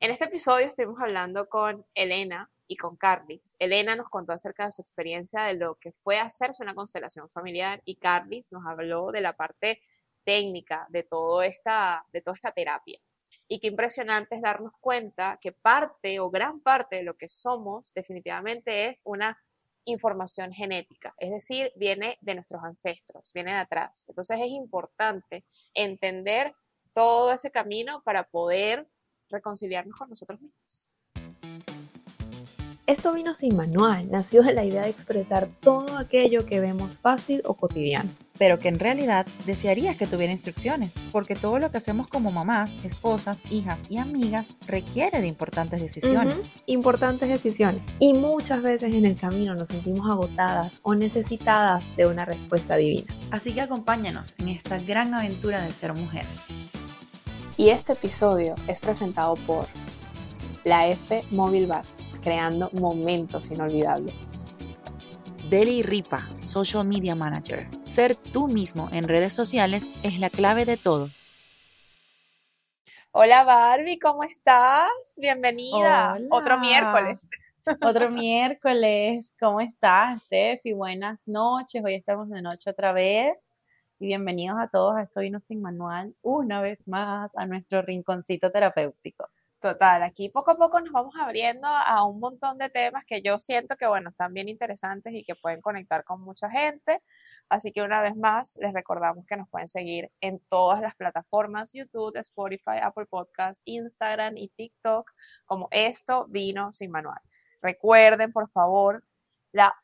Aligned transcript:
En 0.00 0.12
este 0.12 0.26
episodio 0.26 0.66
estuvimos 0.66 1.00
hablando 1.00 1.48
con 1.48 1.84
Elena 1.92 2.48
y 2.68 2.76
con 2.76 2.96
Carlis. 2.96 3.56
Elena 3.58 3.96
nos 3.96 4.08
contó 4.08 4.32
acerca 4.32 4.64
de 4.64 4.70
su 4.70 4.80
experiencia 4.80 5.42
de 5.42 5.54
lo 5.54 5.74
que 5.74 5.90
fue 5.90 6.20
hacerse 6.20 6.62
una 6.62 6.76
constelación 6.76 7.28
familiar 7.30 7.82
y 7.84 7.96
Carlis 7.96 8.52
nos 8.52 8.64
habló 8.64 9.10
de 9.10 9.22
la 9.22 9.32
parte 9.32 9.82
técnica 10.22 10.86
de, 10.90 11.02
todo 11.02 11.42
esta, 11.42 12.06
de 12.12 12.20
toda 12.20 12.36
esta 12.36 12.52
terapia. 12.52 13.00
Y 13.48 13.58
qué 13.58 13.66
impresionante 13.66 14.36
es 14.36 14.42
darnos 14.42 14.72
cuenta 14.80 15.36
que 15.40 15.50
parte 15.50 16.20
o 16.20 16.30
gran 16.30 16.60
parte 16.60 16.96
de 16.96 17.02
lo 17.02 17.16
que 17.16 17.28
somos 17.28 17.92
definitivamente 17.92 18.86
es 18.90 19.02
una 19.04 19.36
información 19.84 20.52
genética, 20.52 21.12
es 21.18 21.30
decir, 21.30 21.72
viene 21.74 22.18
de 22.20 22.36
nuestros 22.36 22.62
ancestros, 22.62 23.32
viene 23.32 23.50
de 23.50 23.58
atrás. 23.58 24.04
Entonces 24.08 24.38
es 24.40 24.48
importante 24.48 25.44
entender 25.74 26.54
todo 26.92 27.32
ese 27.32 27.50
camino 27.50 28.00
para 28.04 28.22
poder 28.22 28.86
reconciliarnos 29.28 29.98
con 29.98 30.08
nosotros 30.08 30.40
mismos. 30.40 30.86
Esto 32.88 33.12
vino 33.12 33.34
sin 33.34 33.54
manual, 33.54 34.10
nació 34.10 34.42
de 34.42 34.54
la 34.54 34.64
idea 34.64 34.84
de 34.84 34.88
expresar 34.88 35.50
todo 35.60 35.98
aquello 35.98 36.46
que 36.46 36.58
vemos 36.58 36.98
fácil 36.98 37.42
o 37.44 37.52
cotidiano. 37.52 38.08
Pero 38.38 38.60
que 38.60 38.68
en 38.68 38.78
realidad 38.78 39.26
desearías 39.44 39.98
que 39.98 40.06
tuviera 40.06 40.32
instrucciones, 40.32 40.94
porque 41.12 41.34
todo 41.34 41.58
lo 41.58 41.70
que 41.70 41.76
hacemos 41.76 42.08
como 42.08 42.32
mamás, 42.32 42.78
esposas, 42.84 43.42
hijas 43.50 43.84
y 43.90 43.98
amigas 43.98 44.48
requiere 44.66 45.20
de 45.20 45.26
importantes 45.26 45.82
decisiones. 45.82 46.50
Importantes 46.64 47.28
decisiones. 47.28 47.82
Y 47.98 48.14
muchas 48.14 48.62
veces 48.62 48.94
en 48.94 49.04
el 49.04 49.16
camino 49.16 49.54
nos 49.54 49.68
sentimos 49.68 50.08
agotadas 50.08 50.80
o 50.82 50.94
necesitadas 50.94 51.84
de 51.94 52.06
una 52.06 52.24
respuesta 52.24 52.76
divina. 52.76 53.12
Así 53.30 53.52
que 53.52 53.60
acompáñanos 53.60 54.34
en 54.38 54.48
esta 54.48 54.78
gran 54.78 55.12
aventura 55.12 55.60
de 55.60 55.72
ser 55.72 55.92
mujer. 55.92 56.24
Y 57.58 57.70
este 57.70 57.94
episodio 57.94 58.54
es 58.68 58.78
presentado 58.78 59.34
por 59.34 59.66
la 60.62 60.86
F 60.86 61.24
Mobile 61.32 61.66
Bar, 61.66 61.84
creando 62.22 62.70
momentos 62.72 63.50
inolvidables. 63.50 64.46
Deli 65.50 65.82
Ripa, 65.82 66.24
Social 66.38 66.84
Media 66.84 67.16
Manager. 67.16 67.66
Ser 67.82 68.14
tú 68.14 68.46
mismo 68.46 68.88
en 68.92 69.08
redes 69.08 69.34
sociales 69.34 69.90
es 70.04 70.20
la 70.20 70.30
clave 70.30 70.66
de 70.66 70.76
todo. 70.76 71.08
Hola 73.10 73.42
Barbie, 73.42 73.98
¿cómo 73.98 74.22
estás? 74.22 75.16
Bienvenida. 75.16 76.16
Otro 76.30 76.60
miércoles. 76.60 77.28
Otro 77.82 78.08
miércoles. 78.12 79.34
¿Cómo 79.40 79.60
estás, 79.60 80.26
Steffi? 80.26 80.74
Buenas 80.74 81.26
noches. 81.26 81.82
Hoy 81.84 81.94
estamos 81.96 82.30
de 82.30 82.40
noche 82.40 82.70
otra 82.70 82.92
vez 82.92 83.57
y 84.00 84.06
bienvenidos 84.06 84.58
a 84.60 84.68
todos 84.68 84.96
a 84.96 85.02
Esto 85.02 85.20
Vino 85.20 85.40
Sin 85.40 85.60
Manual, 85.60 86.14
una 86.22 86.60
vez 86.60 86.86
más 86.86 87.34
a 87.36 87.46
nuestro 87.46 87.82
rinconcito 87.82 88.52
terapéutico. 88.52 89.28
Total, 89.60 90.04
aquí 90.04 90.28
poco 90.28 90.52
a 90.52 90.56
poco 90.56 90.80
nos 90.80 90.92
vamos 90.92 91.14
abriendo 91.18 91.66
a 91.66 92.06
un 92.06 92.20
montón 92.20 92.58
de 92.58 92.70
temas 92.70 93.04
que 93.04 93.22
yo 93.22 93.40
siento 93.40 93.76
que, 93.76 93.88
bueno, 93.88 94.10
están 94.10 94.32
bien 94.32 94.48
interesantes 94.48 95.12
y 95.14 95.24
que 95.24 95.34
pueden 95.34 95.60
conectar 95.60 96.04
con 96.04 96.20
mucha 96.20 96.48
gente. 96.48 97.02
Así 97.48 97.72
que 97.72 97.82
una 97.82 98.00
vez 98.00 98.14
más, 98.14 98.56
les 98.60 98.72
recordamos 98.72 99.26
que 99.26 99.36
nos 99.36 99.48
pueden 99.48 99.68
seguir 99.68 100.12
en 100.20 100.38
todas 100.48 100.80
las 100.80 100.94
plataformas, 100.94 101.72
YouTube, 101.72 102.16
Spotify, 102.18 102.78
Apple 102.80 103.06
Podcasts, 103.06 103.62
Instagram 103.64 104.36
y 104.36 104.48
TikTok, 104.50 105.10
como 105.44 105.66
Esto 105.72 106.26
Vino 106.28 106.70
Sin 106.70 106.92
Manual. 106.92 107.20
Recuerden, 107.60 108.30
por 108.30 108.48
favor, 108.48 109.02
la 109.50 109.74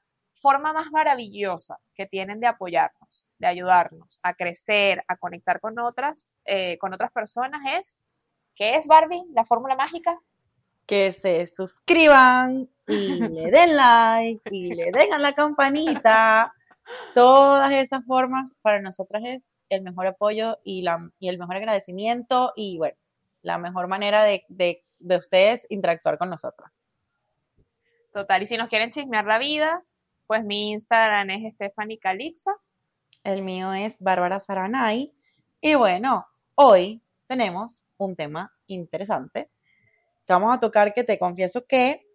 forma 0.45 0.75
más 0.75 0.91
maravillosa 0.93 1.81
que 1.95 2.05
tienen 2.05 2.39
de 2.39 2.47
apoyarnos, 2.47 3.27
de 3.39 3.47
ayudarnos 3.47 4.21
a 4.23 4.35
crecer, 4.35 5.03
a 5.09 5.17
conectar 5.17 5.59
con 5.59 5.79
otras, 5.79 6.39
eh, 6.45 6.77
con 6.77 6.93
otras 6.93 7.11
personas 7.13 7.63
es, 7.79 8.05
¿qué 8.55 8.75
es 8.75 8.87
Barbie? 8.87 9.25
La 9.33 9.47
fórmula 9.47 9.75
mágica. 9.75 10.21
Que 10.85 11.13
se 11.13 11.47
suscriban 11.47 12.69
y 12.87 13.21
le 13.27 13.51
den 13.51 13.75
like 13.75 14.51
y 14.51 14.75
le 14.75 14.93
den 14.93 15.15
a 15.15 15.19
la 15.19 15.33
campanita. 15.33 16.53
Todas 17.15 17.73
esas 17.73 18.05
formas 18.05 18.55
para 18.61 18.83
nosotras 18.83 19.23
es 19.25 19.49
el 19.71 19.81
mejor 19.81 20.09
apoyo 20.09 20.59
y, 20.63 20.83
la, 20.83 21.11
y 21.19 21.31
el 21.31 21.39
mejor 21.39 21.57
agradecimiento 21.57 22.53
y 22.55 22.77
bueno, 22.77 22.99
la 23.41 23.57
mejor 23.57 23.89
manera 23.89 24.23
de, 24.25 24.45
de, 24.49 24.85
de 24.99 25.17
ustedes 25.17 25.67
interactuar 25.71 26.19
con 26.19 26.29
nosotras. 26.29 26.85
Total, 28.13 28.43
y 28.43 28.47
si 28.47 28.59
nos 28.59 28.69
quieren 28.69 28.91
chismear 28.91 29.25
la 29.25 29.39
vida, 29.39 29.83
pues 30.27 30.45
mi 30.45 30.73
Instagram 30.73 31.31
es 31.31 31.55
Stephanie 31.55 31.99
Calixa. 31.99 32.53
El 33.23 33.43
mío 33.43 33.73
es 33.73 34.01
Bárbara 34.01 34.41
Saranay. 34.41 35.13
Y 35.61 35.75
bueno, 35.75 36.27
hoy 36.55 37.03
tenemos 37.27 37.87
un 37.97 38.17
tema 38.17 38.53
interesante 38.67 39.51
vamos 40.33 40.55
a 40.55 40.61
tocar 40.61 40.93
que 40.93 41.05
te 41.05 41.19
confieso 41.19 41.67
que 41.67 42.07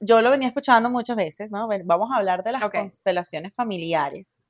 yo 0.00 0.22
lo 0.22 0.30
venía 0.30 0.48
escuchando 0.48 0.90
muchas 0.90 1.16
veces, 1.16 1.50
¿no? 1.50 1.68
Vamos 1.84 2.10
a 2.10 2.16
hablar 2.16 2.42
de 2.42 2.52
las 2.52 2.70
constelaciones 2.70 3.54
familiares. 3.54 4.42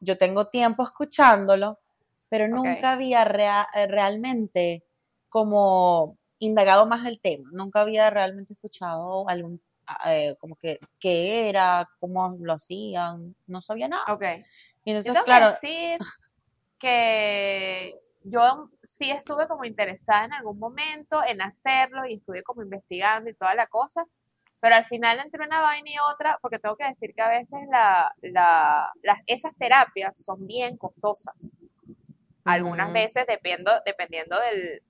Yo 0.00 0.16
tengo 0.16 0.48
tiempo 0.48 0.82
escuchándolo, 0.84 1.80
pero 2.28 2.48
nunca 2.48 2.92
había 2.92 3.24
realmente 3.24 4.84
como 5.28 6.16
indagado 6.38 6.86
más 6.86 7.06
el 7.06 7.20
tema. 7.20 7.50
Nunca 7.52 7.82
había 7.82 8.08
realmente 8.10 8.54
escuchado 8.54 9.28
algún 9.28 9.60
eh, 10.06 10.36
como 10.38 10.56
que 10.56 10.78
qué 10.98 11.48
era, 11.48 11.88
cómo 12.00 12.36
lo 12.40 12.54
hacían, 12.54 13.34
no 13.46 13.60
sabía 13.60 13.88
nada. 13.88 14.04
Ok. 14.08 14.22
Y 14.84 14.92
entonces, 14.92 15.22
claro. 15.24 15.50
decir 15.50 15.98
que 16.78 17.98
yo 18.22 18.70
sí 18.82 19.10
estuve 19.10 19.46
como 19.46 19.64
interesada 19.64 20.24
en 20.24 20.32
algún 20.32 20.58
momento 20.58 21.22
en 21.26 21.40
hacerlo 21.40 22.06
y 22.06 22.14
estuve 22.14 22.42
como 22.42 22.62
investigando 22.62 23.30
y 23.30 23.34
toda 23.34 23.54
la 23.54 23.66
cosa, 23.66 24.04
pero 24.60 24.74
al 24.74 24.84
final 24.84 25.20
entre 25.20 25.44
una 25.44 25.60
vaina 25.60 25.90
y 25.90 25.98
otra, 26.12 26.38
porque 26.42 26.58
tengo 26.58 26.76
que 26.76 26.86
decir 26.86 27.14
que 27.14 27.22
a 27.22 27.28
veces 27.28 27.60
la, 27.70 28.12
la, 28.22 28.92
las, 29.02 29.22
esas 29.26 29.56
terapias 29.56 30.22
son 30.24 30.46
bien 30.46 30.76
costosas. 30.76 31.66
Algunas 32.44 32.92
veces 32.92 33.26
dependiendo, 33.26 33.72
dependiendo 33.84 34.38
del, 34.40 34.82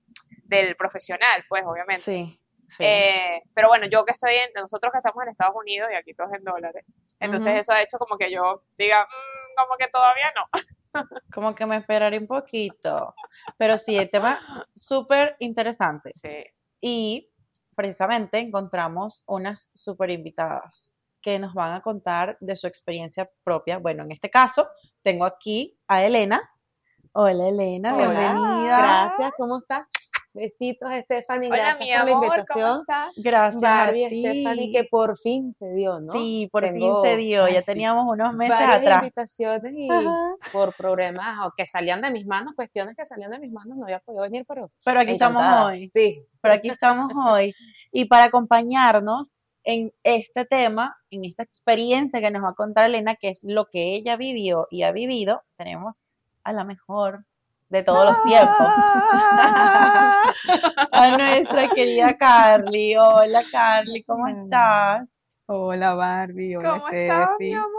del 0.43 0.75
profesional, 0.75 1.43
pues 1.49 1.63
obviamente. 1.65 2.01
Sí. 2.01 2.39
Eh, 2.79 3.41
pero 3.53 3.69
bueno, 3.69 3.87
yo 3.87 4.05
que 4.05 4.11
estoy 4.11 4.33
en, 4.35 4.51
nosotros 4.55 4.91
que 4.91 4.97
estamos 4.97 5.23
en 5.23 5.29
Estados 5.29 5.55
Unidos 5.55 5.89
y 5.91 5.95
aquí 5.95 6.13
todos 6.13 6.33
en 6.33 6.43
dólares. 6.43 6.95
Entonces 7.19 7.61
eso 7.61 7.71
ha 7.71 7.81
hecho 7.81 7.97
como 7.97 8.17
que 8.17 8.31
yo 8.31 8.63
diga, 8.77 9.03
mm, 9.03 9.55
como 9.63 9.77
que 9.77 9.87
todavía 9.87 10.31
no. 10.35 10.43
como 11.33 11.55
que 11.55 11.65
me 11.65 11.77
esperaré 11.77 12.17
un 12.17 12.27
poquito. 12.27 13.15
Pero 13.57 13.77
sí, 13.77 13.97
el 13.97 14.09
tema 14.09 14.67
súper 14.75 15.35
interesante. 15.39 16.11
Sí. 16.13 16.45
Y 16.81 17.31
precisamente 17.75 18.39
encontramos 18.39 19.23
unas 19.27 19.69
súper 19.73 20.09
invitadas 20.09 21.03
que 21.21 21.39
nos 21.39 21.53
van 21.53 21.73
a 21.73 21.81
contar 21.81 22.37
de 22.39 22.55
su 22.55 22.67
experiencia 22.67 23.29
propia. 23.43 23.79
Bueno, 23.79 24.03
en 24.03 24.11
este 24.11 24.29
caso, 24.29 24.69
tengo 25.03 25.25
aquí 25.25 25.77
a 25.87 26.03
Elena. 26.03 26.51
Hola 27.13 27.49
Elena, 27.49 27.95
bienvenida. 27.95 28.77
Gracias, 28.77 29.31
¿cómo 29.37 29.57
estás? 29.57 29.87
Besitos, 30.37 30.91
Stephanie. 31.03 31.49
gracias 31.49 31.99
por 31.99 32.05
la 32.05 32.11
invitación. 32.11 32.83
Gracias 33.17 33.59
Barbie, 33.59 34.05
a 34.05 34.09
Stephanie, 34.09 34.71
que 34.71 34.83
por 34.83 35.17
fin 35.17 35.51
se 35.51 35.73
dio, 35.73 35.99
¿no? 35.99 36.11
Sí, 36.13 36.47
por 36.51 36.63
fin 36.63 36.91
se 37.01 37.17
dio. 37.17 37.47
ya 37.47 37.63
teníamos 37.63 38.05
unos 38.07 38.35
meses 38.35 38.55
varias 38.55 38.75
atrás. 38.75 38.97
invitaciones 38.99 39.73
y 39.75 39.89
por 40.53 40.75
problemas 40.75 41.39
o 41.43 41.53
que 41.57 41.65
salían 41.65 42.01
de 42.01 42.11
mis 42.11 42.27
manos, 42.27 42.53
cuestiones 42.55 42.95
que 42.95 43.03
salían 43.03 43.31
de 43.31 43.39
mis 43.39 43.51
manos, 43.51 43.77
no 43.77 43.85
había 43.85 43.99
podido 43.99 44.21
venir, 44.21 44.45
pero. 44.47 44.71
Pero 44.85 44.99
aquí 44.99 45.13
estamos 45.13 45.43
hoy. 45.65 45.87
Sí. 45.87 46.23
Pero 46.39 46.53
aquí 46.53 46.69
estamos 46.69 47.11
hoy. 47.15 47.55
Y 47.91 48.05
para 48.05 48.25
acompañarnos 48.25 49.39
en 49.63 49.91
este 50.03 50.45
tema, 50.45 50.97
en 51.09 51.25
esta 51.25 51.41
experiencia 51.41 52.21
que 52.21 52.29
nos 52.29 52.43
va 52.43 52.49
a 52.49 52.53
contar 52.53 52.85
Elena, 52.85 53.15
que 53.15 53.29
es 53.29 53.39
lo 53.41 53.65
que 53.65 53.95
ella 53.95 54.17
vivió 54.17 54.67
y 54.69 54.83
ha 54.83 54.91
vivido, 54.91 55.41
tenemos 55.57 56.03
a 56.43 56.53
la 56.53 56.63
mejor 56.63 57.25
de 57.69 57.83
todos 57.83 58.05
los 58.05 58.23
tiempos. 58.23 58.57
a 60.91 61.17
nuestra 61.17 61.69
querida 61.69 62.17
Carly. 62.17 62.95
Hola 62.95 63.43
Carly, 63.51 64.03
¿cómo 64.03 64.27
estás? 64.27 65.09
Hola 65.45 65.93
Barbie, 65.95 66.55
hola 66.55 66.71
¿Cómo 66.71 66.89
estás, 66.89 67.29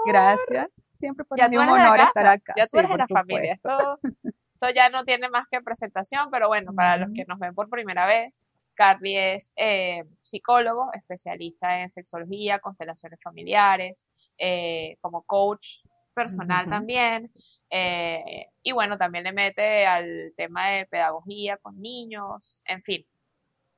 Gracias. 0.06 0.68
Siempre 0.96 1.24
por 1.24 1.38
un 1.38 1.58
honor 1.58 2.00
estar 2.00 2.26
acá. 2.26 2.54
Ya 2.56 2.66
tú 2.66 2.78
eres 2.78 2.90
de 2.90 2.96
la 2.96 3.06
familia. 3.06 3.52
Esto, 3.54 4.00
esto, 4.02 4.70
ya 4.74 4.88
no 4.88 5.04
tiene 5.04 5.28
más 5.28 5.46
que 5.50 5.60
presentación, 5.60 6.28
pero 6.30 6.48
bueno, 6.48 6.72
para 6.74 6.96
los 6.96 7.10
que 7.14 7.24
nos 7.26 7.38
ven 7.38 7.54
por 7.54 7.68
primera 7.68 8.06
vez, 8.06 8.42
Carly 8.74 9.16
es 9.16 9.52
eh, 9.56 10.04
psicólogo, 10.22 10.90
especialista 10.94 11.80
en 11.80 11.88
sexología, 11.88 12.58
constelaciones 12.58 13.20
familiares, 13.22 14.10
eh, 14.38 14.96
como 15.00 15.22
coach 15.22 15.82
personal 16.18 16.68
también. 16.68 17.24
Eh, 17.70 18.46
y 18.62 18.72
bueno, 18.72 18.96
también 18.98 19.24
le 19.24 19.32
mete 19.32 19.86
al 19.86 20.32
tema 20.36 20.68
de 20.68 20.86
pedagogía 20.86 21.56
con 21.58 21.80
niños, 21.80 22.62
en 22.66 22.82
fin. 22.82 23.06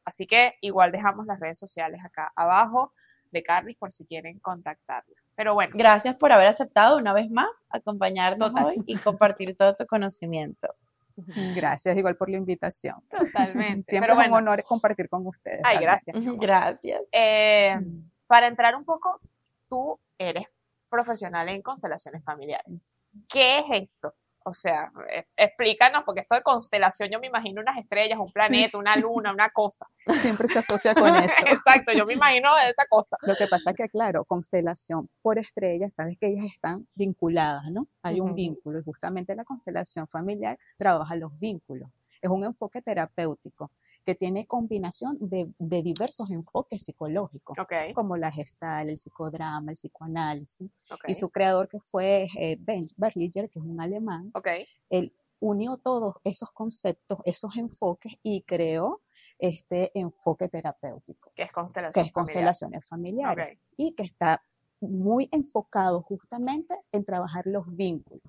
Así 0.04 0.26
que 0.26 0.54
igual 0.60 0.90
dejamos 0.92 1.26
las 1.26 1.38
redes 1.38 1.58
sociales 1.58 2.00
acá 2.04 2.32
abajo 2.34 2.92
de 3.30 3.42
Carly 3.42 3.74
por 3.74 3.92
si 3.92 4.04
quieren 4.06 4.38
contactarla. 4.40 5.14
Pero 5.36 5.54
bueno. 5.54 5.72
Gracias 5.76 6.16
por 6.16 6.32
haber 6.32 6.46
aceptado 6.48 6.96
una 6.98 7.12
vez 7.12 7.30
más 7.30 7.48
acompañarnos 7.70 8.52
hoy 8.62 8.82
y 8.86 8.96
compartir 8.96 9.56
todo 9.56 9.74
tu 9.76 9.86
conocimiento. 9.86 10.68
Gracias 11.54 11.96
igual 11.96 12.16
por 12.16 12.30
la 12.30 12.38
invitación. 12.38 12.96
Totalmente. 13.10 13.90
Siempre 13.90 14.10
Pero 14.10 14.20
es 14.22 14.28
un 14.28 14.34
honor 14.34 14.62
compartir 14.66 15.08
con 15.08 15.26
ustedes. 15.26 15.60
ay, 15.64 15.78
gracias. 15.78 16.16
Gracias. 16.38 17.02
Eh, 17.12 17.76
Mm. 17.78 18.10
para 18.26 18.46
entrar 18.46 18.74
un 18.74 18.84
poco, 18.84 19.20
tú 19.68 19.98
eres 20.18 20.46
profesional 20.90 21.48
en 21.48 21.62
constelaciones 21.62 22.24
familiares. 22.24 22.92
¿Qué 23.28 23.60
es 23.60 23.64
esto? 23.70 24.14
O 24.42 24.54
sea, 24.54 24.90
eh, 25.12 25.24
explícanos, 25.36 26.02
porque 26.04 26.22
esto 26.22 26.34
de 26.34 26.42
constelación, 26.42 27.10
yo 27.10 27.20
me 27.20 27.26
imagino 27.26 27.60
unas 27.60 27.76
estrellas, 27.76 28.18
un 28.18 28.32
planeta, 28.32 28.78
una 28.78 28.96
luna, 28.96 29.32
una 29.32 29.50
cosa. 29.50 29.86
Siempre 30.22 30.48
se 30.48 30.58
asocia 30.58 30.94
con 30.94 31.14
eso. 31.24 31.46
Exacto, 31.46 31.92
yo 31.92 32.06
me 32.06 32.14
imagino 32.14 32.48
esa 32.58 32.84
cosa. 32.88 33.18
Lo 33.22 33.36
que 33.36 33.46
pasa 33.46 33.70
es 33.70 33.76
que, 33.76 33.88
claro, 33.90 34.24
constelación 34.24 35.10
por 35.20 35.38
estrellas, 35.38 35.92
sabes 35.94 36.16
que 36.18 36.28
ellas 36.28 36.46
están 36.54 36.88
vinculadas, 36.94 37.64
¿no? 37.70 37.86
Hay 38.02 38.20
un 38.20 38.28
Ujú. 38.28 38.36
vínculo 38.36 38.80
y 38.80 38.82
justamente 38.82 39.34
la 39.34 39.44
constelación 39.44 40.08
familiar 40.08 40.58
trabaja 40.78 41.14
los 41.16 41.38
vínculos. 41.38 41.90
Es 42.22 42.30
un 42.30 42.44
enfoque 42.44 42.80
terapéutico 42.80 43.70
que 44.04 44.14
tiene 44.14 44.46
combinación 44.46 45.16
de, 45.20 45.52
de 45.58 45.82
diversos 45.82 46.30
enfoques 46.30 46.82
psicológicos, 46.82 47.58
Ok, 47.58 47.72
como 47.94 48.16
la 48.16 48.32
gestal, 48.32 48.88
el 48.88 48.98
psicodrama, 48.98 49.70
el 49.70 49.76
psicoanálisis. 49.76 50.70
Y 51.06 51.14
su 51.14 51.30
creador, 51.30 51.68
que 51.68 51.80
fue 51.80 52.28
eh, 52.38 52.56
Ben 52.60 52.86
Berlinger, 52.96 53.50
que 53.50 53.58
es 53.58 53.64
un 53.64 53.80
alemán, 53.80 54.30
ok. 54.34 54.48
él 54.88 55.14
unió 55.40 55.78
todos 55.78 56.16
esos 56.24 56.50
conceptos, 56.52 57.18
esos 57.24 57.56
enfoques 57.56 58.14
y 58.22 58.42
creó 58.42 59.02
este 59.38 59.90
enfoque 59.98 60.48
terapéutico, 60.48 61.32
¿Qué 61.34 61.44
es 61.44 61.52
que 61.94 62.00
es 62.00 62.12
constelaciones 62.12 62.86
familiares 62.86 62.86
familiar? 62.86 63.40
Ok, 63.40 63.58
y 63.78 63.94
que 63.94 64.02
está 64.02 64.44
muy 64.80 65.28
enfocado 65.32 66.02
justamente 66.02 66.74
en 66.92 67.04
trabajar 67.04 67.46
los 67.46 67.64
vínculos. 67.74 68.22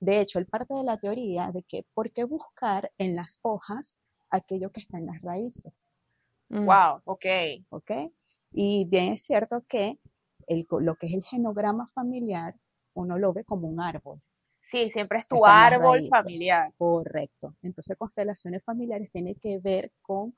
De 0.00 0.20
hecho, 0.20 0.38
él 0.38 0.46
parte 0.46 0.74
de 0.74 0.84
la 0.84 0.98
teoría 0.98 1.50
de 1.50 1.62
que 1.62 1.86
por 1.94 2.12
qué 2.12 2.24
buscar 2.24 2.92
en 2.98 3.16
las 3.16 3.38
hojas 3.42 3.98
aquello 4.36 4.70
que 4.72 4.80
está 4.80 4.98
en 4.98 5.06
las 5.06 5.20
raíces, 5.22 5.72
Mm. 6.50 6.66
Wow, 6.66 7.00
ok. 7.04 7.26
¿ok? 7.70 7.90
Y 8.52 8.84
bien 8.86 9.12
es 9.14 9.22
cierto 9.24 9.64
que 9.68 9.98
el 10.46 10.66
lo 10.80 10.96
que 10.96 11.06
es 11.08 11.14
el 11.14 11.24
genograma 11.24 11.86
familiar, 11.88 12.54
uno 12.94 13.18
lo 13.18 13.32
ve 13.32 13.44
como 13.44 13.68
un 13.68 13.80
árbol, 13.80 14.20
Sí, 14.60 14.88
siempre 14.88 15.18
es 15.18 15.28
tu 15.28 15.44
árbol 15.46 15.94
raíces. 16.00 16.10
familiar. 16.10 16.72
correcto. 16.78 17.54
Entonces, 17.62 17.96
constelaciones 17.98 18.64
familiares 18.64 19.10
tiene 19.12 19.34
que 19.36 19.58
ver 19.58 19.92
con 20.02 20.34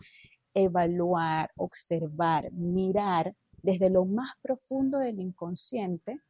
evaluar, 0.54 1.50
observar, 1.56 2.50
mirar 2.52 3.34
desde 3.62 3.90
lo 3.90 4.04
más 4.06 4.30
profundo 4.42 4.98
del 4.98 5.20
inconsciente 5.20 6.20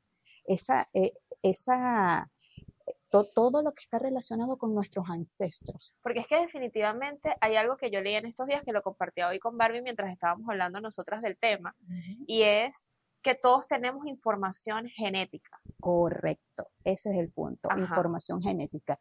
esa, 0.46 0.88
eh, 0.94 1.12
esa, 1.42 2.30
to- 3.10 3.24
todo 3.34 3.62
lo 3.62 3.72
que 3.72 3.82
está 3.84 3.98
relacionado 3.98 4.56
con 4.58 4.74
nuestros 4.74 5.08
ancestros. 5.08 5.94
Porque 6.02 6.20
es 6.20 6.26
que 6.26 6.40
definitivamente 6.40 7.34
hay 7.40 7.56
algo 7.56 7.76
que 7.76 7.90
yo 7.90 8.00
leí 8.00 8.14
en 8.14 8.26
estos 8.26 8.46
días 8.46 8.62
que 8.64 8.72
lo 8.72 8.82
compartí 8.82 9.22
hoy 9.22 9.38
con 9.38 9.56
Barbie 9.56 9.82
mientras 9.82 10.10
estábamos 10.12 10.48
hablando 10.48 10.80
nosotras 10.80 11.22
del 11.22 11.36
tema, 11.38 11.74
y 12.26 12.42
es 12.42 12.88
que 13.22 13.34
todos 13.34 13.66
tenemos 13.66 14.06
información 14.06 14.86
genética. 14.88 15.60
Correcto, 15.80 16.68
ese 16.84 17.10
es 17.10 17.16
el 17.18 17.30
punto, 17.32 17.68
Ajá. 17.70 17.80
información 17.80 18.40
genética. 18.42 19.00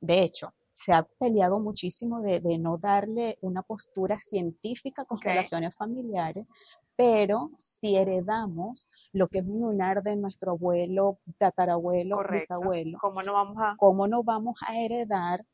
De 0.00 0.22
hecho, 0.22 0.54
se 0.72 0.92
ha 0.92 1.02
peleado 1.18 1.58
muchísimo 1.58 2.20
de, 2.20 2.40
de 2.40 2.58
no 2.58 2.76
darle 2.78 3.38
una 3.40 3.62
postura 3.62 4.18
científica 4.18 5.02
a 5.02 5.04
constelaciones 5.06 5.74
familiares, 5.74 6.46
pero 6.96 7.50
si 7.58 7.96
heredamos 7.96 8.90
lo 9.12 9.28
que 9.28 9.38
es 9.38 9.44
un 9.46 9.60
lunar 9.60 10.02
de 10.02 10.16
nuestro 10.16 10.52
abuelo, 10.52 11.18
tatarabuelo, 11.38 12.16
Correcto. 12.16 12.54
bisabuelo, 12.56 12.98
¿Cómo 13.00 13.22
no 13.22 13.34
vamos 13.34 13.56
a...? 13.58 13.76
¿cómo 13.76 14.06
no 14.08 14.22
vamos 14.22 14.56
a 14.66 14.78
heredar 14.80 15.44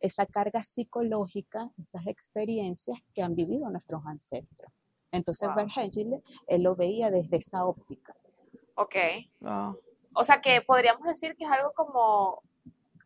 esa 0.00 0.26
carga 0.26 0.62
psicológica, 0.62 1.70
esas 1.82 2.06
experiencias 2.06 2.98
que 3.14 3.22
han 3.22 3.34
vivido 3.34 3.70
nuestros 3.70 4.04
ancestros? 4.06 4.72
Entonces, 5.12 5.48
Wow. 5.54 5.68
Hellinger, 5.74 6.22
él 6.48 6.62
lo 6.62 6.74
veía 6.74 7.10
desde 7.10 7.36
esa 7.36 7.64
óptica. 7.64 8.14
Ok. 8.74 8.96
Wow. 9.40 9.80
O 10.14 10.24
sea 10.24 10.40
que 10.40 10.60
podríamos 10.62 11.06
decir 11.06 11.36
que 11.36 11.44
es 11.44 11.50
algo 11.50 11.72
como 11.74 12.42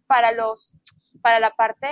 para 0.06 0.32
los, 0.32 0.72
para 1.22 1.40
la 1.40 1.50
parte 1.50 1.86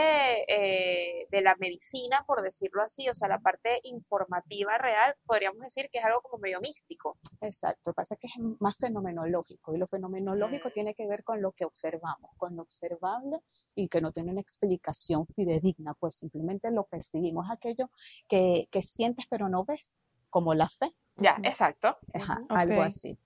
eh, 0.48 1.26
de 1.30 1.40
la 1.42 1.54
medicina, 1.56 2.24
por 2.26 2.42
decirlo 2.42 2.82
así, 2.82 3.08
o 3.08 3.14
sea, 3.14 3.28
la 3.28 3.38
parte 3.40 3.80
informativa 3.84 4.78
real, 4.78 5.14
podríamos 5.26 5.60
decir 5.62 5.88
que 5.90 5.98
es 5.98 6.04
algo 6.04 6.20
como 6.22 6.38
medio 6.40 6.60
místico. 6.60 7.18
Exacto, 7.40 7.80
lo 7.86 7.92
que 7.92 7.96
pasa 7.96 8.14
es 8.14 8.20
que 8.20 8.26
es 8.28 8.34
más 8.60 8.76
fenomenológico 8.78 9.74
y 9.74 9.78
lo 9.78 9.86
fenomenológico 9.86 10.68
Mm. 10.68 10.72
tiene 10.72 10.94
que 10.94 11.06
ver 11.06 11.24
con 11.24 11.42
lo 11.42 11.52
que 11.52 11.64
observamos, 11.64 12.30
con 12.36 12.56
lo 12.56 12.62
observable 12.62 13.38
y 13.74 13.88
que 13.88 14.00
no 14.00 14.12
tiene 14.12 14.30
una 14.32 14.40
explicación 14.40 15.26
fidedigna, 15.26 15.94
pues 15.94 16.16
simplemente 16.16 16.70
lo 16.70 16.84
percibimos, 16.84 17.46
aquello 17.50 17.90
que, 18.28 18.68
que 18.70 18.82
sientes 18.82 19.26
pero 19.28 19.48
no 19.48 19.64
ves, 19.64 19.98
como 20.30 20.54
la 20.54 20.68
fe, 20.68 20.94
Ya, 21.16 21.38
exacto. 21.42 21.96
Ajá, 22.14 22.40
algo 22.48 22.82
así. 22.82 23.18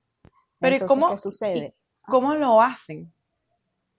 Pero 0.58 0.74
¿y 0.74 0.78
Entonces, 0.78 0.86
cómo- 0.98 1.10
¿qué 1.10 1.18
sucede? 1.18 1.76
¿Cómo 2.08 2.34
lo 2.34 2.60
hacen? 2.62 3.12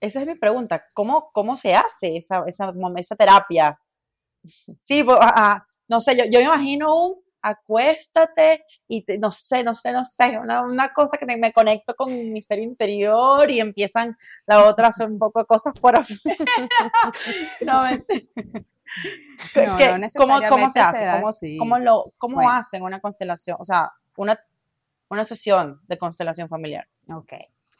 Esa 0.04 0.20
es 0.20 0.26
mi 0.26 0.34
pregunta. 0.34 0.84
¿Cómo, 0.92 1.30
cómo 1.32 1.56
se 1.56 1.74
hace 1.74 2.16
esa, 2.16 2.44
esa, 2.46 2.72
esa 2.96 3.16
terapia? 3.16 3.78
Sí, 4.78 5.02
bo- 5.02 5.18
ah, 5.20 5.66
no 5.88 6.00
sé, 6.00 6.16
yo, 6.16 6.24
yo 6.24 6.38
me 6.40 6.44
imagino 6.44 6.94
un 7.06 7.24
acuéstate 7.40 8.64
y 8.88 9.02
te- 9.02 9.18
no 9.18 9.30
sé, 9.30 9.62
no 9.64 9.74
sé, 9.74 9.92
no 9.92 10.04
sé, 10.04 10.38
una, 10.38 10.62
una 10.62 10.92
cosa 10.92 11.16
que 11.18 11.26
te- 11.26 11.36
me 11.36 11.52
conecto 11.52 11.94
con 11.94 12.32
mi 12.32 12.40
ser 12.42 12.58
interior 12.58 13.50
y 13.50 13.60
empiezan 13.60 14.16
la 14.46 14.64
otra 14.66 14.86
a 14.86 14.90
hacer 14.90 15.06
un 15.10 15.18
poco 15.18 15.40
de 15.40 15.46
cosas 15.46 15.72
por 15.78 15.94
afuera. 15.96 16.16
no, 17.60 17.82
mentira. 17.82 18.26
¿Qué- 19.54 19.66
No, 19.66 20.08
¿cómo, 20.16 20.38
cómo 20.48 20.68
se 20.70 20.80
hace? 20.80 20.98
se 20.98 21.04
da 21.04 21.14
¿Cómo, 21.16 21.28
así. 21.28 21.56
cómo 21.58 21.78
lo, 21.78 22.04
cómo 22.18 22.36
Bueno. 22.36 22.50
hacen 22.50 22.82
una 22.82 23.00
constelación? 23.00 23.56
O 23.60 23.64
sea, 23.64 23.92
una, 24.16 24.38
una 25.08 25.24
sesión 25.24 25.80
de 25.86 25.98
constelación 25.98 26.48
familiar. 26.48 26.86
Ok. 27.08 27.32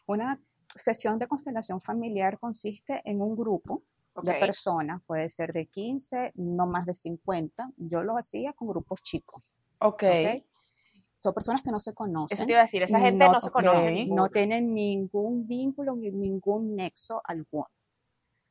Una 0.07 0.39
sesión 0.75 1.19
de 1.19 1.29
constelación 1.29 1.81
familiar 1.81 2.39
consiste 2.39 3.01
en 3.05 3.23
un 3.23 3.37
grupo 3.37 3.83
de 4.23 4.35
personas, 4.35 5.03
puede 5.07 5.29
ser 5.29 5.53
de 5.53 5.67
15, 5.67 6.33
no 6.37 6.67
más 6.67 6.87
de 6.87 6.95
50. 6.95 7.73
Yo 7.77 8.03
lo 8.03 8.17
hacía 8.17 8.53
con 8.53 8.69
grupos 8.69 9.03
chicos. 9.03 9.43
Ok. 9.81 10.03
¿ok? 10.05 10.45
Son 11.17 11.33
personas 11.33 11.63
que 11.63 11.71
no 11.71 11.81
se 11.81 11.95
conocen. 11.95 12.37
Eso 12.37 12.45
te 12.45 12.53
iba 12.53 12.61
a 12.61 12.65
decir, 12.65 12.83
esa 12.83 13.01
gente 13.01 13.27
no, 13.27 13.41
se 13.41 13.51
conoce. 13.51 14.07
no 14.07 14.29
tienen 14.29 14.75
ningún 14.75 15.47
vínculo 15.47 15.97
ni 15.97 16.11
ningún 16.11 16.77
nexo 16.77 17.21
alguno. 17.25 17.69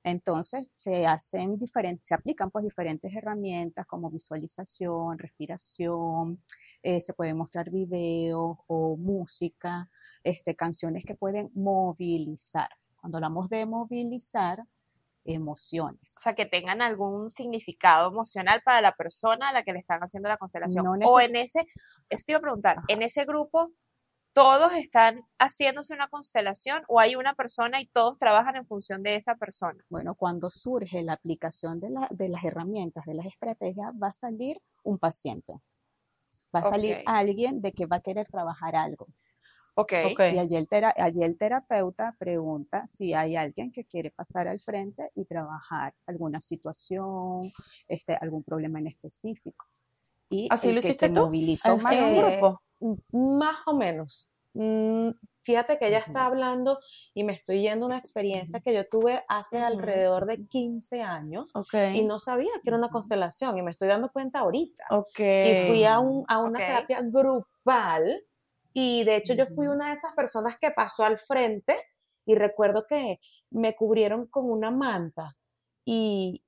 Entonces 0.03 0.67
se 0.75 1.05
hacen 1.05 1.57
diferentes, 1.57 2.07
se 2.07 2.13
aplican 2.13 2.51
pues 2.51 2.63
diferentes 2.63 3.15
herramientas 3.15 3.85
como 3.85 4.09
visualización, 4.09 5.17
respiración, 5.17 6.43
eh, 6.81 6.99
se 6.99 7.13
pueden 7.13 7.37
mostrar 7.37 7.69
videos 7.69 8.57
o 8.67 8.97
música, 8.97 9.89
este, 10.23 10.55
canciones 10.55 11.03
que 11.05 11.15
pueden 11.15 11.51
movilizar. 11.53 12.69
Cuando 12.97 13.17
hablamos 13.17 13.49
de 13.49 13.65
movilizar, 13.65 14.63
emociones. 15.25 16.15
O 16.17 16.21
sea, 16.21 16.35
que 16.35 16.45
tengan 16.45 16.81
algún 16.81 17.29
significado 17.29 18.09
emocional 18.09 18.61
para 18.63 18.81
la 18.81 18.93
persona 18.95 19.49
a 19.49 19.53
la 19.53 19.63
que 19.63 19.73
le 19.73 19.79
están 19.79 20.01
haciendo 20.01 20.29
la 20.29 20.37
constelación. 20.37 20.83
No 20.83 20.93
o 21.07 21.19
en 21.19 21.35
ese, 21.35 21.65
eso 22.09 22.23
te 22.25 22.31
iba 22.33 22.39
a 22.39 22.41
preguntar, 22.41 22.77
en 22.87 23.01
ese 23.01 23.23
grupo, 23.25 23.71
¿todos 24.33 24.73
están 24.73 25.21
haciéndose 25.39 25.93
una 25.93 26.07
constelación 26.09 26.83
o 26.87 26.99
hay 26.99 27.15
una 27.15 27.35
persona 27.35 27.79
y 27.79 27.85
todos 27.85 28.17
trabajan 28.17 28.55
en 28.57 28.65
función 28.65 29.01
de 29.03 29.15
esa 29.15 29.35
persona? 29.35 29.83
Bueno, 29.89 30.15
cuando 30.15 30.49
surge 30.49 31.01
la 31.03 31.13
aplicación 31.13 31.79
de, 31.79 31.89
la- 31.91 32.07
de 32.11 32.29
las 32.29 32.43
herramientas, 32.43 33.05
de 33.05 33.13
las 33.13 33.25
estrategias, 33.25 33.93
va 34.01 34.07
a 34.07 34.11
salir 34.11 34.61
un 34.83 34.97
paciente. 34.97 35.53
Va 36.53 36.59
a 36.59 36.63
salir 36.65 36.97
alguien 37.05 37.61
de 37.61 37.71
que 37.71 37.85
va 37.85 37.95
a 37.97 38.01
querer 38.01 38.27
trabajar 38.27 38.75
algo. 38.75 39.07
Ok. 39.75 39.93
Ok. 40.11 40.19
Y 40.33 40.37
allí 40.39 40.55
el, 40.55 40.67
tera- 40.67 40.93
allí 40.97 41.23
el 41.23 41.37
terapeuta 41.37 42.15
pregunta 42.19 42.85
si 42.87 43.13
hay 43.13 43.35
alguien 43.35 43.71
que 43.71 43.85
quiere 43.85 44.11
pasar 44.11 44.47
al 44.47 44.59
frente 44.59 45.09
y 45.15 45.25
trabajar 45.25 45.93
alguna 46.05 46.39
situación, 46.41 47.51
este, 47.87 48.15
algún 48.15 48.43
problema 48.43 48.79
en 48.79 48.87
específico. 48.87 49.65
Y 50.29 50.47
¿Así 50.51 50.69
el 50.69 50.75
lo 50.75 50.81
que 50.81 50.87
hiciste 50.89 51.07
se 51.07 51.13
tú? 51.13 51.21
movilizó 51.21 51.73
¿Así 51.73 51.83
más 51.83 51.99
sí, 52.09 52.17
grupo? 52.17 52.61
Más 53.11 53.57
o 53.65 53.73
menos. 53.75 54.29
Mm, 54.53 55.09
Fíjate 55.45 55.77
que 55.77 55.87
ella 55.87 55.97
está 55.97 56.21
Ujú. 56.21 56.27
hablando 56.29 56.79
y 57.13 57.25
me 57.25 57.33
estoy 57.33 57.61
yendo 57.61 57.83
a 57.85 57.87
una 57.87 57.97
experiencia 57.97 58.61
que 58.61 58.73
yo 58.73 58.87
tuve 58.87 59.25
hace 59.27 59.57
Ujú. 59.57 59.65
alrededor 59.65 60.25
de 60.25 60.45
15 60.45 61.01
años 61.01 61.53
Ok. 61.53 61.73
y 61.93 62.05
no 62.05 62.17
sabía 62.19 62.51
que 62.63 62.69
era 62.69 62.77
una 62.77 62.87
constelación 62.89 63.57
y 63.57 63.61
me 63.61 63.71
estoy 63.71 63.89
dando 63.89 64.09
cuenta 64.09 64.39
ahorita. 64.39 64.85
Ok. 64.91 65.19
Y 65.19 65.67
fui 65.67 65.83
a, 65.83 65.99
un- 65.99 66.23
a 66.29 66.37
una 66.39 66.59
terapia 66.59 67.01
grupal 67.01 68.23
y 68.73 69.03
de 69.03 69.17
hecho 69.17 69.33
yo 69.33 69.45
fui 69.45 69.67
una 69.67 69.89
de 69.89 69.95
esas 69.95 70.13
personas 70.13 70.57
que 70.59 70.71
pasó 70.71 71.03
al 71.03 71.17
frente 71.17 71.81
y 72.25 72.35
recuerdo 72.35 72.85
que 72.87 73.19
me 73.51 73.75
cubrieron 73.75 74.27
con 74.27 74.49
una 74.49 74.71
manta 74.71 75.37
y 75.85 76.43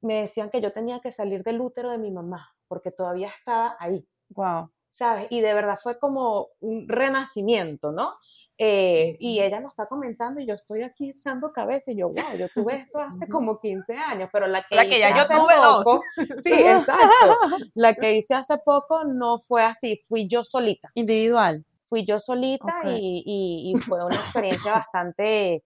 me 0.00 0.20
decían 0.22 0.50
que 0.50 0.60
yo 0.60 0.72
tenía 0.72 1.00
que 1.00 1.10
salir 1.10 1.42
del 1.42 1.60
útero 1.60 1.90
de 1.90 1.98
mi 1.98 2.10
mamá 2.10 2.54
porque 2.68 2.90
todavía 2.90 3.28
estaba 3.28 3.76
ahí. 3.78 4.06
Wow. 4.30 4.70
¿sabes? 4.94 5.26
Y 5.30 5.40
de 5.40 5.52
verdad 5.54 5.76
fue 5.82 5.98
como 5.98 6.50
un 6.60 6.88
renacimiento, 6.88 7.90
¿no? 7.90 8.14
Eh, 8.56 9.16
y 9.18 9.40
ella 9.40 9.58
lo 9.58 9.66
está 9.68 9.86
comentando 9.86 10.38
y 10.40 10.46
yo 10.46 10.54
estoy 10.54 10.82
aquí 10.82 11.10
echando 11.10 11.52
cabeza 11.52 11.90
y 11.90 11.96
yo, 11.96 12.08
wow, 12.08 12.38
yo 12.38 12.46
tuve 12.54 12.76
esto 12.76 13.00
hace 13.00 13.28
como 13.28 13.58
15 13.58 13.96
años, 13.96 14.28
pero 14.32 14.46
la 14.46 14.62
que, 14.62 14.76
La 14.76 14.82
que 14.84 14.90
hice 14.90 14.98
ya 15.00 15.16
yo 15.16 15.26
tuve 15.40 15.54
dos. 15.56 15.78
poco, 15.84 16.04
sí, 16.42 16.52
exacto, 16.52 17.38
la 17.74 17.94
que 17.94 18.14
hice 18.16 18.34
hace 18.34 18.56
poco 18.58 19.04
no 19.04 19.38
fue 19.40 19.64
así, 19.64 19.96
fui 20.08 20.28
yo 20.28 20.44
solita, 20.44 20.90
Individual. 20.94 21.64
fui 21.82 22.04
yo 22.04 22.20
solita 22.20 22.66
Ok. 22.84 22.90
y, 22.92 23.24
y- 23.26 23.72
y 23.72 23.80
fue 23.80 24.04
una 24.04 24.20
experiencia 24.20 24.70
bastante 24.86 25.64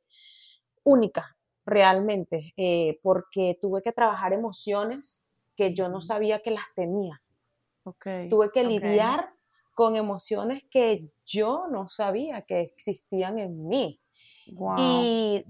única, 0.83 1.37
realmente, 1.66 2.54
eh, 2.57 2.99
porque 3.02 3.59
tuve 3.61 3.83
que 3.83 3.92
trabajar 3.92 4.33
emociones 4.33 5.30
que 5.57 5.75
yo 5.75 5.90
no 5.90 6.00
sabía 6.00 6.38
que 6.40 6.52
las 6.52 6.64
tenía 6.75 7.21
Ok. 7.85 8.07
tuve 8.30 8.50
que 8.50 8.64
lidiar 8.64 9.30
con 9.78 9.94
emociones 9.94 10.64
que 10.68 11.08
yo 11.25 11.68
no 11.70 11.87
sabía 11.87 12.42
que 12.42 12.62
existían 12.62 13.38
en 13.38 13.68
mí. 13.68 14.00
Wow. 14.47 14.76
Y, 14.76 15.44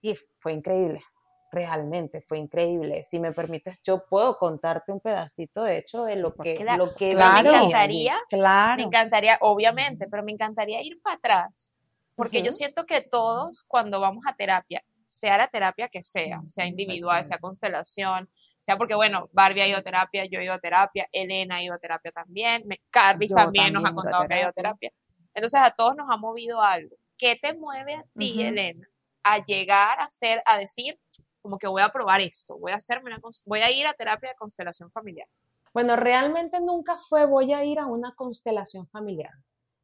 y 0.00 0.14
fue 0.38 0.52
increíble, 0.52 1.02
realmente 1.50 2.20
fue 2.20 2.38
increíble. 2.38 3.02
Si 3.02 3.18
me 3.18 3.32
permites, 3.32 3.80
yo 3.82 4.06
puedo 4.06 4.38
contarte 4.38 4.92
un 4.92 5.00
pedacito, 5.00 5.64
de 5.64 5.78
hecho, 5.78 6.04
de 6.04 6.14
lo 6.14 6.32
que, 6.32 6.58
Cla- 6.60 6.76
lo 6.78 6.94
que 6.94 7.10
claro. 7.10 7.42
Me 7.42 7.48
encantaría, 7.48 8.16
claro. 8.28 8.76
me 8.76 8.82
encantaría, 8.84 9.38
obviamente, 9.40 10.06
pero 10.08 10.22
me 10.22 10.30
encantaría 10.30 10.80
ir 10.80 11.02
para 11.02 11.16
atrás, 11.16 11.74
porque 12.14 12.40
yo 12.40 12.50
Ujú. 12.50 12.58
siento 12.58 12.86
que 12.86 13.00
todos 13.00 13.64
cuando 13.64 13.98
vamos 13.98 14.22
a 14.28 14.36
terapia, 14.36 14.84
sea 15.12 15.36
la 15.38 15.46
terapia 15.46 15.88
que 15.88 16.02
sea, 16.02 16.40
sea 16.46 16.66
individual, 16.66 17.22
sea 17.24 17.38
constelación, 17.38 18.30
sea 18.60 18.76
porque, 18.76 18.94
bueno, 18.94 19.28
Barbie 19.32 19.62
ha 19.62 19.68
ido 19.68 19.78
a 19.78 19.82
terapia, 19.82 20.24
yo 20.24 20.40
he 20.40 20.44
ido 20.44 20.54
a 20.54 20.58
terapia, 20.58 21.06
Elena 21.12 21.56
ha 21.56 21.62
ido 21.62 21.74
a 21.74 21.78
terapia 21.78 22.12
también, 22.12 22.62
me- 22.66 22.80
Carly 22.90 23.28
también 23.28 23.72
nos 23.72 23.84
ha 23.84 23.94
contado 23.94 24.26
que 24.26 24.34
ha 24.34 24.40
ido 24.40 24.48
a 24.48 24.52
terapia. 24.52 24.90
Entonces 25.34 25.60
a 25.60 25.70
todos 25.70 25.94
nos 25.96 26.06
ha 26.10 26.16
movido 26.16 26.60
algo. 26.60 26.96
¿Qué 27.16 27.36
te 27.40 27.54
mueve 27.54 27.94
a 27.94 28.04
ti, 28.18 28.38
Ujú. 28.38 28.48
Elena, 28.48 28.88
a 29.22 29.44
llegar 29.44 30.00
a 30.00 30.08
ser, 30.08 30.42
a 30.46 30.58
decir, 30.58 30.98
como 31.40 31.58
que 31.58 31.66
voy 31.66 31.82
a 31.82 31.90
probar 31.90 32.20
esto, 32.20 32.58
voy 32.58 32.72
a 32.72 32.76
hacerme 32.76 33.10
una, 33.10 33.20
voy 33.44 33.60
a 33.60 33.70
ir 33.70 33.86
a 33.86 33.92
terapia 33.92 34.30
de 34.30 34.36
constelación 34.36 34.90
familiar? 34.90 35.28
Bueno, 35.72 35.96
realmente 35.96 36.60
nunca 36.60 36.96
fue 36.96 37.24
voy 37.26 37.52
a 37.52 37.64
ir 37.64 37.78
a 37.78 37.86
una 37.86 38.14
constelación 38.14 38.86
familiar, 38.86 39.32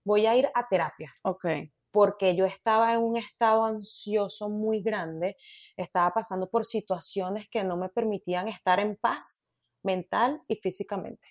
voy 0.04 0.26
a 0.26 0.36
ir 0.36 0.50
a 0.54 0.68
terapia. 0.68 1.14
Ok. 1.22 1.46
Porque 1.90 2.34
yo 2.36 2.44
estaba 2.44 2.92
en 2.92 3.00
un 3.00 3.16
estado 3.16 3.64
ansioso 3.64 4.48
muy 4.48 4.82
grande, 4.82 5.36
estaba 5.76 6.12
pasando 6.12 6.48
por 6.50 6.64
situaciones 6.64 7.48
que 7.50 7.64
no 7.64 7.76
me 7.76 7.88
permitían 7.88 8.48
estar 8.48 8.80
en 8.80 8.96
paz 8.96 9.44
mental 9.82 10.42
y 10.48 10.56
físicamente. 10.56 11.26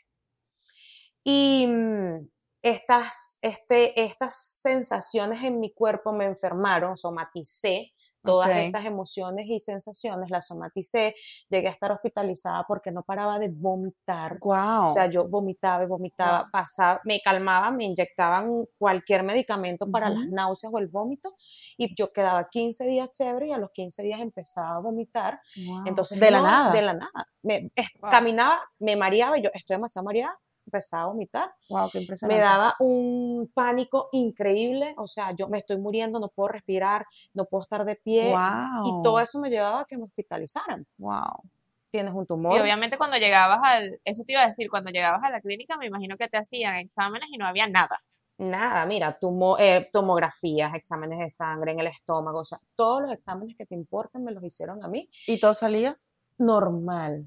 Y 1.23 1.67
mm, 1.67 2.29
estas, 2.61 3.37
este, 3.41 4.01
estas 4.01 4.61
sensaciones 4.61 5.43
en 5.43 5.59
mi 5.59 5.73
cuerpo 5.73 6.11
me 6.11 6.25
enfermaron, 6.25 6.97
somaticé 6.97 7.93
todas 8.24 8.50
estas 8.57 8.86
emociones 8.86 9.45
y 9.47 9.59
sensaciones, 9.59 10.29
las 10.29 10.47
somaticé, 10.47 11.15
llegué 11.50 11.67
a 11.67 11.71
estar 11.71 11.91
hospitalizada 11.91 12.65
porque 12.67 12.91
no 12.91 13.03
paraba 13.03 13.39
de 13.39 13.50
vomitar. 13.50 14.38
Wow. 14.41 14.88
O 14.88 14.89
sea, 14.89 15.05
yo 15.07 15.27
vomitaba 15.27 15.83
y 15.83 15.88
vomitaba, 15.88 16.41
Wow. 16.43 16.51
pasaba, 16.51 17.01
me 17.05 17.21
calmaba, 17.21 17.71
me 17.71 17.86
inyectaban 17.86 18.65
cualquier 18.77 19.24
medicamento 19.24 19.89
para 19.89 20.09
las 20.09 20.27
náuseas 20.29 20.74
o 20.74 20.77
el 20.79 20.88
vómito 20.88 21.36
y 21.77 21.93
yo 21.95 22.12
quedaba 22.12 22.47
15 22.50 22.86
días 22.88 23.09
chévere 23.12 23.47
y 23.47 23.51
a 23.53 23.57
los 23.57 23.71
15 23.71 24.03
días 24.03 24.19
empezaba 24.19 24.75
a 24.77 24.79
vomitar. 24.79 25.39
Wow. 25.65 25.83
Entonces, 25.86 26.19
de 26.19 26.31
la 26.31 26.41
nada. 26.41 26.71
De 26.74 26.81
la 26.81 26.93
nada. 26.93 27.27
Me, 27.43 27.69
es- 27.75 27.88
Wow. 28.01 28.12
Caminaba, 28.12 28.57
me 28.79 28.95
mareaba 28.95 29.38
y 29.38 29.41
yo 29.43 29.50
estoy 29.53 29.75
demasiado 29.75 30.05
mareada, 30.05 30.38
empezaba 30.67 31.03
a 31.03 31.07
vomitar. 31.07 31.51
Wow, 31.69 31.89
qué 31.91 32.00
impresionante. 32.00 32.39
Me 32.41 32.47
daba 32.47 32.75
un 32.79 33.50
pánico 33.53 34.07
increíble, 34.12 34.93
o 34.97 35.07
sea, 35.07 35.31
yo 35.31 35.47
me 35.47 35.57
estoy 35.57 35.77
muriendo, 35.77 36.19
no 36.19 36.27
puedo 36.29 36.50
respirar, 36.50 37.05
no 37.33 37.45
puedo 37.45 37.63
estar 37.63 37.83
de 37.86 37.95
pie. 37.95 38.29
Wow. 38.31 38.86
Y 39.00 39.03
todo 39.03 39.19
eso 39.19 39.39
me 39.39 39.50
llevaba 39.50 39.81
a 39.81 39.86
que 39.86 39.97
me 39.97 40.03
hospitalizaran. 40.03 40.86
Wow. 40.97 41.41
Tienes 41.89 42.13
un 42.13 42.24
Y 42.24 42.27
tumor. 42.27 42.62
obviamente 42.62 42.97
cuando 42.97 43.17
llegabas 43.17 43.59
al, 43.63 44.00
eso 44.03 44.24
te 44.25 44.33
iba 44.33 44.43
a 44.43 44.47
decir, 44.47 44.69
cuando 44.69 44.91
llegabas 44.91 45.24
a 45.24 45.29
la 45.31 45.41
clínica 45.41 45.77
me 45.77 45.88
imagino 45.88 46.17
que 46.17 46.27
te 46.27 46.38
hacían 46.38 46.75
exámenes 46.75 47.29
y 47.31 47.38
no 47.38 47.47
había 47.47 47.67
nada. 47.67 48.01
Nada, 48.39 48.86
mira, 48.86 49.17
tumo- 49.19 49.57
eh, 49.57 49.89
tomografías, 49.91 50.75
exámenes 50.75 51.17
de 51.17 51.29
sangre 51.29 51.71
en 51.71 51.79
el 51.79 51.88
estómago, 51.88 52.39
o 52.41 52.45
sea, 52.45 52.59
todos 52.75 53.01
los 53.01 53.12
exámenes 53.12 53.55
que 53.57 53.65
te 53.65 53.74
importan 53.74 54.24
me 54.24 54.31
los 54.31 54.43
hicieron 54.43 54.83
a 54.83 54.88
mí. 54.88 55.09
¿Y 55.25 55.39
todo 55.39 55.53
salía? 55.55 55.97
Normal. 56.38 57.25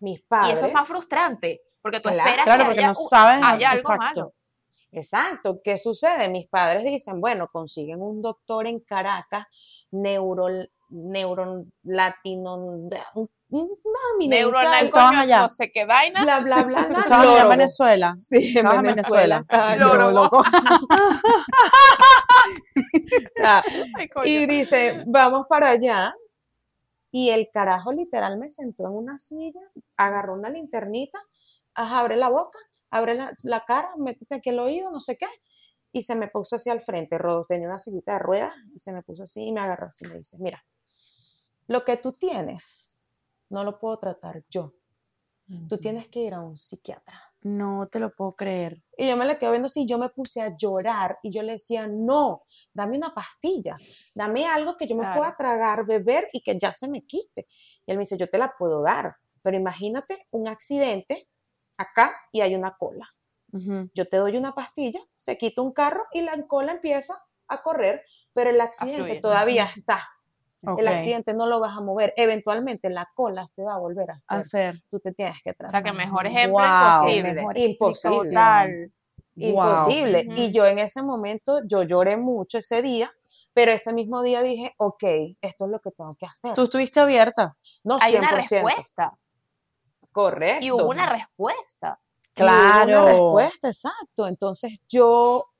Mis 0.00 0.20
padres. 0.20 0.50
Y 0.50 0.52
eso 0.54 0.66
es 0.66 0.72
más 0.74 0.86
frustrante, 0.86 1.62
porque 1.84 2.00
tú 2.00 2.08
Claro, 2.08 2.30
esperas 2.30 2.44
Claro, 2.46 2.64
que 2.72 2.78
haya, 2.78 2.88
no 2.88 2.94
sabes. 2.94 3.44
haya 3.44 3.70
algo 3.72 3.92
exacto. 3.92 4.20
malo. 4.20 4.34
Exacto. 4.90 5.60
¿Qué 5.62 5.76
sucede? 5.76 6.28
Mis 6.30 6.48
padres 6.48 6.82
dicen, 6.84 7.20
bueno, 7.20 7.48
consiguen 7.52 8.00
un 8.00 8.22
doctor 8.22 8.66
en 8.66 8.80
Caracas, 8.80 9.44
neuro, 9.90 10.46
neuro 10.88 11.64
latino, 11.82 12.54
un- 12.54 12.88
una 13.50 13.68
Neuronal, 14.26 14.90
coño, 14.90 15.20
allá. 15.20 15.42
no 15.42 15.48
sé 15.48 15.70
qué 15.70 15.84
vaina. 15.84 16.22
bla, 16.22 16.40
bla, 16.40 16.62
bla, 16.62 16.84
bla. 16.88 17.00
Estabas 17.00 17.26
allá 17.28 17.42
en. 17.42 17.48
Venezuela. 17.50 18.16
Sí, 18.18 18.58
en 18.58 18.82
Venezuela. 18.82 19.44
Loco. 19.78 20.42
Y 24.24 24.46
dice, 24.46 25.02
vamos 25.06 25.46
para 25.48 25.70
allá. 25.70 26.14
Y 27.10 27.30
el 27.30 27.48
carajo 27.52 27.92
literal 27.92 28.38
me 28.38 28.48
sentó 28.50 28.84
en 28.88 28.92
una 28.92 29.18
silla, 29.18 29.60
agarró 29.96 30.34
una 30.34 30.50
linternita, 30.50 31.18
ajá, 31.74 32.00
abre 32.00 32.16
la 32.16 32.28
boca, 32.28 32.58
abre 32.90 33.14
la, 33.14 33.32
la 33.44 33.64
cara, 33.64 33.88
métete 33.98 34.36
aquí 34.36 34.50
el 34.50 34.58
oído, 34.58 34.90
no 34.90 35.00
sé 35.00 35.16
qué. 35.16 35.26
Y 35.92 36.02
se 36.02 36.14
me 36.14 36.28
puso 36.28 36.56
así 36.56 36.70
al 36.70 36.80
frente, 36.80 37.18
tenía 37.48 37.68
una 37.68 37.78
sillita 37.78 38.14
de 38.14 38.18
ruedas, 38.18 38.52
y 38.74 38.78
se 38.78 38.92
me 38.92 39.02
puso 39.02 39.22
así 39.22 39.44
y 39.44 39.52
me 39.52 39.60
agarró 39.60 39.86
así 39.86 40.04
y 40.04 40.08
me 40.08 40.16
dice, 40.16 40.38
mira, 40.40 40.64
lo 41.66 41.84
que 41.84 41.96
tú 41.96 42.12
tienes, 42.12 42.94
no 43.48 43.64
lo 43.64 43.78
puedo 43.78 43.98
tratar 43.98 44.42
yo. 44.50 44.74
Tú 45.68 45.76
tienes 45.78 46.08
que 46.08 46.20
ir 46.20 46.32
a 46.34 46.40
un 46.40 46.56
psiquiatra. 46.56 47.20
No 47.42 47.86
te 47.92 48.00
lo 48.00 48.14
puedo 48.14 48.32
creer. 48.34 48.82
Y 48.96 49.06
yo 49.06 49.16
me 49.16 49.26
le 49.26 49.38
quedo 49.38 49.50
viendo 49.50 49.66
así, 49.66 49.84
yo 49.86 49.98
me 49.98 50.08
puse 50.08 50.40
a 50.40 50.56
llorar 50.56 51.18
y 51.22 51.30
yo 51.30 51.42
le 51.42 51.52
decía, 51.52 51.86
no, 51.86 52.44
dame 52.72 52.96
una 52.96 53.14
pastilla, 53.14 53.76
dame 54.14 54.46
algo 54.46 54.76
que 54.78 54.86
yo 54.86 54.96
me 54.96 55.02
Claro. 55.02 55.20
pueda 55.20 55.36
tragar, 55.36 55.84
beber 55.86 56.26
y 56.32 56.40
que 56.40 56.58
ya 56.58 56.72
se 56.72 56.88
me 56.88 57.04
quite. 57.04 57.46
Y 57.86 57.90
él 57.90 57.98
me 57.98 58.02
dice, 58.02 58.16
yo 58.16 58.28
te 58.30 58.38
la 58.38 58.54
puedo 58.58 58.82
dar, 58.82 59.16
pero 59.42 59.56
imagínate 59.56 60.26
un 60.30 60.48
accidente 60.48 61.28
acá 61.76 62.14
y 62.32 62.40
hay 62.40 62.54
una 62.54 62.76
cola. 62.76 63.08
Ujú. 63.52 63.88
Yo 63.94 64.08
te 64.08 64.16
doy 64.16 64.36
una 64.36 64.54
pastilla, 64.54 65.00
se 65.16 65.36
quita 65.38 65.62
un 65.62 65.72
carro 65.72 66.04
y 66.12 66.22
la 66.22 66.40
cola 66.46 66.72
empieza 66.72 67.14
a 67.48 67.62
correr, 67.62 68.02
pero 68.32 68.50
el 68.50 68.60
accidente 68.60 69.04
fluir. 69.04 69.20
todavía 69.20 69.64
está. 69.64 70.08
Ok. 70.66 70.78
El 70.80 70.88
accidente 70.88 71.34
no 71.34 71.46
lo 71.46 71.60
vas 71.60 71.76
a 71.76 71.80
mover. 71.80 72.14
Eventualmente 72.16 72.88
la 72.88 73.06
cola 73.14 73.46
se 73.46 73.62
va 73.62 73.74
a 73.74 73.78
volver 73.78 74.10
a 74.10 74.14
hacer. 74.14 74.38
Hacer. 74.38 74.82
Tú 74.90 74.98
te 74.98 75.12
tienes 75.12 75.36
que 75.42 75.50
O 75.50 75.54
tratar. 75.54 75.70
sea, 75.70 75.82
que 75.82 75.96
mejor 75.96 76.26
ejemplo 76.26 76.58
Wow. 76.58 76.64
imposible. 77.06 77.34
Mejor 77.34 77.58
imposible. 77.58 78.28
Total. 78.30 78.92
imposible. 79.36 80.24
Ujú. 80.28 80.40
Y 80.40 80.50
yo 80.52 80.64
en 80.66 80.78
ese 80.78 81.02
momento, 81.02 81.60
yo 81.66 81.82
lloré 81.82 82.16
mucho 82.16 82.58
ese 82.58 82.82
día, 82.82 83.12
pero 83.52 83.72
ese 83.72 83.92
mismo 83.92 84.22
día 84.22 84.42
dije, 84.42 84.74
ok, 84.78 85.02
esto 85.40 85.64
es 85.66 85.70
lo 85.70 85.80
que 85.80 85.90
tengo 85.90 86.14
que 86.18 86.26
hacer. 86.26 86.54
Tú 86.54 86.62
estuviste 86.62 87.00
abierta. 87.00 87.56
no, 87.82 87.98
Hay 88.00 88.14
una 88.16 88.30
100%. 88.30 88.36
respuesta. 88.64 89.12
Correcto. 90.14 90.64
Y 90.64 90.70
hubo 90.70 90.86
una 90.88 91.06
respuesta. 91.10 91.98
Hubo 92.36 92.44
una 92.46 92.84
Claro. 92.86 93.06
respuesta, 93.06 93.68
exacto. 93.68 94.26
Entonces 94.28 94.78
yo, 94.88 95.50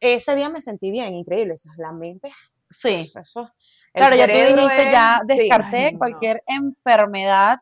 ese 0.00 0.34
día 0.36 0.48
me 0.48 0.60
sentí 0.60 0.90
bien, 0.92 1.14
increíble. 1.14 1.54
Esa 1.54 1.70
es 1.72 1.78
la 1.78 1.90
mente. 1.92 2.32
Sí. 2.70 3.12
Eso, 3.20 3.50
Claro, 3.92 4.16
ya 4.16 4.26
tú 4.26 4.32
dijiste, 4.32 4.82
es- 4.86 4.92
ya 4.92 5.20
sí. 5.28 5.36
descarté 5.36 5.76
Ay, 5.86 5.92
no. 5.92 5.98
cualquier 5.98 6.42
enfermedad 6.46 7.58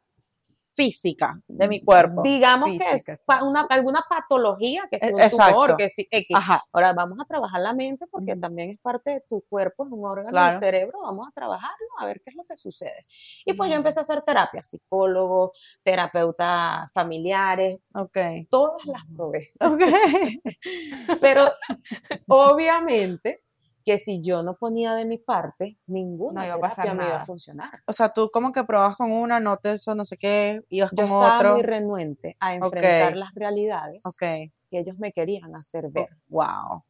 física 0.74 1.38
de 1.46 1.68
mi 1.68 1.82
cuerpo. 1.84 2.22
Digamos 2.22 2.70
que 2.78 2.94
es 2.94 3.24
pa- 3.26 3.42
una, 3.44 3.60
alguna 3.68 4.04
patología, 4.08 4.82
que 4.90 4.98
si 4.98 5.06
E- 5.06 5.12
un 5.14 5.20
tumor, 5.30 5.76
que 5.76 5.88
si 5.88 6.08
X. 6.10 6.34
Ajá. 6.36 6.64
Ahora 6.72 6.92
vamos 6.92 7.18
a 7.20 7.24
trabajar 7.26 7.60
la 7.60 7.74
mente 7.74 8.06
porque 8.10 8.36
también 8.36 8.70
es 8.70 8.78
parte 8.80 9.10
de 9.10 9.20
tu 9.28 9.42
cuerpo, 9.48 9.84
es 9.86 9.92
un 9.92 10.04
órgano 10.04 10.30
Claro. 10.30 10.50
del 10.52 10.60
cerebro, 10.60 11.00
vamos 11.02 11.28
a 11.28 11.32
trabajarlo 11.32 11.86
a 11.98 12.06
ver 12.06 12.20
qué 12.24 12.30
es 12.30 12.36
lo 12.36 12.44
que 12.44 12.56
sucede. 12.56 13.06
Y 13.44 13.52
pues 13.52 13.68
yo 13.70 13.76
empecé 13.76 14.00
a 14.00 14.02
hacer 14.02 14.22
terapia, 14.22 14.62
psicólogo, 14.62 15.52
terapeuta 15.82 16.88
familiares, 16.94 17.78
Ok. 17.94 18.16
todas 18.50 18.84
las 18.86 19.02
probé. 19.14 19.50
Ok. 19.60 19.80
Pero 21.20 21.50
obviamente 22.28 23.42
que 23.84 23.98
si 23.98 24.20
yo 24.22 24.42
no 24.42 24.54
ponía 24.54 24.94
de 24.94 25.04
mi 25.04 25.18
parte, 25.18 25.78
ninguna 25.86 26.40
No 26.40 26.46
iba 26.46 26.54
a 26.56 26.58
pasar 26.60 26.94
me 26.94 27.06
iba 27.06 27.20
a 27.20 27.24
funcionar. 27.24 27.70
O 27.86 27.92
sea, 27.92 28.12
tú 28.12 28.30
como 28.32 28.52
que 28.52 28.64
probabas 28.64 28.96
con 28.96 29.12
una, 29.12 29.40
no 29.40 29.56
te 29.58 29.72
eso, 29.72 29.94
no 29.94 30.04
sé 30.04 30.16
qué, 30.16 30.62
ibas 30.68 30.90
Yo 30.92 30.96
con 30.96 31.06
estaba 31.06 31.36
otro. 31.38 31.52
muy 31.52 31.62
renuente 31.62 32.36
a 32.40 32.54
enfrentar 32.54 33.16
las 33.16 33.34
realidades 33.34 34.04
Ok. 34.06 34.18
que 34.18 34.52
ellos 34.78 34.96
me 34.98 35.12
querían 35.12 35.54
hacer 35.56 35.88
ver. 35.90 36.08
Wow. 36.28 36.84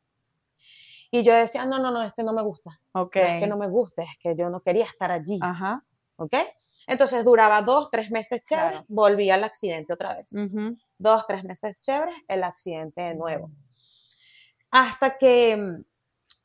Y 1.11 1.23
yo 1.23 1.35
decía, 1.35 1.67
no, 1.67 1.79
no, 1.79 1.91
no, 1.91 2.03
este 2.03 2.23
no 2.23 2.33
me 2.33 2.43
gusta. 2.43 2.81
Ok. 2.93 3.17
No 3.17 3.23
es 3.23 3.41
que 3.41 3.47
no 3.47 3.57
me 3.59 3.69
gusta, 3.69 4.03
es 4.03 4.17
que 4.19 4.35
yo 4.35 4.49
no 4.49 4.61
quería 4.61 4.85
estar 4.85 5.11
allí. 5.11 5.39
Ajá. 5.43 5.85
¿Ok? 6.17 6.35
Entonces 6.87 7.25
duraba 7.25 7.63
dos, 7.63 7.91
tres 7.91 8.11
meses 8.11 8.43
chévere, 8.43 8.71
Claro. 8.71 8.85
volví 8.89 9.31
al 9.31 9.45
accidente 9.45 9.93
otra 9.93 10.15
vez. 10.17 10.27
Dos, 10.99 11.27
tres 11.27 11.45
meses 11.45 11.83
chévere, 11.83 12.13
el 12.29 12.43
accidente 12.45 13.03
de 13.03 13.15
nuevo. 13.15 13.51
Hasta 14.71 15.17
que 15.19 15.57
mm, 15.57 15.85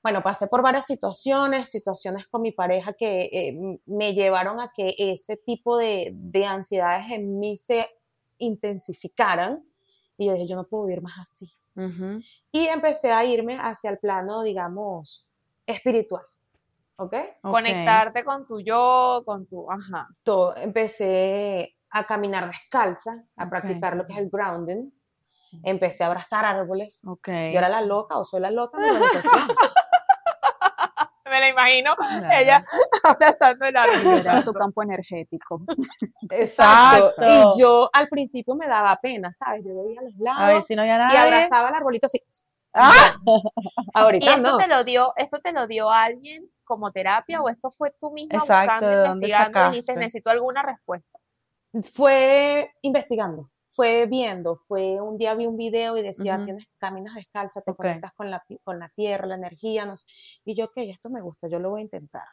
bueno, 0.08 0.24
pasé 0.24 0.48
por 0.48 0.62
varias 0.62 0.86
situaciones, 0.86 1.70
situaciones 1.70 2.30
con 2.30 2.42
mi 2.42 2.54
pareja 2.54 2.94
que 2.94 3.24
eh, 3.26 3.80
me 3.86 4.14
llevaron 4.14 4.62
a 4.62 4.72
que 4.74 4.96
ese 4.98 5.36
tipo 5.36 5.76
de, 5.76 6.12
de 6.14 6.46
ansiedades 6.46 7.12
en 7.12 7.38
mí 7.38 7.58
se 7.58 7.90
intensificaran. 8.38 9.66
Y 10.18 10.28
yo 10.28 10.32
dije, 10.32 10.48
yo 10.48 10.56
no 10.56 10.66
puedo 10.66 10.86
vivir 10.86 11.02
más 11.02 11.20
así. 11.20 11.52
Y 12.54 12.68
empecé 12.68 13.12
a 13.12 13.26
irme 13.26 13.58
hacia 13.60 13.90
el 13.90 13.98
plano, 14.00 14.44
digamos, 14.44 15.28
espiritual. 15.66 16.24
¿Ok? 16.96 17.14
Ok. 17.44 17.52
Conectarte 17.52 18.24
con 18.24 18.48
tu 18.48 18.62
yo, 18.62 19.24
con 19.26 19.46
tu, 19.46 19.70
ajá. 19.70 20.08
todo, 20.24 20.56
empecé 20.56 21.76
a 21.90 22.06
caminar 22.06 22.48
descalza, 22.48 23.26
a 23.36 23.50
practicar 23.50 23.98
lo 23.98 24.08
que 24.08 24.14
es 24.14 24.20
el 24.20 24.30
grounding. 24.30 24.90
Empecé 25.64 26.06
a 26.06 26.08
abrazar 26.08 26.46
árboles. 26.46 27.02
Ok. 27.06 27.28
Yo 27.28 27.58
era 27.58 27.68
la 27.68 27.82
loca 27.82 28.18
o 28.18 28.24
soy 28.24 28.40
la 28.40 28.52
loca 28.52 28.78
de 28.80 28.88
la 28.88 28.94
organización. 28.94 29.48
Me 31.30 31.40
la 31.40 31.50
imagino 31.50 31.96
Claro. 31.96 32.28
ella 32.32 32.64
abrazando 33.04 33.66
el 33.66 33.76
árbol. 33.78 33.98
Liberar 34.04 34.44
su 34.44 34.54
campo 34.54 34.82
energético. 34.84 35.62
Exacto. 36.30 37.14
Exacto. 37.20 37.56
Y 37.58 37.62
yo 37.62 37.90
al 37.94 38.08
principio 38.08 38.56
me 38.56 38.68
daba 38.68 38.96
pena, 39.02 39.32
¿sabes? 39.34 39.64
Yo 39.66 39.76
veía 39.84 40.00
a 40.00 40.04
los 40.04 40.14
A 40.14 40.18
ver 40.18 40.24
lados 40.24 40.66
si 40.66 40.76
no 40.76 40.82
había 40.84 40.96
y 40.96 41.00
nadie. 41.00 41.18
abrazaba 41.18 41.70
el 41.70 41.76
arbolito 41.76 42.06
así. 42.08 42.22
¡Ah! 42.74 43.16
¿Y 43.26 43.42
Ahorita 43.94 44.36
esto 44.36 44.52
no. 44.52 44.58
te 44.58 44.68
lo 44.68 44.84
dio, 44.84 45.14
esto 45.16 45.40
te 45.40 45.52
lo 45.52 45.68
dio 45.68 45.90
alguien 45.92 46.50
como 46.64 46.92
terapia 46.92 47.42
o 47.42 47.50
esto 47.50 47.72
fue 47.72 47.92
tú 48.00 48.12
misma 48.12 48.40
Exacto, 48.40 48.74
buscando, 48.74 48.88
¿de 48.90 48.96
dónde 49.08 49.26
investigando 49.28 49.68
y 49.68 49.70
dijiste, 49.72 49.96
necesito 49.96 50.30
alguna 50.30 50.62
respuesta? 50.64 51.18
Fue 51.94 52.72
investigando, 52.82 53.50
fue 53.78 54.08
viendo, 54.08 54.56
fue 54.58 55.00
un 55.00 55.18
día 55.20 55.36
vi 55.36 55.46
un 55.46 55.56
video 55.56 55.98
y 55.98 56.02
decía, 56.02 56.36
Ujú. 56.38 56.46
tienes, 56.46 56.66
caminas 56.80 57.14
descalza, 57.14 57.62
te 57.62 57.72
Ok. 57.72 57.78
conectas 57.78 58.12
con 58.14 58.32
la, 58.32 58.44
con 58.64 58.80
la 58.80 58.90
tierra, 58.90 59.28
la 59.28 59.36
energía, 59.36 59.86
no 59.86 59.96
sé. 59.96 60.08
y 60.46 60.56
yo, 60.56 60.66
ok, 60.66 60.78
esto 60.78 61.10
me 61.12 61.22
gusta, 61.22 61.48
yo 61.48 61.60
lo 61.60 61.70
voy 61.70 61.82
a 61.82 61.84
intentar, 61.84 62.26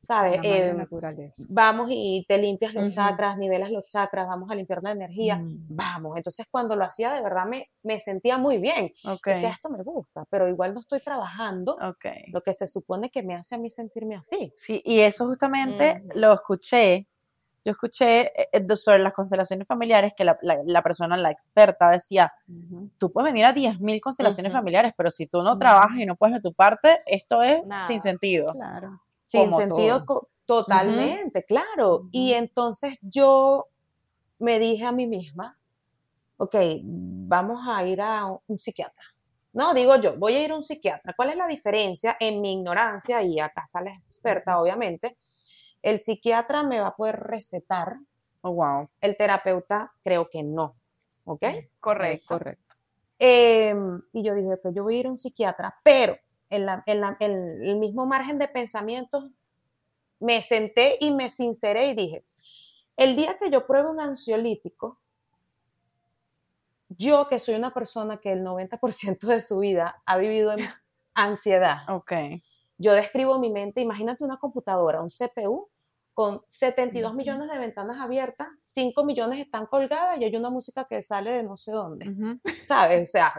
¿sabes? 0.00 0.40
Eh, 0.44 0.72
naturaleza. 0.72 1.44
vamos 1.50 1.90
y 1.92 2.24
te 2.26 2.38
limpias 2.38 2.72
los 2.72 2.86
Ujú. 2.86 2.94
chakras, 2.94 3.36
nivelas 3.36 3.70
los 3.70 3.86
chakras, 3.86 4.26
vamos 4.28 4.50
a 4.50 4.54
limpiar 4.54 4.82
la 4.82 4.92
energía, 4.92 5.36
Mm, 5.36 5.76
vamos. 5.76 6.16
Entonces 6.16 6.46
cuando 6.50 6.74
lo 6.74 6.84
hacía 6.84 7.12
de 7.12 7.22
verdad 7.22 7.44
me, 7.46 7.66
me 7.82 8.00
sentía 8.00 8.38
muy 8.38 8.56
bien, 8.58 8.92
Ok. 9.04 9.26
decía, 9.26 9.50
esto 9.50 9.68
me 9.68 9.82
gusta, 9.82 10.24
pero 10.30 10.48
igual 10.48 10.72
no 10.72 10.80
estoy 10.80 11.00
trabajando 11.00 11.76
Ok. 11.82 12.06
lo 12.32 12.40
que 12.42 12.54
se 12.54 12.66
supone 12.66 13.10
que 13.10 13.22
me 13.22 13.34
hace 13.34 13.56
a 13.56 13.58
mí 13.58 13.68
sentirme 13.68 14.16
así. 14.16 14.52
Sí, 14.56 14.80
y 14.84 15.00
eso 15.00 15.26
justamente 15.26 16.00
Ujú. 16.06 16.18
lo 16.20 16.32
escuché. 16.32 17.06
Yo 17.64 17.72
escuché 17.72 18.32
eh, 18.40 18.48
eh, 18.52 18.76
sobre 18.76 18.98
las 19.00 19.12
constelaciones 19.12 19.66
familiares 19.66 20.14
que 20.16 20.24
la, 20.24 20.38
la- 20.42 20.58
la 20.64 20.82
persona, 20.82 21.16
la 21.16 21.30
experta, 21.30 21.90
decía, 21.90 22.32
tú 22.98 23.10
puedes 23.12 23.30
venir 23.32 23.44
a 23.44 23.52
10.000 23.52 24.00
constelaciones 24.00 24.52
familiares, 24.52 24.92
pero 24.96 25.10
si 25.10 25.26
tú 25.26 25.42
no 25.42 25.58
trabajas 25.58 25.98
y 25.98 26.06
no 26.06 26.16
pones 26.16 26.36
de 26.42 26.48
tu 26.48 26.54
parte, 26.54 27.02
esto 27.06 27.42
es 27.42 27.64
Nada. 27.66 27.82
sin 27.82 28.00
sentido. 28.00 28.52
Claro. 28.52 29.00
Sin 29.26 29.50
sentido, 29.52 30.04
totalmente, 30.46 31.44
claro. 31.44 32.08
Y 32.12 32.32
entonces 32.32 32.98
yo 33.02 33.66
me 34.38 34.58
dije 34.58 34.86
a 34.86 34.92
mí 34.92 35.06
misma, 35.06 35.58
ok, 36.38 36.54
vamos 36.82 37.60
a 37.68 37.84
ir 37.84 38.00
a 38.00 38.24
un 38.46 38.58
psiquiatra. 38.58 39.04
No, 39.52 39.74
digo 39.74 39.96
yo, 39.96 40.16
voy 40.18 40.36
a 40.36 40.44
ir 40.44 40.52
a 40.52 40.56
un 40.56 40.62
psiquiatra. 40.64 41.12
¿Cuál 41.14 41.30
es 41.30 41.36
la 41.36 41.46
diferencia 41.46 42.16
en 42.20 42.40
mi 42.40 42.52
ignorancia? 42.54 43.22
Y 43.22 43.40
acá 43.40 43.64
está 43.66 43.80
la 43.82 43.92
experta, 43.94 44.60
obviamente. 44.60 45.16
El 45.82 46.00
psiquiatra 46.00 46.62
me 46.62 46.80
va 46.80 46.88
a 46.88 46.96
poder 46.96 47.20
recetar, 47.20 47.96
Oh, 48.42 48.52
wow. 48.52 48.88
el 49.00 49.16
terapeuta 49.16 49.92
creo 50.04 50.28
que 50.30 50.42
no, 50.42 50.76
¿ok? 51.24 51.42
Correcto. 51.80 52.26
Correcto. 52.28 52.76
Em, 53.18 54.00
y 54.12 54.22
yo 54.22 54.34
dije, 54.34 54.56
pues 54.58 54.74
yo 54.74 54.84
voy 54.84 54.96
a 54.96 55.00
ir 55.00 55.06
a 55.06 55.10
un 55.10 55.18
psiquiatra, 55.18 55.74
pero 55.82 56.16
en, 56.50 56.66
la- 56.66 56.82
en 56.86 57.00
la- 57.00 57.16
en 57.20 57.62
el 57.64 57.76
mismo 57.78 58.06
margen 58.06 58.38
de 58.38 58.46
pensamientos 58.48 59.30
me 60.20 60.40
senté 60.42 60.96
y 61.00 61.10
me 61.12 61.30
sinceré 61.30 61.88
y 61.88 61.94
dije, 61.94 62.24
el 62.96 63.16
día 63.16 63.36
que 63.38 63.50
yo 63.50 63.66
pruebe 63.66 63.88
un 63.90 64.00
ansiolítico, 64.00 64.98
yo 66.88 67.28
que 67.28 67.38
soy 67.38 67.54
una 67.54 67.72
persona 67.74 68.18
que 68.18 68.32
el 68.32 68.42
90% 68.42 69.26
de 69.26 69.40
su 69.40 69.58
vida 69.58 70.02
ha 70.06 70.16
vivido 70.16 70.52
en 70.52 70.60
ansiedad, 71.14 71.78
Ok. 71.88 72.12
Yo 72.78 72.92
describo 72.92 73.38
mi 73.38 73.50
mente, 73.50 73.80
imagínate 73.80 74.24
una 74.24 74.38
computadora, 74.38 75.02
un 75.02 75.10
CPU 75.10 75.68
con 76.14 76.42
72 76.48 77.14
millones 77.14 77.48
de 77.48 77.58
ventanas 77.58 78.00
abiertas, 78.00 78.48
5 78.64 79.04
millones 79.04 79.38
están 79.38 79.66
colgadas 79.66 80.18
y 80.20 80.24
hay 80.24 80.34
una 80.34 80.50
música 80.50 80.84
que 80.84 81.00
sale 81.00 81.30
de 81.30 81.42
no 81.44 81.56
sé 81.56 81.70
dónde, 81.70 82.08
Ujú. 82.08 82.40
¿sabes? 82.64 83.08
O 83.08 83.12
sea, 83.12 83.34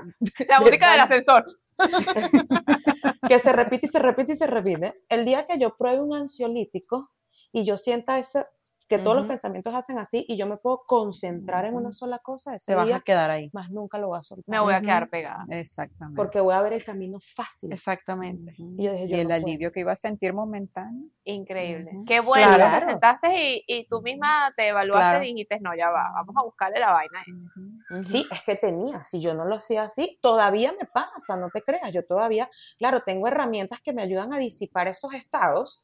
La 0.48 0.62
música 0.62 0.92
del 0.92 1.02
ascensor. 1.02 1.46
que 3.28 3.40
se 3.40 3.52
repite 3.52 3.86
y 3.86 3.90
se 3.90 4.00
repite 4.00 4.32
y 4.32 4.36
se 4.38 4.48
repite. 4.48 5.04
El 5.10 5.26
día 5.26 5.46
que 5.46 5.58
yo 5.58 5.76
pruebe 5.76 6.02
un 6.02 6.14
ansiolítico 6.14 7.12
y 7.52 7.66
yo 7.66 7.78
sienta 7.78 8.18
ese, 8.18 8.46
que 8.90 8.98
todos 8.98 9.16
los 9.16 9.28
pensamientos 9.28 9.74
hacen 9.76 10.00
así 10.00 10.26
y 10.28 10.36
yo 10.36 10.48
me 10.48 10.58
puedo 10.58 10.82
concentrar 10.88 11.64
en 11.66 11.76
una 11.76 11.92
sola 11.92 12.18
cosa, 12.20 12.56
ese 12.56 12.72
Te 12.72 12.76
vas 12.76 12.84
a 12.86 12.88
día 12.88 13.00
quedar 13.02 13.30
ahí. 13.30 13.50
más 13.54 13.70
nunca 13.70 14.00
lo 14.00 14.08
voy 14.08 14.18
a 14.20 14.24
soltar. 14.24 14.46
Me 14.48 14.60
voy 14.60 14.74
a 14.74 14.82
quedar 14.82 15.10
pegada. 15.10 15.46
Exactamente. 15.50 16.18
Porque 16.18 16.42
voy 16.42 16.56
a 16.56 16.62
ver 16.62 16.74
el 16.74 16.84
camino 16.84 17.20
fácil. 17.22 17.72
Exactamente. 17.72 18.56
Y 18.58 18.84
yo 18.84 18.92
dije, 18.92 19.06
y 19.06 19.10
yo 19.12 19.16
el 19.18 19.24
no 19.24 19.30
puedo. 19.30 19.44
alivio 19.46 19.72
que 19.72 19.80
iba 19.82 19.92
a 19.92 19.96
sentir 19.96 20.34
momentáneo. 20.34 21.06
Increíble. 21.24 21.92
Ujú. 21.94 22.06
Qué 22.06 22.20
bueno 22.20 22.48
Claro. 22.56 22.74
que 22.74 22.80
te 22.80 22.86
sentaste 22.92 23.28
y, 23.38 23.64
y 23.68 23.88
tú 23.88 24.02
misma 24.02 24.52
te 24.58 24.70
evaluaste 24.70 25.00
Claro. 25.10 25.24
y 25.24 25.28
dijiste, 25.34 25.60
no, 25.62 25.76
ya 25.78 25.90
va, 25.92 26.12
vamos 26.16 26.36
a 26.38 26.44
buscarle 26.44 26.80
la 26.80 26.92
vaina. 26.92 27.20
a 27.20 27.96
esto". 28.02 28.10
Sí, 28.10 28.28
es 28.32 28.42
que 28.44 28.56
tenía, 28.56 29.04
si 29.04 29.22
yo 29.22 29.36
no 29.36 29.46
lo 29.46 29.56
hacía 29.56 29.84
así, 29.84 30.18
todavía 30.22 30.74
me 30.80 30.88
pasa, 30.88 31.38
no 31.38 31.50
te 31.52 31.62
creas, 31.62 31.94
yo 31.94 32.04
todavía, 32.06 32.50
claro, 32.80 33.02
tengo 33.06 33.28
herramientas 33.28 33.82
que 33.82 33.94
me 33.94 34.02
ayudan 34.02 34.34
a 34.34 34.40
disipar 34.40 34.88
esos 34.88 35.14
estados, 35.14 35.84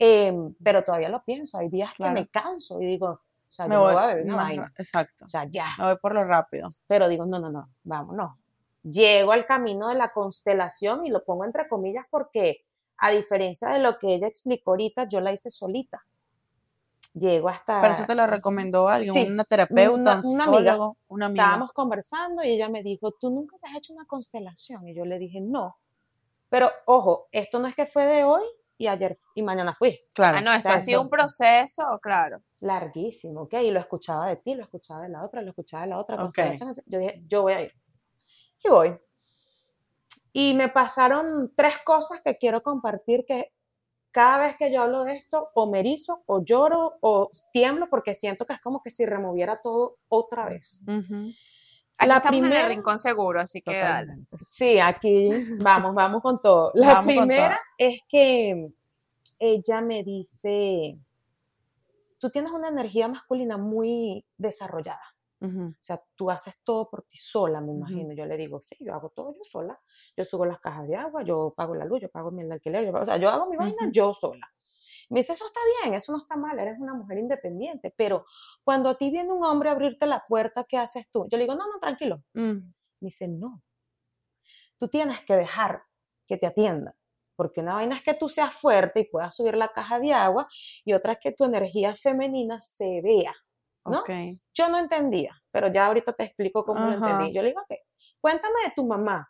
em, 0.00 0.54
pero 0.64 0.82
todavía 0.82 1.08
lo 1.10 1.22
pienso, 1.22 1.58
hay 1.58 1.68
días 1.68 1.92
Claro. 1.94 2.14
que 2.14 2.20
me 2.22 2.26
canso 2.28 2.80
y 2.80 2.86
digo, 2.86 3.06
o 3.08 3.20
sea, 3.52 3.68
Me 3.68 3.74
yo 3.76 3.82
voy. 3.82 3.94
a 3.94 4.06
beber 4.06 4.24
una 4.24 4.36
más 4.36 4.44
vaina, 4.46 4.72
Exacto. 4.78 5.26
o 5.26 5.28
sea, 5.28 5.44
ya, 5.50 5.66
Me 5.78 5.84
voy 5.84 5.96
por 5.98 6.14
lo 6.14 6.24
rápido. 6.24 6.68
pero 6.88 7.06
digo, 7.08 7.26
no, 7.26 7.38
no, 7.38 7.50
no, 7.50 7.68
vámonos. 7.84 8.32
Llego 8.82 9.32
al 9.32 9.44
camino 9.44 9.88
de 9.88 9.94
la 9.96 10.10
constelación 10.12 11.04
y 11.04 11.10
lo 11.10 11.22
pongo 11.22 11.44
entre 11.44 11.68
comillas 11.68 12.06
porque, 12.10 12.64
a 12.96 13.10
diferencia 13.10 13.68
de 13.68 13.78
lo 13.78 13.98
que 13.98 14.14
ella 14.14 14.26
explicó 14.26 14.70
ahorita, 14.70 15.06
yo 15.08 15.20
la 15.20 15.32
hice 15.32 15.50
solita. 15.50 16.02
Llego 17.12 17.48
hasta... 17.48 17.80
Pero 17.80 17.92
eso 17.92 18.04
te 18.06 18.14
lo 18.14 18.26
recomendó 18.26 18.88
alguien, 18.88 19.12
Sí, 19.12 19.26
una 19.28 19.44
terapeuta, 19.44 19.92
una- 19.94 20.20
un 20.22 20.34
una 20.34 20.44
amiga. 20.44 20.78
una 21.08 21.26
amiga. 21.26 21.42
estábamos 21.44 21.72
conversando 21.72 22.42
y 22.44 22.50
ella 22.50 22.68
me 22.68 22.82
dijo, 22.84 23.10
¿tú 23.12 23.30
nunca 23.30 23.56
te 23.58 23.68
has 23.68 23.74
hecho 23.76 23.92
una 23.92 24.04
constelación? 24.06 24.86
Y 24.88 24.94
yo 24.94 25.04
le 25.04 25.18
dije, 25.18 25.40
no. 25.40 25.76
Pero 26.48 26.70
ojo, 26.86 27.26
esto 27.32 27.58
no 27.58 27.66
es 27.66 27.74
que 27.74 27.86
fue 27.86 28.06
de 28.06 28.22
hoy 28.24 28.42
y 28.80 28.86
ayer 28.88 29.14
y 29.34 29.42
mañana 29.42 29.74
fui. 29.74 30.00
Claro. 30.14 30.38
Ah, 30.38 30.40
no, 30.40 30.52
esto 30.54 30.70
sea, 30.70 30.76
ha 30.78 30.80
sido 30.80 31.00
eso- 31.00 31.04
un 31.04 31.10
proceso, 31.10 31.82
claro. 32.02 32.42
Larguísimo, 32.60 33.42
¿ok? 33.42 33.52
Y 33.62 33.70
lo 33.70 33.78
escuchaba 33.78 34.26
de 34.28 34.36
ti, 34.36 34.54
lo 34.54 34.62
escuchaba 34.62 35.02
de 35.02 35.10
la 35.10 35.22
otra, 35.22 35.42
lo 35.42 35.50
escuchaba 35.50 35.82
de 35.82 35.90
la 35.90 35.98
otra. 35.98 36.16
Ok. 36.16 36.22
constelación. 36.22 36.74
Yo 36.86 36.98
dije, 36.98 37.22
yo 37.26 37.42
voy 37.42 37.52
a 37.52 37.62
ir. 37.62 37.72
Y 38.64 38.68
voy. 38.70 38.98
Y 40.32 40.54
me 40.54 40.68
pasaron 40.70 41.52
tres 41.54 41.74
cosas 41.84 42.22
que 42.22 42.38
quiero 42.38 42.62
compartir 42.62 43.24
que 43.26 43.52
cada 44.12 44.46
vez 44.46 44.56
que 44.56 44.72
yo 44.72 44.82
hablo 44.82 45.04
de 45.04 45.16
esto, 45.16 45.50
o 45.54 45.70
me 45.70 45.80
erizo, 45.80 46.22
o 46.26 46.42
lloro, 46.42 46.96
o 47.02 47.30
tiemblo, 47.52 47.88
porque 47.90 48.14
siento 48.14 48.46
que 48.46 48.54
es 48.54 48.60
como 48.62 48.82
que 48.82 48.88
si 48.90 49.04
removiera 49.04 49.60
todo 49.60 49.98
otra 50.08 50.46
vez. 50.46 50.82
Aquí 52.00 52.08
La 52.08 52.16
estamos 52.16 52.38
en 52.38 52.44
primera- 52.44 52.62
el 52.66 52.68
rincón 52.70 52.98
seguro, 52.98 53.40
así 53.42 53.60
que 53.60 53.76
dale. 53.76 54.14
Sí, 54.50 54.78
aquí 54.80 55.28
vamos, 55.60 55.94
vamos 55.94 56.22
con 56.22 56.40
todo. 56.40 56.70
La 56.74 56.94
Vamos 56.94 57.04
primera 57.14 57.58
es 57.76 58.00
que 58.08 58.70
ella 59.38 59.80
me 59.82 60.02
dice, 60.02 60.98
tú 62.18 62.30
tienes 62.30 62.52
una 62.52 62.68
energía 62.68 63.06
masculina 63.06 63.58
muy 63.58 64.24
desarrollada. 64.38 65.02
O 65.42 65.72
sea, 65.80 66.02
tú 66.16 66.30
haces 66.30 66.58
todo 66.64 66.88
por 66.90 67.02
ti 67.04 67.16
sola, 67.16 67.60
me 67.62 67.72
imagino. 67.72 68.12
Yo 68.14 68.26
le 68.26 68.36
digo, 68.36 68.60
sí, 68.60 68.76
yo 68.80 68.92
hago 68.94 69.08
todo 69.10 69.34
yo 69.36 69.42
sola. 69.44 69.78
Yo 70.16 70.24
subo 70.24 70.44
las 70.44 70.58
cajas 70.60 70.86
de 70.86 70.96
agua, 70.96 71.22
yo 71.22 71.54
pago 71.56 71.74
la 71.74 71.84
luz, 71.86 72.00
yo 72.02 72.10
pago 72.10 72.30
mi 72.30 72.42
alquiler, 72.50 72.84
yo 72.84 72.92
pago- 72.92 73.02
o 73.04 73.06
sea, 73.06 73.16
yo 73.18 73.28
hago 73.30 73.48
mi 73.48 73.56
vaina 73.56 73.84
Ujú. 73.84 73.90
yo 73.92 74.12
sola. 74.14 74.50
Me 75.10 75.20
dice, 75.20 75.32
eso 75.32 75.44
está 75.44 75.60
bien, 75.82 75.94
eso 75.94 76.12
no 76.12 76.18
está 76.18 76.36
mal, 76.36 76.58
eres 76.58 76.78
una 76.78 76.94
mujer 76.94 77.18
independiente, 77.18 77.92
pero 77.96 78.26
cuando 78.62 78.88
a 78.88 78.94
ti 78.96 79.10
viene 79.10 79.32
un 79.32 79.44
hombre 79.44 79.68
a 79.68 79.72
abrirte 79.72 80.06
la 80.06 80.22
puerta, 80.26 80.64
¿qué 80.64 80.78
haces 80.78 81.10
tú? 81.10 81.26
Yo 81.28 81.36
le 81.36 81.44
digo, 81.44 81.56
no, 81.56 81.66
no, 81.66 81.78
tranquilo. 81.80 82.22
Mm. 82.34 82.58
Me 83.00 83.06
dice, 83.06 83.26
no. 83.26 83.62
Tú 84.78 84.88
tienes 84.88 85.20
que 85.24 85.34
dejar 85.34 85.82
que 86.26 86.36
te 86.36 86.46
atiendan. 86.46 86.94
Porque 87.34 87.60
una 87.60 87.74
vaina 87.74 87.96
es 87.96 88.02
que 88.02 88.14
tú 88.14 88.28
seas 88.28 88.52
fuerte 88.52 89.00
y 89.00 89.04
puedas 89.04 89.34
subir 89.34 89.56
la 89.56 89.68
caja 89.68 89.98
de 89.98 90.12
agua 90.12 90.46
y 90.84 90.92
otra 90.92 91.14
es 91.14 91.18
que 91.20 91.32
tu 91.32 91.44
energía 91.44 91.94
femenina 91.94 92.60
se 92.60 93.00
vea. 93.02 93.34
¿no? 93.86 94.02
Yo 94.54 94.68
no 94.68 94.78
entendía, 94.78 95.42
pero 95.50 95.72
ya 95.72 95.86
ahorita 95.86 96.12
te 96.12 96.24
explico 96.24 96.64
cómo 96.64 96.86
lo 96.86 96.92
entendí. 96.92 97.32
Yo 97.32 97.42
le 97.42 97.48
digo, 97.48 97.62
ok, 97.62 97.78
cuéntame 98.20 98.54
de 98.66 98.72
tu 98.74 98.86
mamá. 98.86 99.29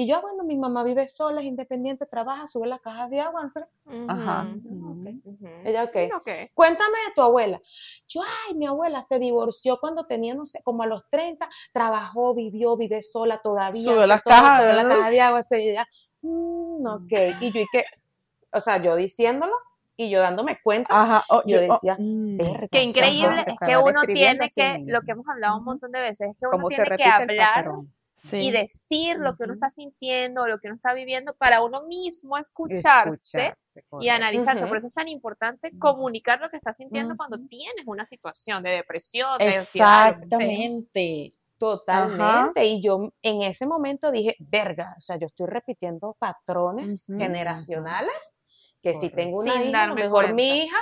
Y 0.00 0.06
yo, 0.06 0.22
bueno, 0.22 0.44
mi 0.44 0.56
mamá 0.56 0.82
vive 0.82 1.06
sola, 1.08 1.42
es 1.42 1.46
independiente, 1.46 2.06
trabaja, 2.06 2.46
sube 2.46 2.66
las 2.66 2.80
cajas 2.80 3.10
de 3.10 3.20
agua, 3.20 3.42
no 3.42 3.48
sé. 3.50 3.60
Ajá. 4.08 4.46
Ujú. 4.64 5.46
Ella, 5.62 5.84
ok. 5.84 5.96
Ok. 6.16 6.30
Cuéntame 6.54 6.96
de 7.06 7.14
tu 7.14 7.20
abuela. 7.20 7.60
Yo, 8.08 8.22
ay, 8.22 8.54
mi 8.54 8.64
abuela 8.64 9.02
se 9.02 9.18
divorció 9.18 9.76
cuando 9.78 10.06
tenía, 10.06 10.34
no 10.34 10.46
sé, 10.46 10.62
como 10.62 10.84
a 10.84 10.86
los 10.86 11.06
30, 11.10 11.50
trabajó, 11.74 12.34
vivió, 12.34 12.78
vive 12.78 13.02
sola 13.02 13.42
todavía. 13.42 13.82
Subió 13.82 14.06
las 14.06 14.22
cajas, 14.22 14.62
subió 14.62 14.72
la 14.72 14.84
¿verdad? 14.84 14.96
caja 14.96 15.10
de 15.10 15.20
agua, 15.20 15.42
ella, 15.50 15.86
mm, 16.22 16.86
ok. 16.86 17.12
Y 17.42 17.52
yo, 17.52 17.60
y 17.60 17.66
que, 17.70 17.84
o 18.54 18.60
sea, 18.60 18.82
yo 18.82 18.96
diciéndolo 18.96 19.52
y 19.98 20.08
yo 20.08 20.20
dándome 20.20 20.60
cuenta. 20.64 20.98
Ajá, 20.98 21.26
oh, 21.28 21.42
yo 21.44 21.58
oh, 21.58 21.60
decía, 21.60 21.96
mm, 21.98 22.38
verga, 22.38 22.68
Qué 22.72 22.84
increíble 22.84 23.44
es 23.46 23.58
que 23.60 23.76
uno 23.76 24.00
tiene 24.06 24.48
que, 24.48 24.82
lo 24.86 25.02
que 25.02 25.10
hemos 25.10 25.28
hablado 25.28 25.58
un 25.58 25.64
montón 25.64 25.92
de 25.92 26.00
veces, 26.00 26.30
es 26.30 26.36
que 26.38 26.46
uno 26.46 26.68
tiene 26.68 26.96
que 26.96 27.04
hablar 27.04 27.54
patrón. 27.54 27.92
Sí. 28.10 28.48
y 28.48 28.50
decir 28.50 29.18
lo 29.18 29.36
que 29.36 29.44
uno 29.44 29.54
está 29.54 29.70
sintiendo, 29.70 30.46
lo 30.46 30.58
que 30.58 30.68
uno 30.68 30.76
está 30.76 30.92
viviendo, 30.94 31.34
para 31.34 31.62
uno 31.62 31.82
mismo 31.82 32.36
escucharse 32.36 33.54
Escucharse, 33.54 33.84
y 34.00 34.08
analizarse. 34.08 34.66
Por 34.66 34.76
eso 34.76 34.86
es 34.86 34.94
tan 34.94 35.08
importante 35.08 35.72
comunicar 35.78 36.40
lo 36.40 36.50
que 36.50 36.56
estás 36.56 36.76
sintiendo 36.76 37.16
cuando 37.16 37.38
tienes 37.48 37.84
una 37.86 38.04
situación 38.04 38.62
de 38.62 38.70
depresión, 38.70 39.38
de 39.38 39.56
ansiedad. 39.56 40.18
Exactamente. 40.20 41.34
Totalmente. 41.58 42.64
Y 42.64 42.82
yo 42.82 43.12
en 43.20 43.42
ese 43.42 43.66
momento 43.66 44.10
dije, 44.10 44.34
verga, 44.38 44.94
o 44.96 45.00
sea, 45.00 45.16
yo 45.18 45.26
estoy 45.26 45.46
repitiendo 45.46 46.16
patrones 46.18 47.06
generacionales 47.06 48.39
que 48.82 48.94
si 48.94 49.10
tengo 49.10 49.40
una 49.40 49.52
Sin 49.52 49.62
hija, 49.62 49.70
darme 49.72 50.02
mejor 50.02 50.12
cuenta. 50.24 50.34
mi 50.34 50.62
hija 50.64 50.76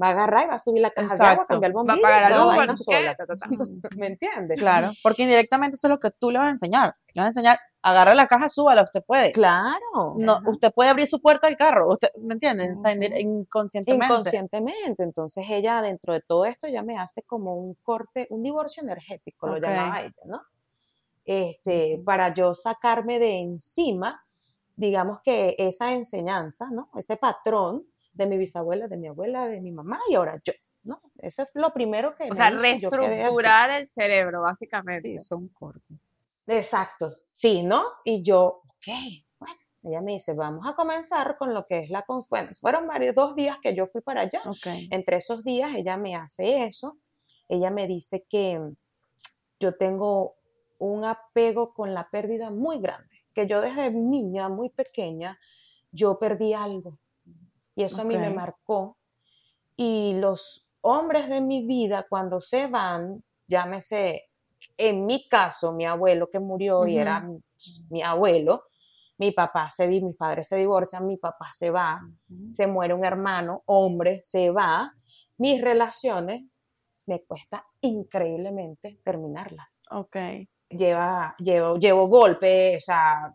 va 0.00 0.06
a 0.08 0.10
agarrar 0.10 0.44
y 0.44 0.48
va 0.48 0.54
a 0.54 0.58
subir 0.58 0.80
la 0.82 0.90
caja 0.90 1.16
de 1.16 1.24
agua, 1.26 1.46
cambiar 1.46 1.70
el 1.70 1.76
Va 1.76 1.80
a 1.80 1.84
bombillo, 1.84 2.02
pagar 2.02 2.30
la 2.30 2.36
luz, 2.38 2.46
vaina 2.46 2.66
no 2.66 2.76
sé 2.76 2.84
qué, 2.88 2.96
sola. 2.96 3.14
ta, 3.16 3.26
ta, 3.26 3.36
ta. 3.36 3.48
¿Me 3.96 4.06
entiendes? 4.06 4.58
Claro, 4.58 4.92
porque 5.02 5.22
indirectamente 5.24 5.76
eso 5.76 5.88
es 5.88 5.90
lo 5.90 5.98
que 5.98 6.10
tú 6.10 6.30
le 6.30 6.38
vas 6.38 6.46
a 6.48 6.50
enseñar. 6.50 6.94
Le 7.12 7.20
vas 7.22 7.26
a 7.26 7.28
enseñar, 7.40 7.58
agarra 7.82 8.14
la 8.14 8.26
caja, 8.26 8.48
súbala, 8.48 8.82
usted 8.82 9.02
puede. 9.04 9.32
Claro. 9.32 10.14
No, 10.16 10.34
Ajá. 10.34 10.48
usted 10.50 10.72
puede 10.72 10.90
abrir 10.90 11.08
su 11.08 11.20
puerta 11.20 11.48
del 11.48 11.56
carro, 11.56 11.88
usted, 11.88 12.08
¿me 12.18 12.34
entiendes? 12.34 12.78
O 12.78 12.80
sea, 12.80 12.92
inconscientemente. 12.92 14.06
Inconscientemente. 14.06 15.02
Entonces 15.02 15.44
ella 15.50 15.82
dentro 15.82 16.14
de 16.14 16.20
todo 16.20 16.44
esto 16.46 16.68
ya 16.68 16.82
me 16.82 16.96
hace 16.96 17.22
como 17.24 17.54
un 17.54 17.74
corte, 17.82 18.26
un 18.30 18.42
divorcio 18.42 18.82
energético, 18.82 19.48
lo 19.48 19.58
llamaba 19.58 20.02
ella, 20.02 20.14
¿no? 20.24 20.40
Este, 21.24 22.00
para 22.04 22.32
yo 22.32 22.54
sacarme 22.54 23.18
de 23.18 23.40
encima, 23.40 24.24
digamos 24.80 25.20
que 25.22 25.54
esa 25.58 25.92
enseñanza, 25.92 26.68
¿no? 26.72 26.88
Ese 26.96 27.16
patrón 27.16 27.86
de 28.12 28.26
mi 28.26 28.38
bisabuela, 28.38 28.88
de 28.88 28.96
mi 28.96 29.08
abuela, 29.08 29.46
de 29.46 29.60
mi 29.60 29.72
mamá 29.72 30.00
y 30.08 30.14
ahora 30.14 30.40
yo, 30.44 30.52
¿no? 30.84 31.00
Ese 31.18 31.42
es 31.42 31.50
lo 31.54 31.72
primero 31.72 32.16
que 32.16 32.24
O 32.24 32.28
me 32.28 32.34
sea, 32.34 32.50
hizo, 32.50 32.60
reestructurar 32.62 33.70
el 33.70 33.86
cerebro, 33.86 34.40
básicamente. 34.42 35.02
Sí, 35.02 35.20
son 35.20 35.48
cortes. 35.48 35.98
Exacto, 36.46 37.12
sí, 37.32 37.62
¿no? 37.62 37.84
Y 38.04 38.22
yo, 38.22 38.62
ok, 38.66 38.88
bueno, 39.38 39.54
ella 39.84 40.00
me 40.00 40.12
dice, 40.12 40.34
vamos 40.34 40.66
a 40.66 40.74
comenzar 40.74 41.36
con 41.36 41.52
lo 41.54 41.66
que 41.66 41.80
es 41.80 41.90
la, 41.90 42.04
cons- 42.06 42.28
bueno, 42.30 42.50
fueron 42.60 42.86
varios, 42.88 43.14
dos 43.14 43.36
días 43.36 43.58
que 43.62 43.74
yo 43.74 43.86
fui 43.86 44.00
para 44.00 44.22
allá. 44.22 44.40
Ok. 44.46 44.66
Entre 44.90 45.16
esos 45.18 45.44
días 45.44 45.74
ella 45.76 45.96
me 45.98 46.16
hace 46.16 46.64
eso, 46.64 46.98
ella 47.48 47.70
me 47.70 47.86
dice 47.86 48.24
que 48.28 48.58
yo 49.60 49.76
tengo 49.76 50.36
un 50.78 51.04
apego 51.04 51.74
con 51.74 51.92
la 51.94 52.08
pérdida 52.10 52.50
muy 52.50 52.80
grande, 52.80 53.09
que 53.34 53.46
yo 53.46 53.60
desde 53.60 53.90
niña, 53.90 54.48
muy 54.48 54.70
pequeña, 54.70 55.38
yo 55.92 56.18
perdí 56.18 56.54
algo 56.54 56.98
y 57.74 57.82
eso 57.84 58.02
a 58.02 58.04
mí 58.04 58.16
me 58.16 58.30
marcó. 58.30 58.98
Y 59.76 60.14
los 60.18 60.68
hombres 60.82 61.28
de 61.28 61.40
mi 61.40 61.66
vida 61.66 62.06
cuando 62.08 62.40
se 62.40 62.66
van, 62.66 63.22
llámese, 63.46 64.28
en 64.76 65.06
mi 65.06 65.28
caso, 65.28 65.72
mi 65.72 65.86
abuelo 65.86 66.28
que 66.30 66.38
murió 66.38 66.86
y 66.86 66.98
era 66.98 67.20
mi, 67.20 67.42
mi 67.88 68.02
abuelo, 68.02 68.64
mi 69.18 69.32
papá 69.32 69.68
se 69.70 69.88
di, 69.88 70.02
mis 70.02 70.16
padres 70.16 70.48
se 70.48 70.56
divorcian, 70.56 71.06
mi 71.06 71.16
papá 71.16 71.50
se 71.52 71.70
va, 71.70 72.00
se 72.50 72.66
muere 72.66 72.94
un 72.94 73.04
hermano, 73.04 73.62
hombre, 73.66 74.20
se 74.22 74.50
va, 74.50 74.92
mis 75.38 75.60
relaciones 75.60 76.42
me 77.06 77.22
cuesta 77.24 77.66
increíblemente 77.80 79.00
terminarlas. 79.02 79.82
Ok. 79.90 80.16
Lleva, 80.70 81.34
llevo, 81.38 81.76
llevo 81.78 82.06
golpes, 82.06 82.76
o 82.76 82.84
sea, 82.86 83.34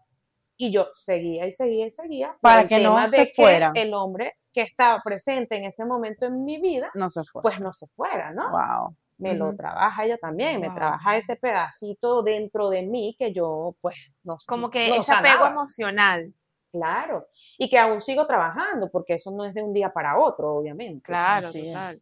y 0.57 0.71
yo 0.71 0.87
seguía 0.93 1.45
y 1.45 1.51
seguía 1.51 1.87
y 1.87 1.91
seguía. 1.91 2.37
Para 2.41 2.65
que 2.65 2.79
no 2.79 3.05
se 3.07 3.25
fueran. 3.27 3.73
El 3.75 3.93
hombre 3.93 4.37
que 4.53 4.61
estaba 4.61 5.01
presente 5.03 5.57
en 5.57 5.65
ese 5.65 5.85
momento 5.85 6.25
en 6.25 6.45
mi 6.45 6.61
vida, 6.61 6.89
No 6.93 7.09
se 7.09 7.23
fue. 7.25 7.41
pues 7.41 7.59
no 7.59 7.73
se 7.73 7.87
fuera, 7.87 8.31
¿no? 8.31 8.49
wow. 8.51 8.95
Me 9.17 9.33
lo 9.33 9.47
Ujú. 9.47 9.57
trabaja 9.57 10.03
ella 10.05 10.17
también, 10.17 10.59
me 10.59 10.67
Wow. 10.67 10.75
trabaja 10.75 11.15
ese 11.17 11.35
pedacito 11.37 12.21
dentro 12.21 12.69
de 12.69 12.83
mí 12.83 13.15
que 13.17 13.33
yo, 13.33 13.75
pues, 13.81 13.95
no 14.23 14.37
Como 14.45 14.69
que 14.69 14.89
no 14.89 14.95
ese 14.95 15.11
apego 15.11 15.33
sanaba. 15.33 15.51
emocional. 15.51 16.33
Claro, 16.71 17.27
y 17.57 17.69
que 17.69 17.79
aún 17.79 18.01
sigo 18.01 18.27
trabajando, 18.27 18.89
porque 18.91 19.13
eso 19.13 19.31
no 19.31 19.45
es 19.45 19.53
de 19.53 19.63
un 19.63 19.71
día 19.71 19.93
para 19.93 20.19
otro, 20.19 20.55
obviamente. 20.55 21.01
Claro, 21.05 21.49
total. 21.51 22.01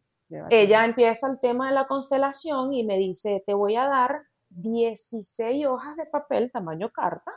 Ella 0.50 0.84
empieza 0.84 1.28
el 1.28 1.38
tema 1.38 1.68
de 1.68 1.74
la 1.76 1.86
constelación 1.86 2.72
y 2.74 2.82
me 2.84 2.96
dice, 2.98 3.42
te 3.46 3.54
voy 3.54 3.76
a 3.76 3.86
dar 3.86 4.22
16 4.56 5.66
hojas 5.66 5.96
de 5.96 6.06
papel 6.06 6.50
tamaño 6.52 6.90
carta, 6.90 7.32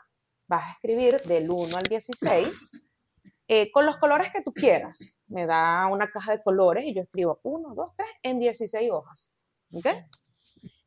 vas 0.47 0.63
a 0.63 0.71
escribir 0.73 1.17
del 1.21 1.49
1 1.49 1.75
al 1.75 1.83
16 1.83 2.71
eh, 3.47 3.71
con 3.71 3.85
los 3.85 3.97
colores 3.97 4.31
que 4.31 4.41
tú 4.41 4.53
quieras. 4.53 5.19
Me 5.27 5.45
da 5.45 5.87
una 5.87 6.09
caja 6.11 6.33
de 6.33 6.43
colores 6.43 6.85
y 6.85 6.93
yo 6.93 7.01
escribo 7.01 7.39
1, 7.43 7.73
2, 7.75 7.91
3 7.95 8.09
en 8.23 8.39
16 8.39 8.91
hojas. 8.91 9.37
¿Ok? 9.71 9.85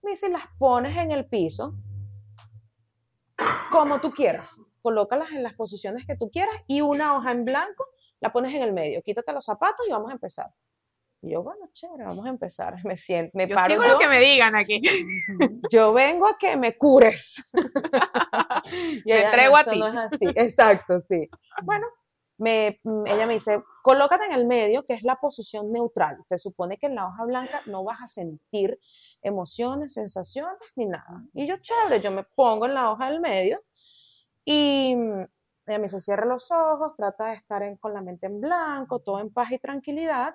Me 0.02 0.12
dice, 0.12 0.28
las 0.28 0.44
pones 0.58 0.96
en 0.96 1.10
el 1.10 1.26
piso 1.26 1.74
como 3.70 4.00
tú 4.00 4.12
quieras. 4.12 4.60
Colócalas 4.82 5.30
en 5.32 5.42
las 5.42 5.54
posiciones 5.54 6.06
que 6.06 6.16
tú 6.16 6.30
quieras 6.30 6.54
y 6.66 6.80
una 6.80 7.16
hoja 7.16 7.32
en 7.32 7.44
blanco 7.44 7.86
la 8.20 8.32
pones 8.32 8.54
en 8.54 8.62
el 8.62 8.72
medio. 8.72 9.02
Quítate 9.02 9.32
los 9.32 9.44
zapatos 9.44 9.86
y 9.86 9.92
vamos 9.92 10.10
a 10.10 10.14
empezar. 10.14 10.52
Y 11.22 11.32
yo, 11.32 11.42
bueno, 11.42 11.68
chévere, 11.72 12.04
vamos 12.04 12.24
a 12.26 12.30
empezar. 12.30 12.74
Me 12.84 12.96
siento, 12.96 13.30
me 13.36 13.46
Yo 13.46 13.54
paro 13.56 13.68
sigo 13.74 13.82
yo, 13.84 13.92
lo 13.92 13.98
que 13.98 14.08
me 14.08 14.20
digan 14.20 14.54
aquí. 14.56 14.80
yo 15.70 15.92
vengo 15.92 16.26
a 16.26 16.38
que 16.38 16.56
me 16.56 16.76
cures. 16.76 17.42
y 19.04 19.10
Me 19.10 19.18
ella, 19.18 19.26
entrego 19.26 19.50
"No, 19.52 19.56
a 19.56 19.64
ti". 19.64 19.78
no 19.78 19.88
es 19.88 19.96
así. 19.96 20.26
Exacto, 20.34 21.00
sí. 21.00 21.28
Bueno, 21.62 21.86
me, 22.38 22.80
mm, 22.84 23.06
ella 23.06 23.26
me 23.26 23.34
dice, 23.34 23.62
colócate 23.82 24.24
en 24.26 24.32
el 24.32 24.46
medio, 24.46 24.86
que 24.86 24.94
es 24.94 25.02
la 25.02 25.16
posición 25.16 25.70
neutral. 25.72 26.18
Se 26.24 26.38
supone 26.38 26.78
que 26.78 26.86
en 26.86 26.94
la 26.94 27.06
hoja 27.06 27.24
blanca 27.26 27.60
no 27.66 27.84
vas 27.84 28.00
a 28.02 28.08
sentir 28.08 28.78
emociones, 29.20 29.92
sensaciones, 29.92 30.56
ni 30.74 30.86
nada. 30.86 31.22
Y 31.34 31.46
yo, 31.46 31.58
chévere, 31.58 32.00
yo 32.00 32.10
me 32.10 32.24
pongo 32.24 32.64
en 32.66 32.72
la 32.74 32.90
hoja 32.90 33.10
del 33.10 33.20
medio 33.20 33.62
y 34.44 34.94
mm, 34.96 35.20
ella 35.66 35.78
me 35.78 35.82
dice, 35.82 36.00
cierra 36.00 36.24
los 36.24 36.50
ojos, 36.50 36.94
trata 36.96 37.26
de 37.26 37.34
estar 37.34 37.62
en- 37.62 37.76
con 37.76 37.92
la 37.92 38.00
mente 38.00 38.26
en 38.26 38.40
blanco, 38.40 39.00
todo 39.00 39.20
en 39.20 39.30
paz 39.30 39.52
y 39.52 39.58
tranquilidad. 39.58 40.34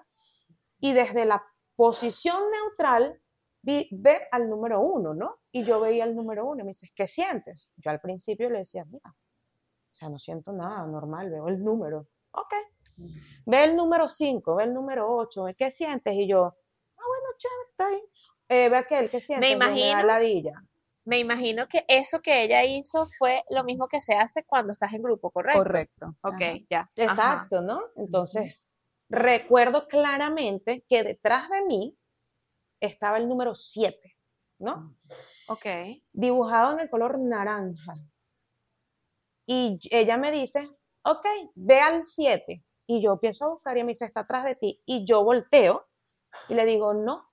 Y 0.85 0.93
desde 0.93 1.25
la 1.25 1.43
posición 1.75 2.37
neutral, 2.51 3.19
vi, 3.63 3.89
ve 3.91 4.27
al 4.31 4.47
número 4.47 4.81
uno, 4.81 5.15
¿no? 5.15 5.39
Y 5.51 5.63
yo 5.63 5.79
veía 5.79 6.03
el 6.03 6.15
número 6.15 6.45
uno 6.45 6.61
y 6.61 6.63
me 6.63 6.69
dice, 6.73 6.91
¿qué 6.95 7.07
sientes? 7.07 7.73
Yo 7.77 7.89
al 7.89 7.99
principio 7.99 8.51
le 8.51 8.59
decía, 8.59 8.85
mira, 8.85 9.09
o 9.09 9.95
sea, 9.95 10.09
no 10.09 10.19
siento 10.19 10.53
nada, 10.53 10.85
normal, 10.85 11.31
veo 11.31 11.47
el 11.47 11.63
número. 11.63 12.05
Ok. 12.33 12.53
Ve 13.47 13.63
el 13.63 13.75
número 13.75 14.07
5, 14.07 14.55
ve 14.55 14.65
el 14.65 14.75
número 14.75 15.11
8, 15.11 15.45
¿qué 15.57 15.71
sientes? 15.71 16.13
Y 16.13 16.27
yo, 16.27 16.45
ah, 16.45 17.03
bueno, 17.07 17.27
chévere, 17.35 17.69
está 17.71 17.89
bien. 17.89 18.03
Eh, 18.47 18.69
ve 18.69 18.77
aquel, 18.77 19.09
¿qué 19.09 19.19
sientes? 19.19 19.49
Da 19.49 19.55
imagino- 19.55 20.03
ladilla. 20.03 20.53
Me 21.03 21.17
imagino 21.17 21.67
que 21.67 21.83
eso 21.87 22.21
que 22.21 22.43
ella 22.43 22.63
hizo 22.63 23.07
fue 23.17 23.43
lo 23.49 23.63
mismo 23.63 23.87
que 23.87 24.01
se 24.01 24.13
hace 24.13 24.43
cuando 24.43 24.71
estás 24.73 24.93
en 24.93 25.01
grupo, 25.01 25.31
¿correcto? 25.31 25.59
Correcto. 25.59 26.15
Ok, 26.21 26.41
Ajá. 26.41 26.57
ya. 26.69 26.79
Ajá. 26.79 26.89
Exacto, 26.95 27.61
¿no? 27.61 27.81
Entonces, 27.95 28.69
recuerdo 29.09 29.87
claramente 29.87 30.83
que 30.87 31.03
detrás 31.03 31.49
de 31.49 31.63
mí 31.65 31.97
estaba 32.79 33.17
el 33.17 33.27
número 33.27 33.55
7, 33.55 34.17
¿no? 34.59 34.95
Ok. 35.47 35.65
Dibujado 36.11 36.73
en 36.73 36.79
el 36.79 36.89
color 36.89 37.19
naranja. 37.19 37.93
Y 39.45 39.79
ella 39.91 40.17
me 40.17 40.31
dice, 40.31 40.69
ok, 41.03 41.25
ve 41.55 41.79
al 41.79 42.03
7. 42.03 42.63
Y 42.87 43.01
yo 43.01 43.13
empiezo 43.13 43.45
a 43.45 43.49
buscar 43.49 43.77
y 43.77 43.83
me 43.83 43.89
dice, 43.89 44.05
está 44.05 44.21
atrás 44.21 44.43
de 44.45 44.55
ti. 44.55 44.81
Y 44.85 45.05
yo 45.05 45.23
volteo 45.23 45.87
y 46.49 46.55
le 46.55 46.65
digo, 46.65 46.93
no. 46.93 47.29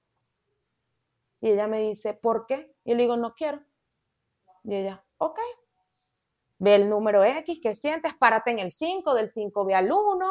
Y 1.41 1.51
ella 1.51 1.67
me 1.67 1.81
dice, 1.81 2.15
¿por 2.15 2.47
qué? 2.47 2.75
Y 2.85 2.91
yo 2.91 2.97
le 2.97 3.03
digo, 3.03 3.17
no 3.17 3.35
quiero. 3.35 3.63
Y 4.65 4.77
ella, 4.77 5.05
ok. 5.19 5.39
Ve 6.59 6.77
el 6.77 6.89
número 6.89 7.25
X, 7.25 7.59
¿qué 7.61 7.75
sientes? 7.75 8.15
Párate 8.15 8.53
en 8.53 8.61
el 8.61 8.71
5, 8.71 9.15
del 9.15 9.33
5 9.33 9.65
ve 9.65 9.75
al 9.75 9.91
1, 9.91 10.27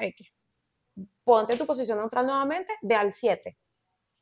X. 0.00 0.32
Ponte 1.28 1.58
tu 1.58 1.66
posición 1.66 1.98
neutral 1.98 2.24
nuevamente, 2.24 2.72
ve 2.80 2.94
al 2.94 3.12
7. 3.12 3.58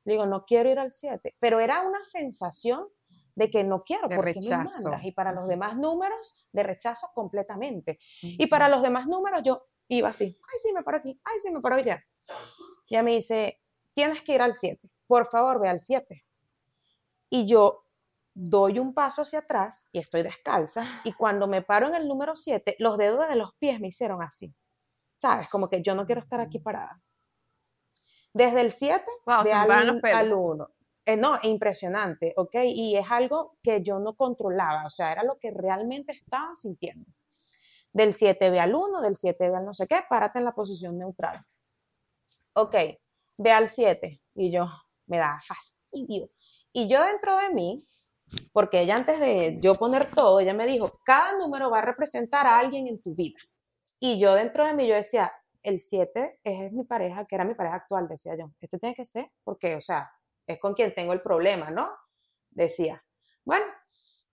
Le 0.05 0.13
digo, 0.13 0.27
no 0.27 0.45
quiero 0.45 0.69
ir 0.69 0.81
al 0.81 0.91
7. 0.91 1.37
Pero 1.39 1.61
era 1.61 1.83
una 1.83 2.03
sensación 2.03 2.89
de 3.37 3.49
que 3.49 3.63
no 3.63 3.85
quiero, 3.85 4.09
De 4.09 4.17
porque 4.17 4.35
me 4.35 4.41
rechazo. 4.41 4.89
mandas. 4.89 5.05
Y 5.05 5.13
para 5.13 5.31
los 5.31 5.47
demás 5.47 5.77
números, 5.77 6.49
de 6.51 6.65
rechazo 6.65 7.09
completamente. 7.15 8.01
Y 8.21 8.49
para 8.49 8.69
los 8.69 8.83
demás 8.83 9.07
números, 9.07 9.43
yo 9.45 9.69
iba 9.87 10.09
así, 10.09 10.25
ay, 10.25 10.59
sí, 10.61 10.73
me 10.73 10.83
paro 10.83 10.99
aquí, 10.99 11.21
ay, 11.23 11.39
sí, 11.41 11.53
me 11.53 11.61
paro 11.61 11.77
allá. 11.77 12.05
Y 12.89 12.97
ella 12.97 13.05
me 13.05 13.13
dice, 13.13 13.61
tienes 13.95 14.23
que 14.23 14.35
ir 14.35 14.43
al 14.43 14.55
7, 14.55 14.91
por 15.07 15.29
favor, 15.31 15.61
ve 15.61 15.69
al 15.69 15.79
7. 15.79 16.25
Y 17.31 17.47
yo 17.47 17.85
doy 18.35 18.81
un 18.81 18.95
paso 18.95 19.23
hacia 19.23 19.39
atrás 19.39 19.89
y 19.93 20.01
estoy 20.01 20.25
descalza, 20.25 21.03
y 21.05 21.13
cuando 21.13 21.47
me 21.47 21.63
paro 21.63 21.87
en 21.87 21.95
el 21.95 22.09
número 22.09 22.35
7, 22.35 22.75
los 22.81 22.99
dedos 22.99 23.29
de 23.29 23.37
los 23.37 23.55
pies 23.55 23.79
me 23.79 23.89
hicieron 23.89 24.23
así, 24.23 24.53
¿sabes? 25.17 25.49
Como 25.49 25.69
que 25.69 25.83
yo 25.83 25.95
no 25.95 26.07
quiero 26.07 26.21
estar 26.21 26.41
aquí 26.41 26.61
parada. 26.61 27.01
Desde 28.33 28.61
el 28.61 28.71
7 28.71 29.05
Wow, 29.25 29.45
de 29.45 29.53
al, 29.53 30.01
al 30.05 30.33
1. 30.33 30.69
Eh, 31.07 31.17
no, 31.17 31.39
impresionante, 31.43 32.35
¿ok? 32.37 32.55
Y 32.65 32.97
es 32.97 33.07
algo 33.11 33.57
que 33.63 33.83
yo 33.83 33.99
no 33.99 34.15
controlaba, 34.15 34.85
o 34.85 34.91
sea, 34.91 35.13
era 35.13 35.23
lo 35.23 35.39
que 35.39 35.51
realmente 35.51 36.13
estaba 36.13 36.55
sintiendo. 36.55 37.11
Del 37.93 38.13
7 38.13 38.51
ve 38.51 38.61
al 38.61 38.75
1, 38.75 39.01
del 39.01 39.15
7 39.15 39.51
ve 39.51 39.57
al 39.57 39.65
no 39.65 39.73
sé 39.73 39.87
qué, 39.87 40.01
párate 40.09 40.39
en 40.39 40.45
la 40.45 40.53
posición 40.53 40.99
neutral. 40.99 41.43
Ok, 42.55 42.75
ve 43.39 43.53
al 43.53 43.69
7. 43.69 44.21
Y 44.35 44.51
yo, 44.51 44.67
me 45.07 45.19
da 45.19 45.39
fastidio. 45.43 46.29
Y 46.73 46.89
yo 46.89 47.03
dentro 47.05 47.37
de 47.39 47.51
mí, 47.51 47.87
porque 48.53 48.81
ella 48.81 48.97
antes 48.97 49.21
de 49.21 49.59
yo 49.61 49.77
poner 49.77 50.11
todo, 50.11 50.41
ella 50.41 50.53
me 50.53 50.67
dijo, 50.67 51.01
cada 51.05 51.39
número 51.39 51.71
va 51.71 51.79
a 51.79 51.83
representar 51.83 52.47
a 52.47 52.59
alguien 52.59 52.87
en 52.89 53.01
tu 53.01 53.15
vida. 53.15 53.39
Y 53.99 54.19
yo 54.19 54.35
dentro 54.35 54.67
de 54.67 54.75
mí, 54.75 54.87
yo 54.87 54.95
decía, 54.95 55.33
el 55.63 55.81
7 55.81 56.41
es 56.45 56.73
mi 56.73 56.85
pareja, 56.85 57.27
que 57.27 57.35
era 57.35 57.45
mi 57.45 57.55
pareja 57.55 57.77
actual, 57.77 58.09
decía 58.09 58.37
yo. 58.37 58.53
Este 58.61 58.79
tiene 58.79 58.95
que 58.95 59.05
ser, 59.05 59.31
porque, 59.45 59.77
o 59.77 59.81
sea, 59.81 60.11
es 60.47 60.61
con 60.61 60.75
quien 60.75 60.95
tengo 60.95 61.13
el 61.13 61.23
problema, 61.23 61.71
¿no? 61.71 61.91
Decía. 62.51 63.03
Bueno, 63.45 63.67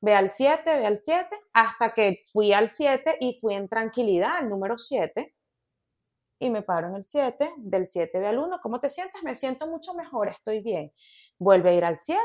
ve 0.01 0.13
al 0.15 0.29
7, 0.29 0.63
ve 0.65 0.85
al 0.85 0.99
7, 0.99 1.27
hasta 1.53 1.93
que 1.93 2.23
fui 2.31 2.53
al 2.53 2.69
7 2.69 3.17
y 3.19 3.39
fui 3.39 3.55
en 3.55 3.67
tranquilidad 3.67 4.37
al 4.37 4.49
número 4.49 4.77
7 4.77 5.33
y 6.39 6.49
me 6.49 6.61
paro 6.61 6.89
en 6.89 6.95
el 6.95 7.05
7, 7.05 7.53
del 7.57 7.87
7 7.87 8.19
ve 8.19 8.27
al 8.27 8.37
1, 8.39 8.59
¿cómo 8.61 8.79
te 8.79 8.89
sientes? 8.89 9.23
Me 9.23 9.35
siento 9.35 9.67
mucho 9.67 9.93
mejor, 9.93 10.27
estoy 10.27 10.61
bien. 10.61 10.91
Vuelve 11.39 11.69
a 11.69 11.73
ir 11.73 11.85
al 11.85 11.97
7, 11.97 12.21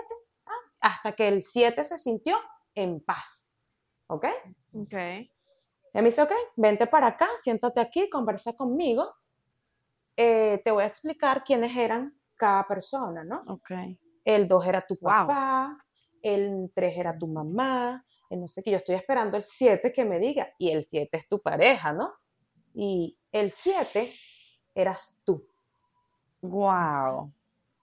ah, 0.46 0.50
hasta 0.80 1.12
que 1.12 1.28
el 1.28 1.42
7 1.42 1.84
se 1.84 1.98
sintió 1.98 2.36
en 2.74 3.00
paz. 3.00 3.54
¿Ok? 4.08 4.26
Ok. 4.72 4.94
Y 5.98 6.00
me 6.00 6.10
dice, 6.10 6.22
ok, 6.22 6.30
vente 6.54 6.86
para 6.86 7.08
acá, 7.08 7.28
siéntate 7.42 7.80
aquí, 7.80 8.08
conversa 8.08 8.52
conmigo. 8.52 9.16
Eh, 10.16 10.62
te 10.64 10.70
voy 10.70 10.84
a 10.84 10.86
explicar 10.86 11.42
quiénes 11.42 11.76
eran 11.76 12.16
cada 12.36 12.68
persona, 12.68 13.24
¿no? 13.24 13.40
Ok. 13.48 13.72
El 14.24 14.46
2 14.46 14.66
era 14.66 14.86
tu 14.86 14.96
Wow. 15.00 15.10
papá, 15.10 15.84
el 16.22 16.70
3 16.72 16.96
era 16.98 17.18
tu 17.18 17.26
mamá, 17.26 18.06
el 18.30 18.40
no 18.40 18.46
sé 18.46 18.62
qué. 18.62 18.70
Yo 18.70 18.76
estoy 18.76 18.94
esperando 18.94 19.36
el 19.36 19.42
7 19.42 19.92
que 19.92 20.04
me 20.04 20.20
diga, 20.20 20.52
y 20.56 20.70
el 20.70 20.84
7 20.84 21.16
es 21.16 21.26
tu 21.28 21.42
pareja, 21.42 21.92
¿no? 21.92 22.12
Y 22.74 23.18
el 23.32 23.50
7 23.50 24.08
eras 24.76 25.20
tú. 25.24 25.48
Wow. 26.42 27.32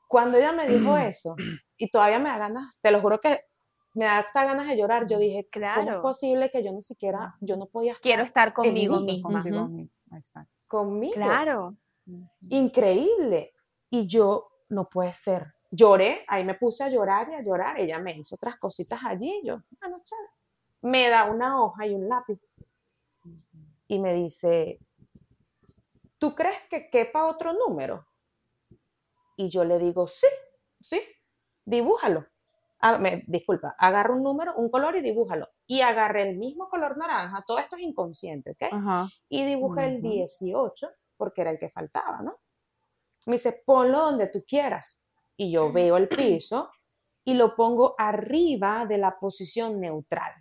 Cuando 0.08 0.38
ella 0.38 0.54
me 0.54 0.68
dijo 0.68 0.96
eso, 0.98 1.36
y 1.78 1.90
todavía 1.92 2.20
me 2.20 2.30
da 2.30 2.38
ganas, 2.38 2.80
te 2.82 2.92
lo 2.92 3.02
juro 3.02 3.20
que 3.20 3.42
me 3.96 4.06
da 4.06 4.20
hasta 4.20 4.46
ganas 4.46 4.68
de 4.68 4.78
llorar, 4.78 5.08
yo 5.08 5.18
dije, 5.18 5.48
¿cómo 5.52 5.66
es 5.66 5.74
Claro. 5.74 6.02
posible 6.02 6.52
que 6.52 6.64
yo 6.64 6.72
ni 6.72 6.82
siquiera, 6.82 7.36
yo 7.40 7.56
no 7.56 7.66
podía 7.68 7.94
estar 7.94 8.02
Quiero 8.04 8.24
estar 8.24 8.54
conmigo 8.54 9.00
misma. 9.00 9.32
Consigo 9.32 9.68
mismo. 9.68 9.92
Exacto. 10.16 10.52
conmigo? 10.68 11.14
Claro. 11.14 11.76
increíble. 12.50 13.54
Y 13.90 14.06
yo, 14.08 14.52
no 14.70 14.88
puede 14.90 15.14
ser. 15.14 15.54
Lloré, 15.72 16.24
ahí 16.28 16.44
me 16.44 16.54
puse 16.56 16.84
a 16.84 16.90
llorar 16.90 17.30
y 17.32 17.34
a 17.36 17.42
llorar. 17.42 17.80
Ella 17.80 17.98
me 18.00 18.16
hizo 18.18 18.36
otras 18.36 18.58
cositas 18.58 19.00
allí. 19.04 19.42
Yo, 19.44 19.60
bueno, 19.82 20.02
chévere. 20.04 20.30
Me 20.82 21.10
da 21.10 21.32
una 21.32 21.62
hoja 21.62 21.88
y 21.88 21.96
un 21.96 22.08
lápiz. 22.08 22.56
Y 23.88 24.00
me 24.00 24.14
dice, 24.14 24.80
¿tú 26.20 26.36
crees 26.36 26.60
que 26.70 26.90
quepa 26.90 27.26
otro 27.26 27.54
número? 27.54 28.06
Y 29.38 29.50
yo 29.50 29.64
le 29.64 29.80
digo, 29.80 30.08
sí, 30.08 30.28
sí, 30.80 31.02
dibújalo. 31.66 32.26
Ah, 32.80 32.98
me- 33.00 33.24
disculpa, 33.28 33.76
agarra 33.80 34.14
un 34.14 34.22
número, 34.24 34.54
un 34.56 34.70
color 34.70 34.96
y 34.98 35.02
dibújalo. 35.02 35.50
Y 35.66 35.82
agarré 35.82 36.30
el 36.30 36.38
mismo 36.38 36.70
color 36.70 36.98
naranja, 36.98 37.44
todo 37.48 37.58
esto 37.60 37.76
es 37.78 37.82
inconsciente, 37.84 38.52
¿ok? 38.52 38.64
Ajá. 38.74 39.10
y 39.30 39.44
dibujé 39.46 39.86
el 39.86 39.98
Ujú. 40.00 40.10
18 40.10 40.90
porque 41.18 41.42
era 41.42 41.52
el 41.52 41.60
que 41.60 41.70
faltaba, 41.70 42.22
¿no? 42.22 42.38
Me 43.26 43.34
dice, 43.38 43.64
ponlo 43.66 44.00
donde 44.00 44.28
tú 44.28 44.44
quieras. 44.48 45.04
Y 45.38 45.52
yo 45.52 45.72
veo 45.72 45.98
el 45.98 46.08
piso 46.08 46.70
y 47.24 47.34
lo 47.34 47.56
pongo 47.56 47.96
arriba 47.98 48.86
de 48.86 48.98
la 48.98 49.18
posición 49.20 49.80
neutral. 49.80 50.32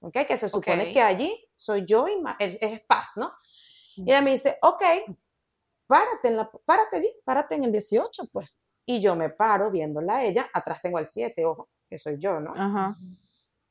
¿Ok? 0.00 0.12
Que 0.26 0.36
se 0.36 0.48
supone 0.48 0.88
Ok. 0.88 0.92
que 0.92 1.00
allí 1.00 1.48
soy 1.54 1.86
yo 1.86 2.06
y 2.08 2.20
es 2.38 2.80
paz, 2.84 3.10
¿no? 3.16 3.32
Y 3.96 4.02
ella 4.10 4.20
me 4.20 4.32
dice, 4.32 4.58
ok, 4.62 4.82
párate, 5.86 6.28
en 6.28 6.36
la, 6.36 6.50
párate 6.64 6.96
allí, 6.96 7.12
párate 7.24 7.54
en 7.54 7.64
el 7.64 7.72
18, 7.72 8.24
pues. 8.32 8.60
Y 8.84 9.00
yo 9.00 9.14
me 9.16 9.30
paro 9.30 9.70
viéndola 9.70 10.16
a 10.16 10.24
ella, 10.24 10.50
atrás 10.52 10.80
tengo 10.82 10.98
el 10.98 11.08
7, 11.08 11.44
ojo, 11.44 11.68
que 11.88 11.98
soy 11.98 12.18
yo, 12.18 12.40
¿no? 12.40 12.52
Ajá. 12.56 12.96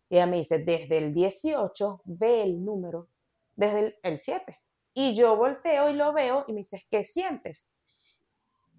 Y 0.09 0.15
ella 0.15 0.25
me 0.25 0.37
dice, 0.37 0.59
desde 0.59 0.97
el 0.97 1.13
18 1.13 2.01
ve 2.05 2.41
el 2.43 2.63
número, 2.63 3.07
desde 3.55 3.79
el, 3.79 3.95
el 4.03 4.17
7. 4.19 4.59
Y 4.93 5.15
yo 5.15 5.35
volteo 5.37 5.89
y 5.89 5.93
lo 5.93 6.11
veo 6.13 6.45
y 6.47 6.53
me 6.53 6.59
dice, 6.59 6.85
¿qué 6.89 7.03
sientes? 7.03 7.71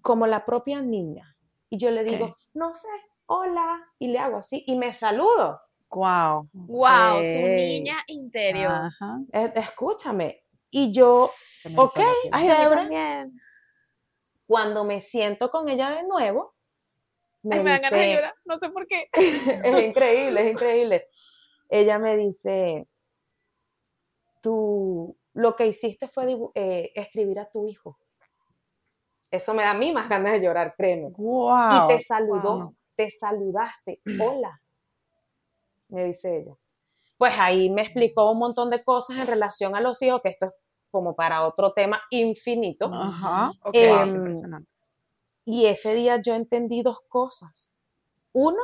Como 0.01 0.27
la 0.27 0.45
propia 0.45 0.81
niña. 0.81 1.35
Y 1.69 1.77
yo 1.77 1.89
le 1.91 2.03
digo, 2.03 2.25
Ok. 2.25 2.37
no 2.53 2.73
sé, 2.75 2.87
hola. 3.27 3.81
Y 3.99 4.09
le 4.09 4.19
hago 4.19 4.37
así 4.37 4.63
y 4.67 4.75
me 4.75 4.93
saludo. 4.93 5.59
Wow. 5.89 6.49
Wow, 6.53 7.17
tu 7.19 7.39
Ok. 7.39 7.55
niña 7.55 7.97
interior. 8.07 8.71
Ajá. 8.73 9.19
Eh, 9.31 9.51
escúchame. 9.55 10.43
Y 10.69 10.91
yo, 10.91 11.29
ok, 11.77 11.99
chévere. 12.41 13.21
Cuando 14.47 14.83
me 14.83 14.99
siento 14.99 15.49
con 15.49 15.69
ella 15.69 15.89
de 15.89 16.03
nuevo, 16.03 16.53
me, 17.43 17.57
Ay, 17.57 17.63
me 17.63 17.71
dan 17.71 17.81
ganas 17.81 17.91
de 17.91 18.05
dice, 18.05 18.15
llorar. 18.15 18.35
No 18.45 18.59
sé 18.59 18.69
por 18.69 18.87
qué. 18.87 19.09
es 19.13 19.83
increíble, 19.85 20.41
es 20.41 20.51
increíble. 20.51 21.07
Ella 21.69 21.99
me 21.99 22.15
dice, 22.17 22.87
tú 24.41 25.17
lo 25.33 25.55
que 25.55 25.67
hiciste 25.67 26.07
fue 26.07 26.37
eh, 26.55 26.91
escribir 26.95 27.39
a 27.39 27.49
tu 27.49 27.67
hijo. 27.67 27.97
Eso 29.31 29.53
me 29.53 29.63
da 29.63 29.71
a 29.71 29.73
mí 29.73 29.91
más 29.91 30.07
ganas 30.07 30.33
de 30.33 30.41
llorar, 30.41 30.75
créeme. 30.77 31.09
Wow. 31.17 31.85
Y 31.85 31.95
te 31.95 31.99
saludó, 32.01 32.59
wow. 32.59 32.75
te 32.95 33.09
saludaste, 33.09 33.99
hola, 34.21 34.61
me 35.87 36.05
dice 36.05 36.37
ella. 36.37 36.55
Pues 37.17 37.33
ahí 37.37 37.69
me 37.69 37.81
explicó 37.81 38.31
un 38.31 38.37
montón 38.37 38.69
de 38.69 38.83
cosas 38.83 39.17
en 39.17 39.27
relación 39.27 39.75
a 39.75 39.81
los 39.81 40.01
hijos, 40.01 40.21
que 40.21 40.29
esto 40.29 40.47
es 40.47 40.51
como 40.93 41.15
para 41.15 41.41
otro 41.41 41.73
tema 41.73 41.99
infinito. 42.11 42.91
Ajá. 42.93 43.51
Ok. 43.63 43.73
Eh, 43.73 43.89
Wow, 43.89 44.05
impresionante. 44.15 44.69
Y 45.43 45.65
ese 45.65 45.95
día 45.95 46.21
yo 46.21 46.35
entendí 46.35 46.83
dos 46.83 46.99
cosas. 47.09 47.73
Una, 48.31 48.61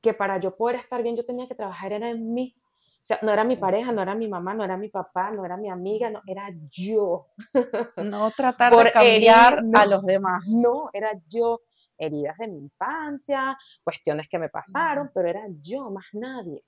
que 0.00 0.14
para 0.14 0.38
yo 0.38 0.56
poder 0.56 0.76
estar 0.76 1.02
bien 1.02 1.16
yo 1.16 1.26
tenía 1.26 1.48
que 1.48 1.56
trabajar 1.56 1.92
era 1.92 2.08
en 2.10 2.32
mí. 2.32 2.54
O 2.58 3.06
sea, 3.06 3.18
no 3.22 3.32
era 3.32 3.42
mi 3.42 3.56
pareja, 3.56 3.90
no 3.90 4.02
era 4.02 4.14
mi 4.14 4.28
mamá, 4.28 4.54
no 4.54 4.62
era 4.62 4.76
mi 4.76 4.88
papá, 4.88 5.32
no 5.32 5.44
era 5.44 5.56
mi 5.56 5.68
amiga, 5.68 6.10
no, 6.10 6.22
era 6.28 6.48
yo. 6.70 7.26
No 7.96 8.30
tratar 8.30 8.72
por 8.72 8.84
de 8.84 8.92
cambiar 8.92 9.54
herir, 9.54 9.76
a 9.76 9.84
no, 9.84 9.90
los 9.90 10.04
demás. 10.04 10.48
No, 10.62 10.90
era 10.92 11.10
yo. 11.28 11.60
Heridas 11.98 12.36
de 12.38 12.46
mi 12.48 12.58
infancia, 12.58 13.58
cuestiones 13.82 14.28
que 14.28 14.38
me 14.38 14.48
pasaron, 14.48 15.10
pero 15.12 15.28
era 15.28 15.44
yo, 15.60 15.90
más 15.90 16.04
nadie. 16.12 16.62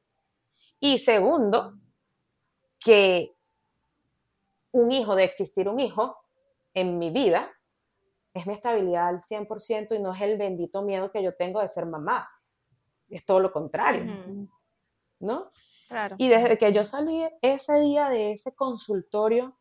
Y 0.81 0.99
segundo, 0.99 1.75
que 2.81 3.38
un 4.79 4.93
hijo, 4.93 5.17
de 5.17 5.25
existir 5.25 5.69
un 5.69 5.81
hijo 5.81 6.17
en 6.75 6.99
mi 6.99 7.11
vida, 7.11 7.51
es 8.35 8.47
mi 8.47 8.55
estabilidad 8.55 9.09
al 9.09 9.21
100% 9.21 9.97
y 9.97 9.99
no 9.99 10.15
es 10.15 10.21
el 10.21 10.39
bendito 10.39 10.83
miedo 10.83 11.11
que 11.11 11.23
yo 11.23 11.35
tengo 11.35 11.61
de 11.61 11.69
ser 11.69 11.87
mamá. 11.87 12.29
Es 13.09 13.25
todo 13.25 13.41
lo 13.41 13.53
contrario, 13.53 14.13
¿no? 15.19 15.51
Claro. 15.89 16.17
Y 16.19 16.29
desde 16.29 16.59
que 16.59 16.73
yo 16.73 16.85
salí 16.85 17.27
ese 17.41 17.81
día 17.81 18.09
de 18.11 18.33
ese 18.33 18.55
consultorio, 18.55 19.59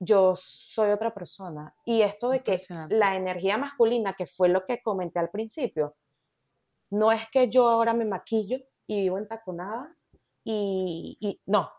yo 0.00 0.34
soy 0.36 0.90
otra 0.90 1.14
persona. 1.14 1.74
Y 1.84 2.02
esto 2.02 2.28
de 2.28 2.42
que 2.42 2.56
la 2.90 3.16
energía 3.16 3.56
masculina, 3.56 4.14
que 4.14 4.26
fue 4.26 4.48
lo 4.48 4.66
que 4.66 4.82
comenté 4.82 5.20
al 5.20 5.30
principio, 5.30 5.94
no 6.90 7.12
es 7.12 7.30
que 7.30 7.48
yo 7.48 7.68
ahora 7.68 7.94
me 7.94 8.04
maquillo 8.04 8.58
y 8.86 9.02
vivo 9.02 9.16
entaconada 9.16 9.88
y, 10.44 11.16
y 11.20 11.40
no, 11.46 11.70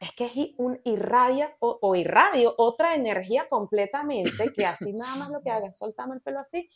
es 0.00 0.12
que 0.12 0.26
es 0.26 0.32
un 0.58 0.80
irradia 0.84 1.56
o, 1.60 1.78
o 1.80 1.94
irradio 1.96 2.54
otra 2.56 2.94
energía 2.94 3.48
completamente 3.48 4.52
que 4.52 4.64
así 4.64 4.92
nada 4.92 5.16
más 5.16 5.30
lo 5.30 5.42
que 5.42 5.50
haga 5.50 5.68
es 5.68 5.78
soltarme 5.78 6.14
el 6.14 6.20
pelo 6.20 6.40
así, 6.40 6.68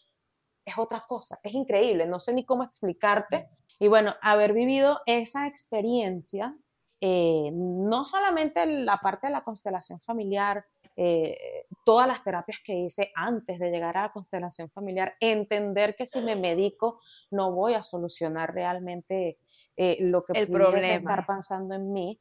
es 0.64 0.78
otra 0.78 1.04
cosa, 1.06 1.40
es 1.42 1.54
increíble, 1.54 2.06
no 2.06 2.20
sé 2.20 2.32
ni 2.32 2.44
cómo 2.44 2.62
explicarte. 2.62 3.48
Y 3.78 3.88
bueno, 3.88 4.14
haber 4.20 4.52
vivido 4.52 5.00
esa 5.06 5.46
experiencia, 5.46 6.56
eh, 7.00 7.50
no 7.52 8.04
solamente 8.04 8.64
la 8.66 8.98
parte 8.98 9.26
de 9.26 9.32
la 9.32 9.42
constelación 9.42 10.00
familiar, 10.00 10.64
eh, 10.94 11.66
todas 11.84 12.06
las 12.06 12.22
terapias 12.22 12.58
que 12.64 12.74
hice 12.74 13.10
antes 13.16 13.58
de 13.58 13.70
llegar 13.70 13.96
a 13.96 14.02
la 14.02 14.12
constelación 14.12 14.70
familiar, 14.70 15.16
entender 15.20 15.96
que 15.96 16.06
si 16.06 16.20
me 16.20 16.36
medico 16.36 17.00
no 17.30 17.50
voy 17.52 17.74
a 17.74 17.82
solucionar 17.82 18.54
realmente 18.54 19.38
eh, 19.76 19.96
lo 20.00 20.22
que 20.22 20.38
El 20.38 20.46
pudiese 20.46 20.70
problema. 20.70 20.94
estar 20.96 21.26
pensando 21.26 21.74
en 21.74 21.92
mí, 21.92 22.20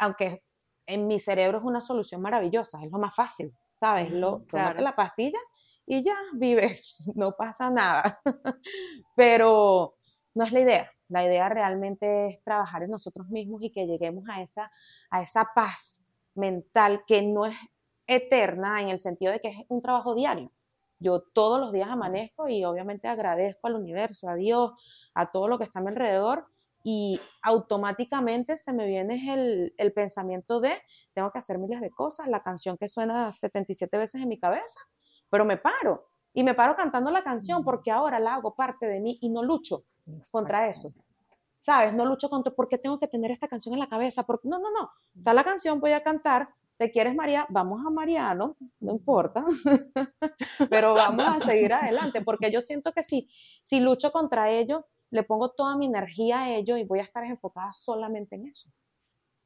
aunque 0.00 0.42
en 0.86 1.06
mi 1.06 1.18
cerebro 1.18 1.58
es 1.58 1.64
una 1.64 1.80
solución 1.80 2.20
maravillosa, 2.20 2.82
es 2.82 2.90
lo 2.90 2.98
más 2.98 3.14
fácil, 3.14 3.52
¿sabes? 3.74 4.12
Lo, 4.12 4.44
claro. 4.46 4.70
tómate 4.70 4.82
la 4.82 4.96
pastilla 4.96 5.38
y 5.86 6.02
ya 6.02 6.16
vives, 6.34 7.04
no 7.14 7.32
pasa 7.32 7.70
nada. 7.70 8.20
Pero 9.14 9.94
no 10.34 10.44
es 10.44 10.52
la 10.52 10.60
idea. 10.60 10.90
La 11.08 11.24
idea 11.24 11.48
realmente 11.48 12.28
es 12.28 12.42
trabajar 12.42 12.82
en 12.82 12.90
nosotros 12.90 13.28
mismos 13.28 13.62
y 13.62 13.70
que 13.70 13.86
lleguemos 13.86 14.24
a 14.28 14.42
esa, 14.42 14.70
a 15.10 15.22
esa 15.22 15.50
paz 15.54 16.08
mental 16.34 17.02
que 17.06 17.22
no 17.22 17.46
es 17.46 17.56
eterna 18.06 18.80
en 18.80 18.88
el 18.88 19.00
sentido 19.00 19.32
de 19.32 19.40
que 19.40 19.48
es 19.48 19.56
un 19.68 19.82
trabajo 19.82 20.14
diario. 20.14 20.50
Yo 20.98 21.20
todos 21.20 21.60
los 21.60 21.72
días 21.72 21.88
amanezco 21.88 22.48
y 22.48 22.64
obviamente 22.64 23.08
agradezco 23.08 23.66
al 23.66 23.74
universo, 23.74 24.28
a 24.28 24.34
Dios, 24.34 24.72
a 25.14 25.30
todo 25.30 25.48
lo 25.48 25.58
que 25.58 25.64
está 25.64 25.80
a 25.80 25.82
mi 25.82 25.88
alrededor, 25.88 26.46
y 26.82 27.20
automáticamente 27.42 28.56
se 28.56 28.72
me 28.72 28.86
viene 28.86 29.32
el, 29.32 29.74
el 29.76 29.92
pensamiento 29.92 30.60
de, 30.60 30.72
tengo 31.12 31.30
que 31.30 31.38
hacer 31.38 31.58
miles 31.58 31.80
de 31.80 31.90
cosas, 31.90 32.28
la 32.28 32.42
canción 32.42 32.76
que 32.78 32.88
suena 32.88 33.32
77 33.32 33.98
veces 33.98 34.22
en 34.22 34.28
mi 34.28 34.38
cabeza, 34.38 34.80
pero 35.28 35.44
me 35.44 35.56
paro. 35.56 36.06
Y 36.32 36.44
me 36.44 36.54
paro 36.54 36.76
cantando 36.76 37.10
la 37.10 37.24
canción 37.24 37.64
porque 37.64 37.90
ahora 37.90 38.18
la 38.20 38.34
hago 38.34 38.54
parte 38.54 38.86
de 38.86 39.00
mí 39.00 39.18
y 39.20 39.30
no 39.30 39.42
lucho 39.42 39.82
contra 40.30 40.68
eso. 40.68 40.92
¿Sabes? 41.58 41.92
No 41.92 42.06
lucho 42.06 42.30
contra 42.30 42.54
por 42.54 42.68
qué 42.68 42.78
tengo 42.78 42.98
que 42.98 43.08
tener 43.08 43.30
esta 43.30 43.48
canción 43.48 43.74
en 43.74 43.80
la 43.80 43.88
cabeza. 43.88 44.22
Porque, 44.24 44.48
no, 44.48 44.58
no, 44.58 44.70
no. 44.70 44.90
Está 45.14 45.34
la 45.34 45.44
canción, 45.44 45.80
voy 45.80 45.92
a 45.92 46.02
cantar. 46.02 46.48
¿Te 46.78 46.90
quieres 46.90 47.14
María? 47.14 47.46
Vamos 47.50 47.84
a 47.84 47.90
Mariano, 47.90 48.56
no 48.78 48.92
importa. 48.92 49.44
Pero 50.70 50.94
vamos 50.94 51.26
a 51.26 51.44
seguir 51.44 51.74
adelante 51.74 52.22
porque 52.22 52.50
yo 52.50 52.62
siento 52.62 52.92
que 52.92 53.02
si, 53.02 53.28
si 53.60 53.80
lucho 53.80 54.10
contra 54.10 54.50
ello, 54.50 54.86
le 55.10 55.22
pongo 55.22 55.50
toda 55.50 55.76
mi 55.76 55.86
energía 55.86 56.42
a 56.42 56.50
ello 56.50 56.76
y 56.76 56.84
voy 56.84 57.00
a 57.00 57.02
estar 57.02 57.24
enfocada 57.24 57.72
solamente 57.72 58.36
en 58.36 58.46
eso. 58.46 58.70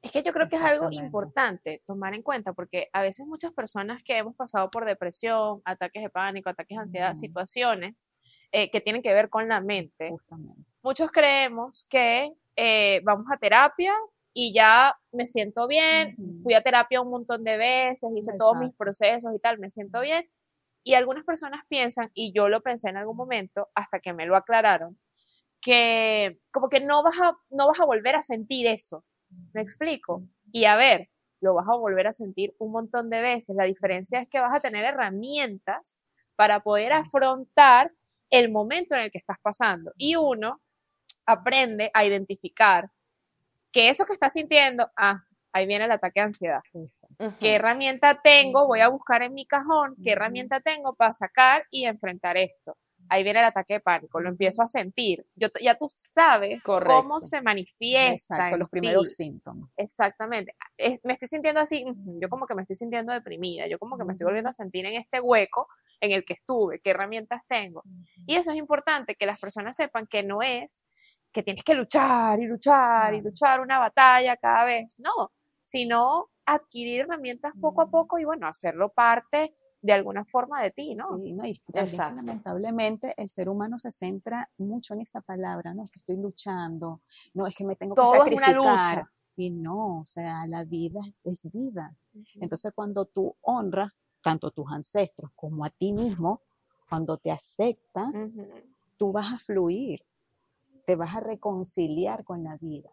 Es 0.03 0.13
que 0.13 0.23
yo 0.23 0.35
creo 0.35 0.47
que 0.49 0.57
es 0.57 0.63
algo 0.63 0.89
importante 0.93 1.83
tomar 1.87 2.15
en 2.15 2.23
cuenta 2.23 2.53
porque 2.53 2.91
a 2.93 3.01
veces 3.01 3.27
muchas 3.27 3.53
personas 3.55 4.03
que 4.03 4.19
hemos 4.19 4.37
pasado 4.37 4.69
por 4.71 4.85
depresión, 4.85 5.63
ataques 5.65 6.03
de 6.03 6.11
pánico, 6.11 6.51
ataques 6.51 6.77
de 6.77 6.83
ansiedad, 6.83 7.13
Ujú. 7.13 7.21
situaciones 7.21 8.15
eh, 8.53 8.71
que 8.71 8.83
tienen 8.83 9.01
que 9.01 9.15
ver 9.15 9.31
con 9.31 9.49
la 9.49 9.63
mente, 9.63 10.11
Justamente. 10.11 10.63
muchos 10.83 11.11
creemos 11.11 11.87
que 11.89 12.35
eh, 12.55 13.01
vamos 13.03 13.27
a 13.33 13.39
terapia 13.39 13.95
y 14.35 14.53
ya 14.53 14.95
me 15.11 15.27
siento 15.27 15.67
bien, 15.67 16.15
Ujú. 16.19 16.35
fui 16.35 16.55
a 16.55 16.61
terapia 16.61 17.01
un 17.01 17.09
montón 17.09 17.43
de 17.43 17.57
veces, 17.57 18.11
hice 18.15 18.37
todos 18.39 18.57
mis 18.59 18.69
Exacto. 18.69 18.77
procesos 18.77 19.35
y 19.35 19.39
tal, 19.39 19.59
me 19.59 19.71
siento 19.71 20.03
bien. 20.03 20.29
Y 20.85 20.95
algunas 20.95 21.25
personas 21.25 21.63
piensan, 21.69 22.11
y 22.13 22.33
yo 22.35 22.51
lo 22.51 22.61
pensé 22.61 22.91
en 22.91 22.99
algún 22.99 23.17
momento 23.17 23.71
hasta 23.75 24.01
que 24.01 24.13
me 24.13 24.27
lo 24.27 24.37
aclararon, 24.37 24.99
que 25.65 26.39
como 26.53 26.69
que 26.69 26.81
no 26.81 27.03
vas 27.03 27.19
a, 27.21 27.39
no 27.49 27.67
vas 27.67 27.81
a 27.81 27.87
volver 27.87 28.15
a 28.15 28.23
sentir 28.23 28.67
eso. 28.67 29.03
¿Me 29.55 29.63
explico? 29.63 30.23
Y 30.53 30.67
a 30.67 30.77
ver, 30.77 31.09
lo 31.41 31.55
vas 31.55 31.67
a 31.67 31.75
volver 31.75 32.07
a 32.07 32.13
sentir 32.13 32.55
un 32.59 32.71
montón 32.71 33.09
de 33.09 33.23
veces. 33.23 33.57
La 33.57 33.65
diferencia 33.65 34.21
es 34.21 34.29
que 34.29 34.41
vas 34.41 34.55
a 34.55 34.61
tener 34.61 34.85
herramientas 34.85 36.07
para 36.37 36.61
poder 36.61 36.93
afrontar 36.93 37.93
el 38.29 38.53
momento 38.53 38.95
en 38.95 39.03
el 39.03 39.11
que 39.11 39.19
estás 39.19 39.39
pasando. 39.41 39.93
Y 39.97 40.17
uno 40.17 40.61
aprende 41.27 41.91
a 41.95 42.05
identificar 42.05 42.91
que 43.73 43.89
eso 43.89 44.05
que 44.05 44.13
estás 44.13 44.35
sintiendo, 44.35 44.91
ah, 44.97 45.25
ahí 45.53 45.67
viene 45.67 45.87
el 45.87 45.93
ataque 45.93 46.21
de 46.21 46.27
ansiedad. 46.27 46.61
¿Qué 47.41 47.55
herramienta 47.55 48.21
tengo? 48.23 48.67
Voy 48.67 48.81
a 48.81 48.89
buscar 48.89 49.23
en 49.23 49.33
mi 49.33 49.47
cajón 49.47 49.97
qué 50.05 50.13
herramienta 50.13 50.61
tengo 50.61 50.95
para 50.95 51.15
sacar 51.15 51.65
y 51.71 51.87
enfrentar 51.87 52.37
esto. 52.37 52.77
Ahí 53.09 53.23
viene 53.23 53.41
el 53.41 53.45
ataque 53.47 53.75
de 53.75 53.81
pánico, 53.81 54.21
lo 54.21 54.29
empiezo 54.29 54.63
a 54.63 54.67
sentir. 54.67 55.27
Yo, 55.35 55.49
ya 55.61 55.75
tú 55.77 55.89
sabes 55.93 56.63
Correcto. 56.65 57.03
cómo 57.03 57.21
se 57.21 57.43
manifiesta. 57.43 58.13
Exacto, 58.37 58.55
en 58.55 58.59
los 58.61 58.71
primeros 58.71 59.09
ti. 59.17 59.25
síntomas. 59.25 59.71
Exactamente. 59.77 60.55
Es- 60.77 61.01
me 61.05 61.13
estoy 61.13 61.29
sintiendo 61.29 61.61
así, 61.61 61.85
yo 62.21 62.29
como 62.29 62.47
que 62.47 62.55
me 62.55 62.63
estoy 62.63 62.77
sintiendo 62.77 63.13
deprimida, 63.13 63.67
yo 63.67 63.79
como 63.79 63.97
que 63.99 64.05
me 64.05 64.13
estoy 64.13 64.25
volviendo 64.25 64.51
a 64.51 64.53
sentir 64.53 64.87
en 64.87 64.95
este 64.95 65.21
hueco 65.21 65.69
en 66.01 66.13
el 66.13 66.25
que 66.25 66.35
estuve, 66.35 66.81
qué 66.81 66.91
herramientas 66.91 67.47
tengo. 67.47 67.83
Y 68.27 68.37
eso 68.37 68.51
es 68.51 68.57
importante, 68.57 69.15
que 69.15 69.27
las 69.27 69.41
personas 69.41 69.77
sepan 69.77 70.07
que 70.07 70.23
no 70.23 70.43
es 70.43 70.87
que 71.33 71.43
tienes 71.43 71.65
que 71.65 71.75
luchar 71.75 72.39
y 72.41 72.47
luchar 72.47 73.13
y 73.15 73.21
luchar 73.21 73.61
una 73.61 73.79
batalla 73.79 74.37
cada 74.37 74.65
vez, 74.65 74.99
no, 74.99 75.33
sino 75.61 76.31
adquirir 76.47 77.01
herramientas 77.01 77.55
poco 77.61 77.83
a 77.83 77.91
poco 77.91 78.19
y 78.19 78.25
bueno, 78.25 78.47
hacerlo 78.47 78.91
parte 78.93 79.55
de 79.85 79.93
alguna 79.93 80.25
forma 80.25 80.63
de 80.63 80.71
ti, 80.71 80.95
¿no? 80.95 81.19
Sí, 81.19 81.35
¿no? 81.35 81.45
Y 81.45 81.61
también 81.71 82.17
lamentablemente 82.17 83.13
el 83.19 83.29
ser 83.29 83.51
humano 83.51 83.79
se 83.79 83.93
centra 83.93 84.49
mucho 84.57 84.95
en 84.95 85.03
esa 85.03 85.21
palabra, 85.21 85.75
¿no? 85.75 85.85
Es 85.85 85.91
que 85.91 85.99
estoy 85.99 86.17
luchando, 86.17 87.03
no, 87.35 87.47
es 87.47 87.55
que 87.55 87.67
me 87.67 87.77
tengo 87.77 87.95
Todo 87.95 88.25
que 88.25 88.31
es 88.31 88.37
una 88.39 88.47
sacrificar. 88.47 88.97
lucha. 88.97 89.11
Y 89.37 89.51
no, 89.51 90.01
o 90.01 90.07
sea, 90.07 90.47
la 90.47 90.65
vida 90.65 91.01
es 91.23 91.43
vida. 91.53 91.95
Entonces, 92.37 92.73
cuando 92.75 93.05
tú 93.05 93.37
honras 93.43 93.99
tanto 94.23 94.47
a 94.47 94.51
tus 94.53 94.65
ancestros 94.73 95.33
como 95.37 95.67
a 95.67 95.71
ti 95.71 95.93
mismo, 95.93 96.41
cuando 96.89 97.19
te 97.19 97.31
aceptas, 97.31 98.31
tú 98.97 99.13
vas 99.13 99.35
a 99.35 99.39
fluir, 99.39 100.01
te 100.87 100.97
vas 100.97 101.15
a 101.15 101.21
reconciliar 101.21 102.25
con 102.25 102.43
la 102.43 102.57
vida. 102.57 102.89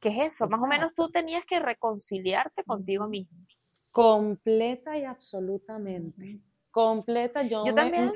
¿Qué 0.00 0.08
es 0.08 0.34
eso? 0.34 0.48
Más 0.48 0.60
o 0.60 0.66
menos 0.66 0.94
tú 0.94 1.10
tenías 1.10 1.44
que 1.44 1.60
reconciliarte 1.60 2.64
contigo 2.64 3.06
mismo. 3.06 3.38
Completa 3.94 4.98
y 4.98 5.04
absolutamente. 5.04 6.40
Completa, 6.72 7.42
yo, 7.42 7.64
Yo 7.64 7.72
me, 7.72 7.74
también. 7.74 8.12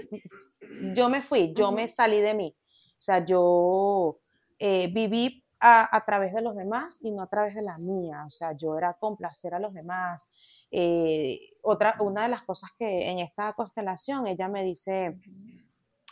yo 0.97 1.09
me 1.09 1.23
fui, 1.23 1.55
yo 1.55 1.71
me 1.71 1.87
salí 1.87 2.21
de 2.21 2.35
mí. 2.35 2.57
O 2.59 3.01
sea, 3.01 3.25
yo 3.25 4.19
eh, 4.59 4.91
viví 4.93 5.45
a, 5.61 5.97
a 5.97 6.05
través 6.05 6.35
de 6.35 6.43
los 6.43 6.57
demás 6.57 6.99
y 7.01 7.13
no 7.13 7.23
a 7.23 7.29
través 7.29 7.55
de 7.55 7.63
la 7.63 7.79
mía. 7.79 8.25
O 8.27 8.31
sea, 8.31 8.57
yo 8.57 8.77
era 8.77 8.95
complacer 8.95 9.55
a 9.55 9.61
los 9.61 9.73
demás. 9.73 10.29
Eh, 10.73 11.39
otra, 11.63 11.95
una 12.01 12.25
de 12.25 12.31
las 12.31 12.43
cosas 12.43 12.71
que 12.77 13.09
en 13.09 13.21
esta 13.21 13.53
constelación 13.53 14.27
ella 14.27 14.49
me 14.49 14.65
dice, 14.65 15.17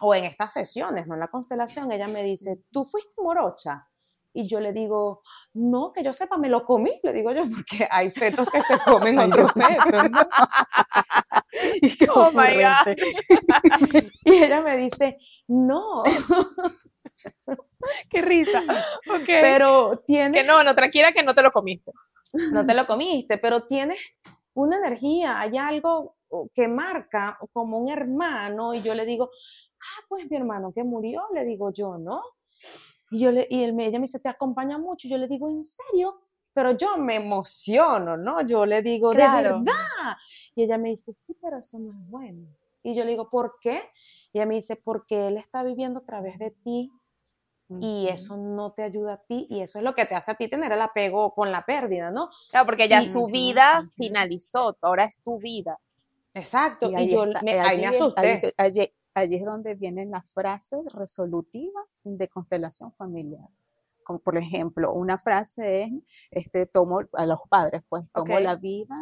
o 0.00 0.14
en 0.14 0.26
estas 0.26 0.52
sesiones, 0.52 1.08
no 1.08 1.14
en 1.14 1.20
la 1.20 1.28
constelación, 1.28 1.90
ella 1.90 2.06
me 2.06 2.22
dice, 2.22 2.62
tú 2.70 2.84
fuiste 2.84 3.20
morocha. 3.20 3.88
Y 4.38 4.46
yo 4.46 4.60
le 4.60 4.72
digo, 4.72 5.22
no, 5.54 5.92
que 5.92 6.04
yo 6.04 6.12
sepa, 6.12 6.36
me 6.36 6.50
lo 6.50 6.64
comí, 6.64 7.00
le 7.02 7.12
digo 7.14 7.32
yo, 7.32 7.44
porque 7.48 7.88
hay 7.90 8.10
fetos 8.10 8.46
que 8.50 8.60
se 8.62 8.78
comen 8.84 9.18
otros 9.18 9.50
fetos. 9.52 10.10
¿no? 10.10 10.20
Y 11.80 11.96
qué 11.96 12.06
Oh 12.14 12.30
my 12.32 12.54
God. 12.54 12.92
ocurrente. 12.92 14.12
Y 14.24 14.34
ella 14.34 14.60
me 14.60 14.76
dice, 14.76 15.16
no, 15.48 16.02
Qué 18.10 18.20
risa. 18.22 18.62
Pero 19.26 19.90
que 19.90 19.96
tienes, 20.06 20.46
no, 20.46 20.62
no, 20.62 20.74
tranquila 20.74 21.12
que 21.12 21.22
no 21.22 21.34
te 21.34 21.42
lo 21.42 21.50
comiste. 21.50 21.92
no 22.52 22.66
te 22.66 22.74
lo 22.74 22.86
comiste, 22.86 23.38
pero 23.38 23.66
tienes 23.66 23.98
una 24.54 24.76
energía, 24.76 25.40
hay 25.40 25.56
algo 25.56 26.16
que 26.54 26.68
marca 26.68 27.38
como 27.52 27.78
un 27.78 27.88
hermano. 27.88 28.74
Y 28.74 28.82
yo 28.82 28.94
le 28.94 29.04
digo, 29.04 29.30
ah, 29.80 30.04
pues 30.08 30.28
mi 30.30 30.36
hermano 30.36 30.72
que 30.74 30.84
murió, 30.84 31.22
le 31.34 31.44
digo 31.44 31.72
yo, 31.72 31.96
¿no? 31.98 32.22
Y, 33.10 33.20
yo 33.20 33.30
le, 33.30 33.46
y 33.50 33.62
él 33.62 33.72
me, 33.74 33.86
ella 33.86 33.98
me 33.98 34.06
dice, 34.06 34.18
te 34.20 34.28
acompaña 34.28 34.78
mucho. 34.78 35.08
Yo 35.08 35.18
le 35.18 35.28
digo, 35.28 35.48
¿en 35.48 35.62
serio? 35.62 36.20
Pero 36.52 36.72
yo 36.72 36.96
me 36.96 37.16
emociono, 37.16 38.16
¿no? 38.16 38.40
Yo 38.40 38.64
le 38.66 38.82
digo, 38.82 39.10
Claro. 39.10 39.58
¿de 39.60 39.64
verdad? 39.64 40.16
Y 40.54 40.62
ella 40.62 40.78
me 40.78 40.88
dice, 40.90 41.12
sí, 41.12 41.36
pero 41.40 41.58
eso 41.58 41.78
no 41.78 41.90
es 41.92 42.08
bueno. 42.08 42.48
Y 42.82 42.94
yo 42.94 43.04
le 43.04 43.10
digo, 43.10 43.28
¿por 43.28 43.58
qué? 43.60 43.82
Y 44.32 44.38
ella 44.38 44.46
me 44.46 44.54
dice, 44.54 44.76
porque 44.76 45.28
él 45.28 45.36
está 45.36 45.62
viviendo 45.62 46.00
a 46.00 46.04
través 46.04 46.38
de 46.38 46.50
ti 46.50 46.90
y 47.80 48.06
eso 48.08 48.36
no 48.36 48.72
te 48.72 48.84
ayuda 48.84 49.14
a 49.14 49.22
ti 49.24 49.44
y 49.50 49.60
eso 49.60 49.78
es 49.80 49.84
lo 49.84 49.92
que 49.94 50.04
te 50.06 50.14
hace 50.14 50.30
a 50.30 50.34
ti 50.36 50.46
tener 50.46 50.70
el 50.70 50.80
apego 50.80 51.34
con 51.34 51.50
la 51.50 51.66
pérdida, 51.66 52.12
¿no? 52.12 52.30
Claro, 52.50 52.64
porque 52.64 52.88
ya 52.88 53.02
Y- 53.02 53.06
su 53.06 53.26
vida 53.26 53.90
finalizó, 53.96 54.76
ahora 54.82 55.04
es 55.04 55.20
tu 55.20 55.38
vida. 55.38 55.78
Exacto. 56.32 56.90
Y, 56.96 57.08
yo 57.10 57.24
está, 57.24 57.42
me, 57.42 57.52
eh, 57.56 57.60
ahí 57.60 57.78
me 57.80 57.86
asusté. 57.88 58.54
allí- 58.56 58.92
allí 59.16 59.36
es 59.36 59.44
donde 59.44 59.74
vienen 59.74 60.10
las 60.10 60.30
frases 60.30 60.80
resolutivas 60.92 61.98
de 62.04 62.28
constelación 62.28 62.92
familiar. 62.92 63.48
Como 64.04 64.18
por 64.18 64.36
ejemplo, 64.36 64.92
una 64.92 65.16
frase 65.16 65.84
es, 65.84 65.92
este, 66.30 66.66
tomo 66.66 67.00
a 67.14 67.26
los 67.26 67.40
padres, 67.48 67.82
pues 67.88 68.04
tomo 68.12 68.38
la 68.38 68.56
vida, 68.56 68.94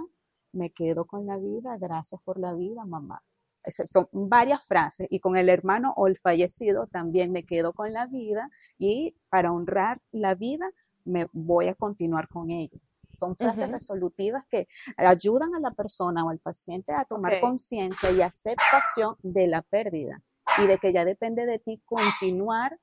me 0.53 0.70
quedo 0.70 1.05
con 1.07 1.27
la 1.27 1.37
vida, 1.37 1.77
gracias 1.79 2.20
por 2.22 2.38
la 2.38 2.55
vida, 2.55 2.85
mamá. 2.85 3.22
Esas 3.64 3.90
Son 3.90 4.09
varias 4.12 4.62
frases 4.64 5.09
y 5.11 5.18
con 5.18 5.37
el 5.37 5.48
hermano 5.48 5.92
o 5.96 6.07
el 6.07 6.16
fallecido 6.16 6.87
también 6.87 7.33
me 7.33 7.44
quedo 7.44 7.72
con 7.72 7.92
la 7.92 8.07
vida 8.07 8.50
y 8.79 9.16
para 9.31 9.53
honrar 9.53 10.00
la 10.12 10.35
vida 10.35 10.70
me 11.05 11.27
voy 11.33 11.68
a 11.68 11.74
continuar 11.74 12.29
con 12.29 12.50
ello. 12.50 12.79
Son 13.14 13.37
frases 13.37 13.64
Ujú. 13.64 13.72
resolutivas 13.72 14.44
que 14.46 14.68
ayudan 14.96 15.55
a 15.55 15.61
la 15.61 15.70
persona 15.70 16.24
o 16.24 16.31
al 16.31 16.38
paciente 16.38 16.92
a 16.92 17.05
tomar 17.05 17.35
Ok. 17.35 17.40
conciencia 17.40 18.11
y 18.11 18.22
aceptación 18.22 19.16
de 19.22 19.46
la 19.46 19.62
pérdida 19.62 20.22
y 20.62 20.66
de 20.66 20.79
que 20.79 20.92
ya 20.92 21.05
depende 21.05 21.46
de 21.46 21.59
ti 21.59 21.81
continuar 21.85 22.79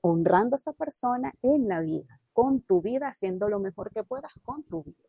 honrando 0.00 0.56
a 0.56 0.58
esa 0.58 0.72
persona 0.72 1.32
en 1.42 1.68
la 1.68 1.80
vida, 1.80 2.20
con 2.32 2.60
tu 2.60 2.82
vida, 2.82 3.08
haciendo 3.08 3.48
lo 3.48 3.58
mejor 3.58 3.90
que 3.90 4.04
puedas 4.04 4.32
con 4.44 4.62
tu 4.64 4.82
vida. 4.82 5.08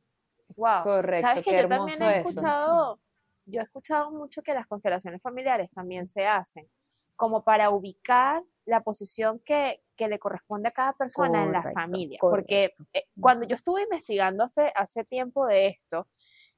Wow. 0.55 0.83
Correcto, 0.83 1.21
Sabes 1.21 1.43
que 1.43 1.51
qué 1.51 1.61
yo 1.61 1.67
también 1.67 2.01
he 2.01 2.05
hermoso 2.05 2.29
eso. 2.29 2.41
escuchado, 2.41 2.99
yo 3.45 3.59
he 3.59 3.63
escuchado 3.63 4.11
mucho 4.11 4.41
que 4.41 4.53
las 4.53 4.67
constelaciones 4.67 5.21
familiares 5.21 5.69
también 5.71 6.05
se 6.05 6.25
hacen 6.25 6.69
como 7.15 7.43
para 7.43 7.69
ubicar 7.69 8.43
la 8.65 8.81
posición 8.81 9.39
que, 9.45 9.81
que 9.95 10.07
le 10.07 10.19
corresponde 10.19 10.69
a 10.69 10.71
cada 10.71 10.93
persona 10.93 11.43
en 11.43 11.51
la 11.51 11.61
familia. 11.71 12.17
correcto. 12.19 12.41
Porque 12.41 12.75
eh, 12.93 13.05
cuando 13.19 13.47
yo 13.47 13.55
estuve 13.55 13.83
investigando 13.83 14.43
hace, 14.43 14.71
hace 14.75 15.03
tiempo 15.03 15.45
de 15.45 15.67
esto, 15.67 16.07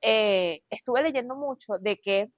eh, 0.01 0.63
estuve 0.69 1.03
leyendo 1.03 1.35
mucho 1.35 1.77
de 1.79 1.99
que, 1.99 2.31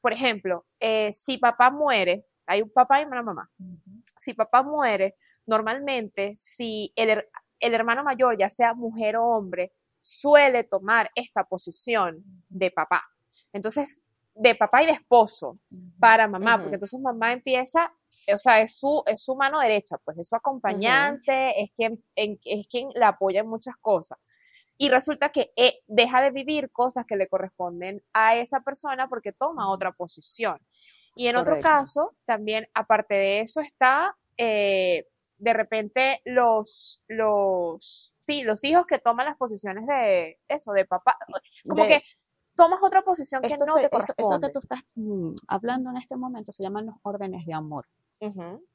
por 0.00 0.12
ejemplo, 0.12 0.66
eh, 0.80 1.12
si 1.12 1.38
papá 1.38 1.70
muere, 1.70 2.24
hay 2.46 2.62
un 2.62 2.70
papá 2.70 3.00
y 3.00 3.04
una 3.04 3.22
mamá, 3.22 3.50
si 4.18 4.34
papá 4.34 4.62
muere, 4.62 5.14
normalmente 5.46 6.34
si 6.36 6.92
el, 6.96 7.24
el 7.60 7.74
hermano 7.74 8.02
mayor, 8.02 8.36
ya 8.36 8.50
sea 8.50 8.74
mujer 8.74 9.16
o 9.16 9.24
hombre, 9.24 9.72
suele 10.00 10.64
tomar 10.64 11.10
esta 11.14 11.44
posición 11.44 12.24
de 12.48 12.70
papá. 12.70 13.04
Entonces, 13.52 14.02
de 14.34 14.54
papá 14.54 14.82
y 14.82 14.86
de 14.86 14.92
esposo 14.92 15.58
para 15.98 16.26
mamá, 16.28 16.58
porque 16.58 16.74
entonces 16.76 16.98
mamá 17.00 17.32
empieza, 17.32 17.94
o 18.32 18.38
sea, 18.38 18.60
es 18.60 18.76
su, 18.78 19.02
es 19.06 19.22
su 19.22 19.36
mano 19.36 19.60
derecha, 19.60 19.98
pues 20.04 20.18
es 20.18 20.28
su 20.28 20.36
acompañante, 20.36 21.60
es, 21.62 21.72
quien, 21.72 22.02
en- 22.16 22.40
es 22.44 22.66
quien 22.68 22.88
la 22.94 23.08
apoya 23.08 23.40
en 23.40 23.48
muchas 23.48 23.74
cosas. 23.80 24.18
Y 24.78 24.88
resulta 24.88 25.30
que 25.30 25.52
eh, 25.56 25.80
deja 25.86 26.22
de 26.22 26.30
vivir 26.30 26.70
cosas 26.72 27.04
que 27.06 27.16
le 27.16 27.28
corresponden 27.28 28.02
a 28.14 28.34
esa 28.36 28.60
persona 28.62 29.08
porque 29.08 29.32
toma 29.32 29.70
otra 29.70 29.92
posición. 29.92 30.58
Y 31.14 31.26
en 31.26 31.36
otro 31.36 31.50
Correcto. 31.52 31.68
caso, 31.68 32.16
también, 32.24 32.68
aparte 32.74 33.14
de 33.14 33.40
eso, 33.40 33.60
está 33.60 34.16
eh, 34.38 35.06
de 35.36 35.52
repente 35.52 36.22
los, 36.24 37.02
los, 37.06 38.14
sí, 38.18 38.42
los 38.44 38.64
hijos 38.64 38.86
que 38.86 38.98
toman 38.98 39.26
las 39.26 39.36
posiciones 39.36 39.86
de 39.86 40.38
eso, 40.48 40.72
de 40.72 40.84
papá, 40.86 41.18
como 41.68 41.82
De- 41.84 41.88
que 41.90 42.04
tomas 42.56 42.80
otra 42.82 43.02
posición 43.02 43.42
que 43.42 43.56
no 43.56 43.66
se- 43.74 43.80
te 43.80 43.86
eso, 43.86 43.98
eso 43.98 44.14
que 44.14 44.22
corresponde. 44.22 44.50
tú 44.50 44.58
estás 44.60 44.80
mm, 44.94 45.34
hablando 45.48 45.90
en 45.90 45.96
este 45.96 46.16
momento 46.16 46.52
se 46.52 46.62
llaman 46.62 46.86
los 46.86 46.96
órdenes 47.02 47.44
de 47.46 47.52
amor. 47.54 47.86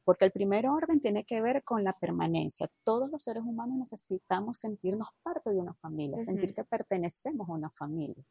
Porque 0.03 0.25
el 0.25 0.32
primer 0.32 0.67
orden 0.67 0.99
tiene 0.99 1.23
que 1.23 1.41
ver 1.41 1.63
con 1.63 1.82
la 1.86 1.93
permanencia. 1.93 2.69
Todos 2.84 3.09
los 3.09 3.23
seres 3.23 3.43
humanos 3.43 3.78
necesitamos 3.78 4.57
sentirnos 4.59 5.07
parte 5.23 5.51
de 5.51 5.57
una 5.57 5.73
familia, 5.73 6.17
sentir 6.25 6.53
que 6.53 6.63
pertenecemos 6.65 7.47
a 7.47 7.53
una 7.53 7.69
familia. 7.69 8.21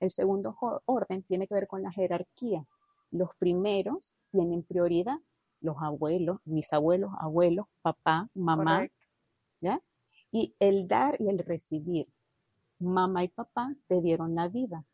El 0.00 0.10
segundo 0.10 0.56
orden 0.86 1.22
tiene 1.22 1.46
que 1.46 1.54
ver 1.54 1.68
con 1.68 1.82
la 1.82 1.92
jerarquía. 1.92 2.66
Los 3.12 3.30
primeros 3.36 4.14
tienen 4.32 4.64
prioridad, 4.64 5.18
los 5.60 5.76
abuelos, 5.80 6.40
bisabuelos, 6.44 7.12
abuelos, 7.20 7.66
papá, 7.80 8.28
mamá. 8.34 8.64
¿ya? 9.60 9.80
Y 10.32 10.56
el 10.58 10.88
dar 10.88 11.20
y 11.20 11.28
el 11.28 11.38
recibir. 11.38 12.08
Mamá 12.80 13.22
y 13.22 13.28
papá 13.28 13.72
te 13.86 14.00
dieron 14.00 14.34
la 14.34 14.48
vida. 14.48 14.84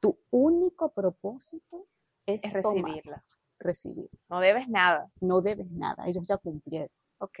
Tu 0.00 0.18
único 0.30 0.90
propósito 0.92 1.86
es, 2.26 2.44
Es 2.44 2.52
tomar, 2.62 2.84
recibirla. 2.84 3.22
recibir. 3.58 4.10
No 4.28 4.40
debes 4.40 4.68
nada. 4.68 5.10
No 5.20 5.40
debes 5.40 5.70
nada, 5.70 6.06
ellos 6.06 6.26
ya 6.26 6.36
cumplieron. 6.36 6.90
Ok. 7.18 7.40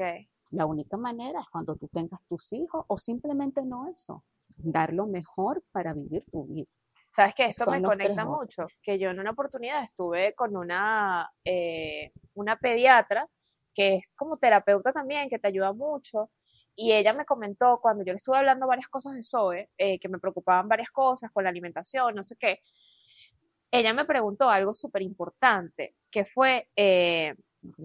La 0.50 0.64
única 0.66 0.96
manera 0.96 1.40
es 1.40 1.48
cuando 1.48 1.76
tú 1.76 1.88
tengas 1.88 2.20
tus 2.28 2.52
hijos 2.52 2.84
o 2.88 2.96
simplemente 2.96 3.62
no 3.62 3.88
eso, 3.88 4.24
dar 4.56 4.92
lo 4.92 5.06
mejor 5.06 5.62
para 5.72 5.92
vivir 5.92 6.24
tu 6.30 6.44
vida. 6.46 6.66
Sabes 7.10 7.34
que 7.34 7.46
esto 7.46 7.64
Son 7.64 7.80
me 7.80 7.88
conecta 7.88 8.24
mucho, 8.24 8.66
que 8.82 8.98
yo 8.98 9.10
en 9.10 9.18
una 9.18 9.30
oportunidad 9.30 9.82
estuve 9.82 10.34
con 10.34 10.56
una, 10.56 11.30
eh, 11.44 12.12
una 12.34 12.58
pediatra 12.58 13.26
que 13.74 13.96
es 13.96 14.14
como 14.16 14.36
terapeuta 14.38 14.92
también, 14.92 15.28
que 15.28 15.38
te 15.38 15.48
ayuda 15.48 15.72
mucho, 15.72 16.30
y 16.76 16.92
ella 16.92 17.14
me 17.14 17.24
comentó 17.24 17.80
cuando 17.80 18.04
yo 18.04 18.12
le 18.12 18.18
estuve 18.18 18.36
hablando 18.36 18.66
varias 18.66 18.88
cosas 18.88 19.14
de 19.14 19.22
Zoe, 19.22 19.70
eh, 19.78 19.98
que 19.98 20.08
me 20.08 20.18
preocupaban 20.18 20.68
varias 20.68 20.90
cosas 20.90 21.30
con 21.32 21.42
la 21.44 21.50
alimentación, 21.50 22.14
no 22.14 22.22
sé 22.22 22.36
qué, 22.36 22.60
ella 23.70 23.92
me 23.94 24.04
preguntó 24.04 24.48
algo 24.50 24.74
súper 24.74 25.02
importante, 25.02 25.96
que 26.10 26.24
fue 26.24 26.68
eh, 26.76 27.34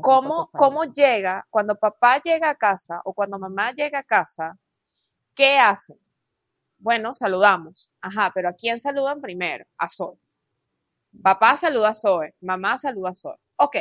cómo, 0.01 0.49
cómo 0.51 0.83
llega, 0.83 1.47
cuando 1.49 1.75
papá 1.75 2.21
llega 2.21 2.49
a 2.49 2.55
casa 2.55 3.01
o 3.05 3.13
cuando 3.13 3.39
mamá 3.39 3.71
llega 3.71 3.99
a 3.99 4.03
casa, 4.03 4.57
¿qué 5.33 5.57
hacen? 5.57 5.97
Bueno, 6.77 7.13
saludamos. 7.13 7.91
Ajá, 8.01 8.31
pero 8.33 8.49
¿a 8.49 8.53
quién 8.53 8.79
saludan 8.79 9.21
primero? 9.21 9.65
A 9.77 9.87
Zoe. 9.87 10.17
Papá 11.21 11.55
saluda 11.57 11.89
a 11.89 11.95
Zoe, 11.95 12.35
mamá 12.41 12.77
saluda 12.77 13.09
a 13.09 13.15
Zoe. 13.15 13.37
Ok, 13.57 13.77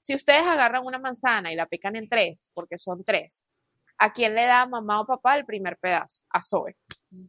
si 0.00 0.14
ustedes 0.14 0.46
agarran 0.46 0.84
una 0.84 0.98
manzana 0.98 1.52
y 1.52 1.56
la 1.56 1.66
pican 1.66 1.96
en 1.96 2.08
tres, 2.08 2.50
porque 2.54 2.78
son 2.78 3.04
tres, 3.04 3.52
¿a 3.98 4.12
quién 4.12 4.34
le 4.34 4.44
da 4.46 4.66
mamá 4.66 5.00
o 5.00 5.06
papá 5.06 5.36
el 5.36 5.44
primer 5.44 5.78
pedazo? 5.78 6.24
A 6.30 6.42
Zoe. 6.42 6.76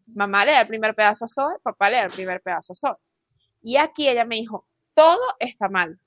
Mamá 0.07 0.45
le 0.45 0.51
da 0.51 0.61
el 0.61 0.67
primer 0.67 0.95
pedazo 0.95 1.25
a 1.25 1.27
Zoe, 1.27 1.59
papá 1.61 1.89
le 1.89 1.97
da 1.97 2.03
el 2.03 2.11
primer 2.11 2.41
pedazo 2.41 2.73
a 2.73 2.75
Zoe. 2.75 2.97
Y 3.61 3.77
aquí 3.77 4.07
ella 4.07 4.25
me 4.25 4.35
dijo, 4.35 4.67
todo 4.93 5.21
está 5.39 5.69
mal. 5.69 5.99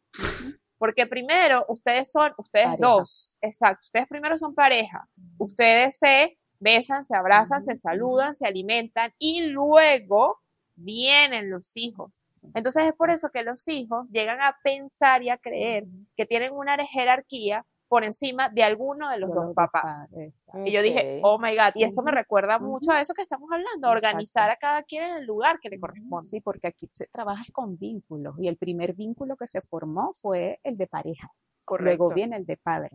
Porque 0.78 1.06
primero 1.06 1.64
ustedes 1.68 2.10
son, 2.10 2.32
ustedes 2.38 2.66
Pareja. 2.66 2.86
dos, 2.88 3.36
exacto, 3.40 3.86
ustedes 3.86 4.06
primero 4.06 4.38
son 4.38 4.54
pareja, 4.54 5.08
ustedes 5.36 5.98
se 5.98 6.38
besan, 6.60 7.04
se 7.04 7.16
abrazan, 7.16 7.62
se 7.62 7.74
saludan, 7.74 8.34
se 8.34 8.46
alimentan 8.46 9.12
y 9.18 9.46
luego 9.46 10.40
vienen 10.76 11.50
los 11.50 11.76
hijos. 11.76 12.22
Entonces 12.54 12.84
es 12.84 12.92
por 12.92 13.10
eso 13.10 13.30
que 13.30 13.42
los 13.42 13.66
hijos 13.68 14.10
llegan 14.12 14.40
a 14.40 14.56
pensar 14.62 15.22
y 15.22 15.30
a 15.30 15.38
creer 15.38 15.84
que 16.16 16.26
tienen 16.26 16.52
una 16.52 16.76
jerarquía 16.86 17.66
por 17.88 18.04
encima 18.04 18.48
de 18.48 18.62
alguno 18.62 19.08
de 19.10 19.18
los 19.18 19.30
De 19.30 19.34
dos 19.34 19.44
los 19.46 19.54
dos 19.54 19.56
papás. 19.56 20.16
Y 20.64 20.72
yo 20.72 20.82
dije, 20.82 21.20
oh 21.22 21.38
my 21.38 21.50
God, 21.56 21.72
y 21.74 21.84
esto 21.84 22.02
me 22.02 22.12
recuerda 22.12 22.58
mucho 22.58 22.92
a 22.92 23.00
eso 23.00 23.14
que 23.14 23.22
estamos 23.22 23.50
hablando, 23.50 23.88
organizar 23.88 24.50
Exacto. 24.50 24.66
a 24.66 24.68
cada 24.68 24.82
quien 24.82 25.04
en 25.04 25.16
el 25.16 25.26
lugar 25.26 25.58
que 25.60 25.70
le 25.70 25.80
corresponde. 25.80 26.28
Sí, 26.28 26.40
porque 26.40 26.68
aquí 26.68 26.86
se 26.90 27.06
trabajas 27.06 27.46
con 27.52 27.78
vínculos 27.78 28.34
y 28.38 28.48
el 28.48 28.56
primer 28.56 28.94
vínculo 28.94 29.36
que 29.36 29.46
se 29.46 29.60
formó 29.60 30.12
fue 30.12 30.60
el 30.62 30.76
de 30.76 30.86
pareja. 30.86 31.32
Luego 31.78 32.10
viene 32.10 32.36
el 32.36 32.46
de 32.46 32.56
padre. 32.56 32.90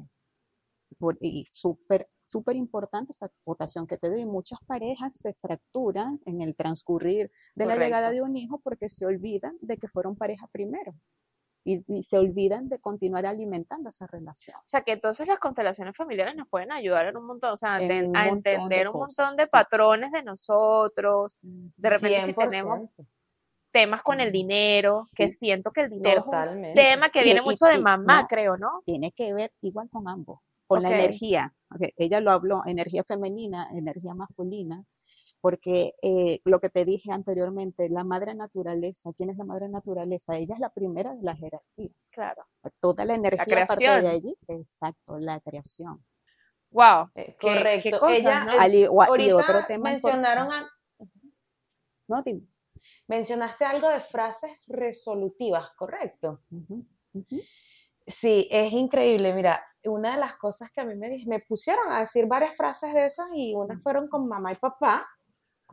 Y 1.20 1.46
súper, 1.46 2.08
súper 2.26 2.56
importante 2.56 3.12
esa 3.12 3.32
votación 3.46 3.88
que 3.88 3.98
te 3.98 4.10
doy. 4.10 4.26
Muchas 4.26 4.60
parejas 4.66 5.16
se 5.16 5.34
fracturan 5.34 6.20
en 6.26 6.42
el 6.42 6.56
transcurrir 6.56 7.32
de 7.56 7.66
la 7.66 7.76
llegada 7.76 8.08
Correcto. 8.08 8.26
de 8.26 8.30
un 8.30 8.38
hijo 8.38 8.60
porque 8.64 8.90
se 8.90 9.06
olvidan 9.06 9.58
de 9.62 9.78
que 9.78 9.88
fueron 9.88 10.16
pareja 10.16 10.48
primero. 10.48 10.94
Y, 11.66 11.84
y 11.88 12.04
se 12.04 12.18
olvidan 12.18 12.68
de 12.68 12.80
continuar 12.80 13.26
alimentando 13.26 13.90
esa 13.90 14.06
relación. 14.08 14.58
O 14.58 14.64
sea, 14.68 14.82
que 14.82 14.92
entonces 14.92 15.28
las 15.28 15.40
constelaciones 15.40 15.96
familiares 15.96 16.36
nos 16.36 16.48
pueden 16.50 16.72
ayudar 16.74 17.06
en 17.08 17.16
un 17.16 17.26
montón, 17.26 17.52
o 17.54 17.58
sea, 17.58 17.76
a, 17.76 17.82
En 17.82 18.08
un 18.10 18.16
entender 18.18 18.88
un 18.90 18.94
cosas, 18.94 19.18
montón 19.28 19.38
de 19.38 19.44
sí. 19.46 19.50
patrones 19.52 20.12
de 20.12 20.24
nosotros. 20.24 21.38
De 21.42 21.90
repente 21.90 22.20
si 22.22 22.34
100%. 22.34 22.50
tenemos 22.50 22.90
temas 23.72 24.02
con 24.04 24.20
el 24.20 24.32
dinero, 24.32 25.08
que 25.16 25.30
siento 25.30 25.72
que 25.72 25.82
el 25.82 25.90
dinero 25.90 26.20
es 26.20 26.26
un 26.26 26.32
Totalmente. 26.32 26.82
tema 26.82 27.10
que 27.10 27.22
Y- 27.22 27.24
viene 27.24 27.42
mucho 27.42 27.66
de 27.66 27.80
mamá, 27.80 28.22
no. 28.24 28.28
creo, 28.28 28.58
¿no? 28.58 28.82
Tiene 28.86 29.12
que 29.14 29.34
ver 29.34 29.52
igual 29.62 29.90
con 29.90 30.08
ambos, 30.08 30.42
con 30.68 30.84
la 30.84 30.92
energía. 30.92 31.56
Ok, 31.74 31.88
Ella 31.96 32.20
lo 32.20 32.32
habló, 32.32 32.62
energía 32.68 33.04
femenina, 33.04 33.70
energía 33.72 34.14
masculina, 34.14 34.84
porque 35.44 35.94
eh, 36.02 36.40
lo 36.46 36.62
que 36.62 36.70
te 36.70 36.86
dije 36.86 37.12
anteriormente, 37.12 37.90
la 37.90 38.06
madre 38.06 38.34
naturaleza, 38.34 39.12
¿quién 39.12 39.30
es 39.30 39.38
la 39.38 39.44
madre 39.44 39.68
naturaleza? 39.68 40.38
Ella 40.38 40.54
es 40.54 40.60
la 40.62 40.70
primera 40.70 41.14
de 41.14 41.22
la 41.22 41.36
jerarquía. 41.36 41.90
Claro. 42.12 42.46
Toda 42.80 43.04
la 43.04 43.16
energía 43.16 43.40
parte 43.68 43.76
creación. 43.76 44.04
de 44.06 44.10
allí, 44.10 44.38
exacto, 44.48 45.20
la 45.20 45.42
creación. 45.42 46.02
Wow. 46.72 47.10
Eh, 47.16 47.36
Qué- 47.38 47.48
correcto. 47.58 47.90
qué 47.92 48.00
cosas, 48.00 48.20
Ella, 48.20 48.46
¿no? 48.46 48.52
eh, 48.54 48.58
Al 48.58 48.74
igual- 48.74 49.20
y 49.22 49.32
otro 49.34 49.66
tema 49.68 49.90
mencionaron 49.90 50.50
a- 50.50 50.66
¿no? 52.08 52.24
Dime. 52.24 52.48
mencionaste 53.08 53.66
algo 53.66 53.90
de 53.90 54.00
frases 54.00 54.52
resolutivas, 54.68 55.72
¿correcto? 55.76 56.40
Sí, 58.08 58.48
es 58.50 58.72
increíble. 58.72 59.34
Mira, 59.34 59.62
una 59.84 60.14
de 60.14 60.20
las 60.22 60.36
cosas 60.38 60.72
que 60.72 60.80
a 60.80 60.86
mí 60.86 60.96
me, 60.96 61.22
me 61.28 61.40
pusieron 61.42 61.92
a 61.92 62.00
decir 62.00 62.28
varias 62.28 62.56
frases 62.56 62.94
de 62.94 63.06
esas 63.08 63.28
y 63.36 63.54
unas 63.56 63.82
fueron 63.84 64.08
con 64.08 64.26
mamá 64.26 64.54
y 64.54 64.56
papá 64.56 65.06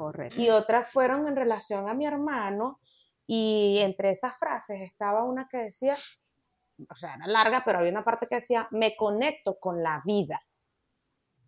Correcto. 0.04 0.40
y 0.40 0.48
otras 0.48 0.88
fueron 0.90 1.26
en 1.26 1.36
relación 1.36 1.88
a 1.88 1.94
mi 1.94 2.06
hermano 2.06 2.80
y 3.26 3.78
entre 3.82 4.10
esas 4.10 4.38
frases 4.38 4.80
estaba 4.80 5.24
una 5.24 5.46
que 5.46 5.58
decía, 5.58 5.94
o 6.88 6.94
sea, 6.94 7.16
era 7.16 7.26
larga, 7.26 7.62
pero 7.66 7.80
había 7.80 7.90
una 7.90 8.02
parte 8.02 8.26
que 8.26 8.36
decía, 8.36 8.66
me 8.70 8.96
conecto 8.96 9.58
con 9.60 9.82
la 9.82 10.00
vida, 10.06 10.40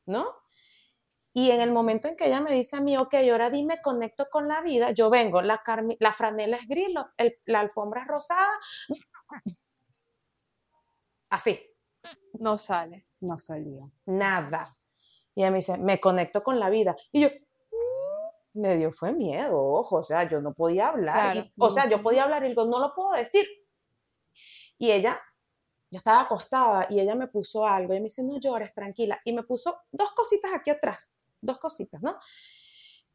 ¿no? 0.04 0.26
Y 1.32 1.50
en 1.50 1.62
el 1.62 1.72
momento 1.72 2.08
en 2.08 2.16
que 2.16 2.26
ella 2.26 2.42
me 2.42 2.52
dice 2.52 2.76
a 2.76 2.82
mí, 2.82 2.94
ok, 2.98 3.14
ahora 3.30 3.48
dime, 3.48 3.80
conecto 3.80 4.28
con 4.30 4.48
la 4.48 4.60
vida, 4.60 4.90
yo 4.90 5.08
vengo, 5.08 5.40
la, 5.40 5.62
la 5.98 6.12
franela 6.12 6.58
es 6.58 6.68
gris, 6.68 6.88
el- 7.16 7.38
la 7.46 7.60
alfombra 7.60 8.02
es 8.02 8.06
rosada, 8.08 8.50
así, 11.30 11.58
No 12.38 12.58
sale. 12.58 13.06
No 13.20 13.38
salió. 13.38 13.90
nada. 14.04 14.76
Y 15.34 15.40
ella 15.40 15.50
me 15.50 15.58
dice, 15.58 15.78
me 15.78 15.98
conecto 16.00 16.42
con 16.42 16.60
la 16.60 16.68
vida. 16.68 16.94
Y 17.12 17.22
yo, 17.22 17.28
me 18.54 18.76
dio 18.76 18.92
fue 18.92 19.12
miedo, 19.12 19.58
ojo, 19.58 19.96
o 19.96 20.02
sea, 20.02 20.28
yo 20.28 20.40
no 20.42 20.52
podía 20.52 20.88
hablar. 20.88 21.32
Claro. 21.32 21.40
y- 21.48 21.52
o 21.58 21.70
sea, 21.70 21.88
yo 21.88 22.02
podía 22.02 22.24
hablar 22.24 22.44
y 22.44 22.48
digo, 22.48 22.64
no 22.66 22.78
lo 22.78 22.94
puedo 22.94 23.12
decir. 23.12 23.44
Y 24.78 24.90
ella, 24.90 25.18
yo 25.90 25.98
estaba 25.98 26.22
acostada 26.22 26.86
y 26.90 27.00
ella 27.00 27.14
me 27.14 27.28
puso 27.28 27.66
algo 27.66 27.94
y 27.94 27.98
me 27.98 28.04
dice, 28.04 28.22
no 28.22 28.38
llores, 28.38 28.74
tranquila. 28.74 29.20
Y 29.24 29.32
me 29.32 29.42
puso 29.42 29.76
dos 29.90 30.12
cositas 30.12 30.52
aquí 30.54 30.70
atrás, 30.70 31.16
dos 31.40 31.58
cositas, 31.58 32.02
¿no? 32.02 32.16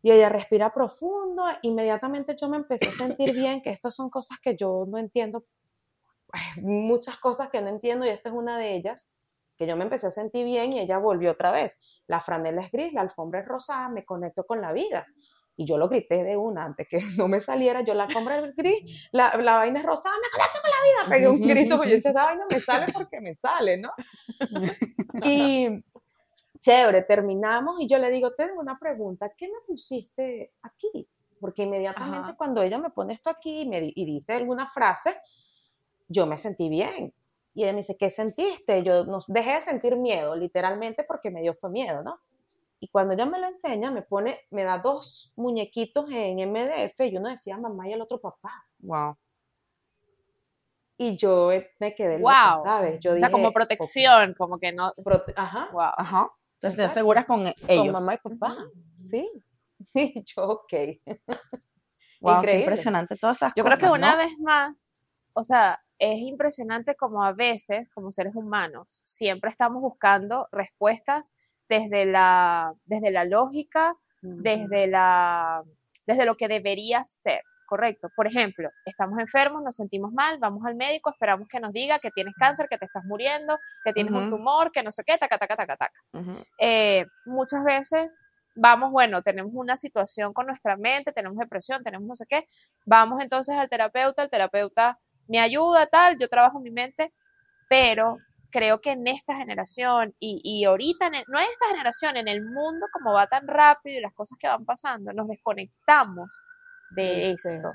Y 0.02 0.12
ella 0.12 0.30
respira 0.30 0.74
profundo, 0.74 1.44
inmediatamente 1.64 2.36
yo 2.40 2.48
me 2.50 2.58
empecé 2.58 2.88
a 2.90 2.94
sentir 2.94 3.34
bien, 3.34 3.62
que 3.62 3.72
estas 3.72 3.96
son 3.96 4.10
cosas 4.10 4.38
que 4.40 4.56
yo 4.56 4.86
no 4.88 4.98
entiendo, 4.98 5.46
muchas 6.62 7.18
cosas 7.18 7.50
que 7.50 7.62
no 7.62 7.68
entiendo 7.70 8.06
y 8.06 8.10
esta 8.10 8.30
es 8.30 8.36
una 8.36 8.58
de 8.58 8.76
ellas, 8.76 9.12
que 9.58 9.68
yo 9.68 9.76
me 9.76 9.84
empecé 9.84 10.08
a 10.08 10.12
sentir 10.12 10.46
bien 10.46 10.74
y 10.74 10.80
ella 10.80 10.98
volvió 10.98 11.32
otra 11.32 11.52
vez. 11.52 11.82
La 12.08 12.20
franela 12.20 12.62
es 12.62 12.72
gris, 12.72 12.94
la 12.94 13.02
alfombra 13.02 13.42
es 13.42 13.48
rosada, 13.48 13.90
me 13.90 14.06
conecto 14.06 14.46
con 14.46 14.62
la 14.62 14.72
vida. 14.72 15.06
Y 15.56 15.66
yo 15.66 15.78
lo 15.78 15.90
grité 15.90 16.24
de 16.24 16.38
una, 16.38 16.66
antes 16.66 16.88
que 16.88 17.00
no 17.18 17.28
me 17.28 17.40
saliera, 17.40 17.82
yo 17.82 17.94
la 17.94 18.04
alfombra 18.04 18.40
es 18.40 18.56
gris, 18.56 19.10
la, 19.12 19.36
la 19.38 19.56
vaina 19.56 19.80
es 19.80 19.86
rosada, 19.86 20.16
me 20.16 20.30
conecto 20.30 20.60
con 20.62 20.72
la 20.72 20.84
vida. 20.84 21.16
Pegué 21.16 21.28
un 21.28 21.42
grito, 21.42 21.76
porque 21.78 21.90
yo 21.90 21.96
decía, 21.96 22.12
esta 22.12 22.24
vaina 22.24 22.46
me 22.50 22.62
sale 22.62 22.94
porque 22.94 23.22
me 23.22 23.36
sale, 23.36 23.78
¿no? 23.78 23.92
Y 25.24 25.84
chévere, 26.60 27.02
terminamos 27.02 27.82
y 27.82 27.88
yo 27.88 27.98
le 27.98 28.10
digo, 28.12 28.34
te 28.36 28.46
tengo 28.46 28.60
una 28.60 28.78
pregunta, 28.78 29.32
¿qué 29.36 29.48
me 29.48 29.60
pusiste 29.66 30.54
aquí? 30.62 31.08
porque 31.40 31.64
inmediatamente 31.64 32.30
Ajá. 32.30 32.36
cuando 32.36 32.62
ella 32.62 32.78
me 32.78 32.90
pone 32.90 33.14
esto 33.14 33.30
aquí 33.30 33.62
y, 33.62 33.68
me, 33.68 33.80
y 33.84 34.06
dice 34.06 34.34
alguna 34.34 34.68
frase, 34.70 35.16
yo 36.08 36.26
me 36.26 36.38
sentí 36.38 36.70
bien. 36.70 37.14
Y 37.58 37.64
ella 37.64 37.72
me 37.72 37.78
dice, 37.78 37.98
¿qué 37.98 38.12
sentiste? 38.12 38.84
Yo 38.84 39.04
no, 39.06 39.18
dejé 39.30 39.56
de 39.56 39.62
sentir 39.62 39.96
miedo, 39.96 40.36
literalmente, 40.36 41.04
porque 41.04 41.32
me 41.32 41.42
dio 41.42 41.56
fue 41.56 41.72
miedo, 41.72 42.04
¿no? 42.04 42.20
Y 42.80 42.88
cuando 42.90 43.16
ella 43.16 43.26
me 43.26 43.40
lo 43.40 43.48
enseña, 43.48 43.90
me 43.90 44.04
pone, 44.04 44.42
me 44.52 44.64
da 44.64 44.78
dos 44.78 45.34
muñequitos 45.36 46.06
en 46.12 46.38
MDF 46.52 47.00
y 47.08 47.18
uno 47.18 47.30
decía 47.30 47.58
mamá 47.58 47.90
y 47.90 47.94
el 47.94 48.02
otro 48.04 48.22
papá. 48.22 48.54
Wow. 48.78 49.18
Y 50.98 51.16
yo 51.18 51.52
eh, 51.52 51.72
me 51.80 51.96
quedé 51.96 52.20
loca, 52.20 52.54
Wow. 52.58 52.64
¿sabes? 52.64 53.00
Yo 53.00 53.14
o 53.14 53.18
sea, 53.18 53.28
dije, 53.28 53.32
como 53.32 53.52
protección, 53.52 54.36
como 54.38 54.60
que 54.60 54.72
no. 54.72 54.94
prote- 54.98 55.34
ajá, 55.36 55.70
Wow. 55.72 55.92
Ajá. 55.98 56.30
Entonces 56.58 56.78
te 56.78 56.84
Exacto. 56.84 56.92
aseguras 56.92 57.26
con 57.26 57.48
e- 57.48 57.56
con 57.60 57.70
ellos. 57.72 57.94
mamá 57.94 58.14
y 58.14 58.18
papá. 58.18 58.58
Sí. 59.02 59.28
Y 59.96 60.24
yo, 60.26 60.44
ok. 60.44 60.74
Wow, 60.74 62.34
qué 62.34 62.38
Increíble. 62.38 62.60
impresionante 62.62 63.16
todas 63.16 63.38
esas 63.38 63.54
Yo 63.56 63.64
creo 63.64 63.76
cosas, 63.76 63.90
que 63.90 63.94
una 63.96 64.12
¿no? 64.12 64.18
vez 64.20 64.32
más, 64.40 64.96
o 65.34 65.44
sea, 65.44 65.80
es 66.00 66.20
impresionante 66.20 66.96
como 66.96 67.24
a 67.24 67.34
veces, 67.34 67.90
como 67.90 68.12
seres 68.12 68.36
humanos, 68.36 69.02
siempre 69.04 69.50
estamos 69.50 69.82
buscando 69.82 70.48
respuestas 70.52 71.34
desde 71.70 72.06
la, 72.06 72.74
desde 72.86 73.12
la 73.12 73.26
lógica, 73.26 73.96
desde 74.22 74.88
la, 74.88 75.64
desde 76.06 76.26
lo 76.26 76.36
que 76.36 76.48
debería 76.48 77.04
ser, 77.04 77.42
correcto. 77.66 78.10
Por 78.16 78.28
ejemplo, 78.28 78.70
estamos 78.86 79.20
enfermos, 79.20 79.64
nos 79.64 79.76
sentimos 79.76 80.12
mal, 80.12 80.38
vamos 80.40 80.66
al 80.66 80.76
médico, 80.76 81.10
esperamos 81.10 81.48
que 81.48 81.60
nos 81.60 81.74
diga 81.74 82.00
que 82.00 82.12
tienes 82.12 82.36
cáncer, 82.38 82.68
que 82.70 82.78
te 82.78 82.86
estás 82.86 83.04
muriendo, 83.06 83.60
que 83.84 83.94
tienes 83.94 84.14
un 84.14 84.28
Ujú. 84.28 84.38
tumor, 84.38 84.72
que 84.72 84.84
no 84.84 84.92
sé 84.92 85.04
qué, 85.04 85.18
taca, 85.18 85.38
taca, 85.38 85.56
taca, 85.56 85.78
taca. 85.78 85.94
Ujú. 86.14 86.44
Eh, 86.60 87.06
muchas 87.26 87.64
veces 87.64 88.18
vamos, 88.56 88.92
bueno, 88.92 89.22
tenemos 89.22 89.52
una 89.54 89.78
situación 89.78 90.34
con 90.34 90.48
nuestra 90.48 90.78
mente, 90.78 91.12
tenemos 91.12 91.38
depresión, 91.38 91.84
tenemos 91.84 92.08
no 92.08 92.16
sé 92.16 92.26
qué, 92.28 92.48
vamos 92.86 93.22
entonces 93.22 93.56
al 93.56 93.70
terapeuta, 93.70 94.24
el 94.24 94.30
terapeuta 94.30 95.00
me 95.28 95.40
ayuda, 95.40 95.88
tal, 95.88 96.18
yo 96.20 96.28
trabajo 96.30 96.60
mi 96.60 96.72
mente, 96.72 97.14
pero 97.70 98.20
creo 98.50 98.80
que 98.80 98.92
en 98.92 99.06
esta 99.08 99.36
generación 99.36 100.16
y, 100.20 100.40
y 100.44 100.64
ahorita, 100.66 101.08
en 101.08 101.16
el- 101.16 101.26
no 101.28 101.38
en 101.40 101.46
esta 101.52 101.68
generación, 101.70 102.16
en 102.18 102.28
el 102.28 102.44
mundo 102.44 102.88
como 102.94 103.14
va 103.14 103.28
tan 103.28 103.46
rápido 103.48 103.98
y 103.98 104.02
las 104.02 104.14
cosas 104.14 104.38
que 104.40 104.48
van 104.48 104.66
pasando, 104.66 105.12
nos 105.14 105.28
desconectamos 105.28 106.42
de 106.90 107.26
Sí, 107.26 107.36
sí. 107.36 107.50
esto. 107.56 107.74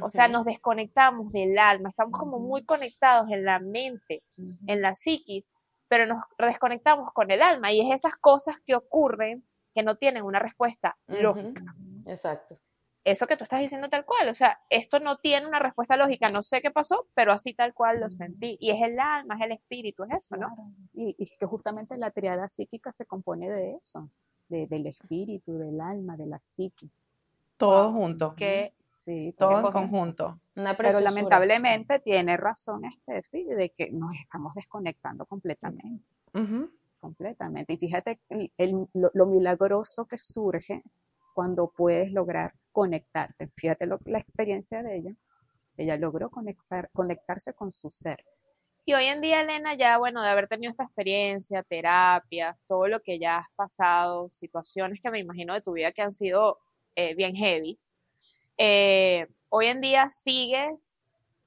O 0.00 0.10
sea, 0.10 0.28
nos 0.28 0.44
desconectamos 0.44 1.32
del 1.32 1.58
alma, 1.58 1.90
estamos 1.90 2.18
como 2.18 2.38
muy 2.38 2.64
conectados 2.64 3.30
en 3.30 3.44
la 3.44 3.58
mente, 3.60 4.22
en 4.66 4.82
la 4.82 4.94
psiquis, 4.94 5.50
pero 5.88 6.06
nos 6.06 6.22
desconectamos 6.38 7.12
con 7.12 7.30
el 7.30 7.42
alma 7.42 7.72
y 7.72 7.80
es 7.80 7.94
esas 7.94 8.16
cosas 8.16 8.56
que 8.64 8.74
ocurren 8.74 9.46
que 9.74 9.82
no 9.82 9.96
tienen 9.96 10.22
una 10.24 10.38
respuesta 10.38 10.96
lógica. 11.22 11.62
Exacto. 12.06 12.58
Eso 13.06 13.28
que 13.28 13.36
tú 13.36 13.44
estás 13.44 13.60
diciendo 13.60 13.88
tal 13.88 14.04
cual, 14.04 14.28
o 14.28 14.34
sea, 14.34 14.60
esto 14.68 14.98
no 14.98 15.18
tiene 15.18 15.46
una 15.46 15.60
respuesta 15.60 15.96
lógica, 15.96 16.28
no 16.28 16.42
sé 16.42 16.60
qué 16.60 16.72
pasó, 16.72 17.06
pero 17.14 17.30
así 17.30 17.54
tal 17.54 17.72
cual 17.72 18.00
lo 18.00 18.10
sentí. 18.10 18.58
Y 18.60 18.70
es 18.70 18.82
el 18.82 18.98
alma, 18.98 19.36
es 19.36 19.42
el 19.42 19.52
espíritu, 19.52 20.02
es 20.04 20.14
eso, 20.24 20.36
¿no? 20.36 20.48
Claro. 20.48 20.70
Y, 20.94 21.14
y 21.16 21.26
que 21.38 21.46
justamente 21.46 21.96
la 21.96 22.10
triada 22.10 22.48
psíquica 22.48 22.90
se 22.90 23.06
compone 23.06 23.48
de 23.48 23.76
eso, 23.76 24.10
de- 24.48 24.66
del 24.66 24.86
espíritu, 24.88 25.56
del 25.56 25.80
alma, 25.80 26.16
de 26.16 26.26
la 26.26 26.40
psique. 26.40 26.88
Todo 27.56 27.92
junto. 27.92 28.34
Que 28.34 28.72
Sí, 28.98 29.32
Todo 29.38 29.58
en 29.64 29.70
conjunto. 29.70 30.40
Una 30.56 30.76
Pero 30.76 30.98
lamentablemente 30.98 32.00
tiene 32.00 32.36
razón 32.36 32.82
Steffi 33.02 33.44
de 33.44 33.70
que 33.70 33.92
nos 33.92 34.16
estamos 34.20 34.52
desconectando 34.56 35.26
completamente, 35.26 36.04
Ujú. 36.34 36.72
completamente. 36.98 37.74
Y 37.74 37.76
fíjate 37.76 38.18
el- 38.30 38.52
el- 38.58 38.88
lo, 38.94 39.12
lo 39.14 39.26
milagroso 39.26 40.06
que 40.06 40.18
surge 40.18 40.82
cuando 41.36 41.70
puedes 41.70 42.12
lograr 42.12 42.54
conectarte. 42.72 43.48
Fíjate 43.48 43.84
lo- 43.86 44.00
la 44.06 44.18
experiencia 44.18 44.82
de 44.82 44.96
ella. 44.96 45.14
Ella 45.76 45.98
logró 45.98 46.30
conectar, 46.30 46.88
conectarse 46.92 47.52
con 47.52 47.70
su 47.70 47.90
ser. 47.90 48.24
Y 48.86 48.94
hoy 48.94 49.04
en 49.04 49.20
día, 49.20 49.42
Elena, 49.42 49.74
ya, 49.74 49.98
bueno, 49.98 50.22
de 50.22 50.30
haber 50.30 50.46
tenido 50.48 50.70
esta 50.70 50.84
experiencia, 50.84 51.62
terapias, 51.62 52.56
todo 52.66 52.88
lo 52.88 53.02
que 53.02 53.18
ya 53.18 53.38
has 53.40 53.48
pasado, 53.54 54.30
situaciones 54.30 54.98
que 55.02 55.10
me 55.10 55.18
imagino 55.18 55.52
de 55.52 55.60
tu 55.60 55.72
vida 55.72 55.92
que 55.92 56.00
han 56.00 56.12
sido 56.12 56.58
eh, 56.94 57.14
bien 57.14 57.36
heavies, 57.36 57.94
eh, 58.56 59.26
hoy 59.50 59.66
en 59.66 59.82
día 59.82 60.08
sigues 60.08 61.02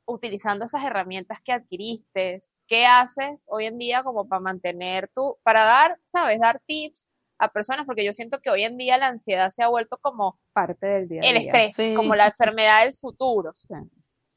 utilizando 0.06 0.66
esas 0.66 0.84
herramientas 0.84 1.40
que 1.44 1.52
adquiriste. 1.54 2.42
¿Qué 2.68 2.86
haces 2.86 3.48
hoy 3.50 3.66
en 3.66 3.80
día 3.80 4.04
como 4.04 4.28
para 4.28 4.40
mantener 4.40 5.08
tu, 5.08 5.38
para 5.42 5.64
dar, 5.64 5.98
sabes, 6.06 6.40
dar 6.40 6.62
tips 6.68 7.09
a 7.40 7.50
personas? 7.52 7.86
Porque 7.86 8.06
yo 8.06 8.14
siento 8.14 8.40
que 8.42 8.50
hoy 8.50 8.64
en 8.64 8.78
día 8.78 8.98
la 8.98 9.08
ansiedad 9.08 9.50
se 9.50 9.64
ha 9.64 9.68
vuelto 9.70 9.98
como 9.98 10.40
Parte 10.54 10.88
del 10.90 11.08
día 11.08 11.22
a 11.22 11.26
el 11.26 11.40
día. 11.40 11.52
estrés, 11.52 11.76
Sí. 11.76 11.94
como 11.96 12.16
la 12.16 12.28
enfermedad 12.28 12.84
del 12.86 12.94
futuro. 12.96 13.52
Sí. 13.56 13.74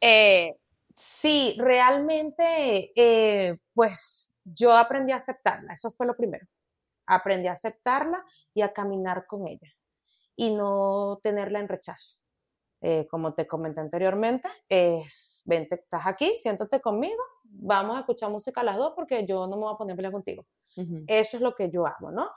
Eh, 0.00 0.56
Sí, 0.94 1.56
realmente, 1.58 2.92
eh, 2.94 3.56
pues 3.74 4.36
yo 4.44 4.76
aprendí 4.76 5.10
a 5.12 5.16
aceptarla, 5.16 5.72
eso 5.72 5.90
fue 5.90 6.06
lo 6.06 6.14
primero. 6.14 6.46
Aprendí 7.06 7.48
a 7.48 7.52
aceptarla 7.52 8.22
y 8.54 8.60
a 8.60 8.72
caminar 8.74 9.26
con 9.26 9.48
ella 9.48 9.72
y 10.36 10.54
no 10.54 11.18
tenerla 11.22 11.60
en 11.60 11.68
rechazo. 11.68 12.18
Eh, 12.82 13.06
como 13.10 13.32
te 13.34 13.46
comenté 13.46 13.80
anteriormente, 13.80 14.48
es, 14.68 15.40
vente, 15.46 15.76
estás 15.76 16.02
aquí, 16.06 16.36
siéntate 16.36 16.80
conmigo, 16.80 17.22
vamos 17.44 17.96
a 17.96 18.00
escuchar 18.00 18.30
música 18.30 18.62
las 18.62 18.76
dos 18.76 18.92
porque 18.94 19.24
yo 19.24 19.46
no 19.46 19.56
me 19.56 19.62
voy 19.62 19.74
a 19.74 19.78
poner 19.78 19.94
a 19.94 19.96
pelear 19.96 20.12
Eso 21.06 21.36
es 21.36 21.42
lo 21.42 21.54
que 21.54 21.70
yo 21.70 21.86
hago, 21.86 22.10
¿no? 22.10 22.30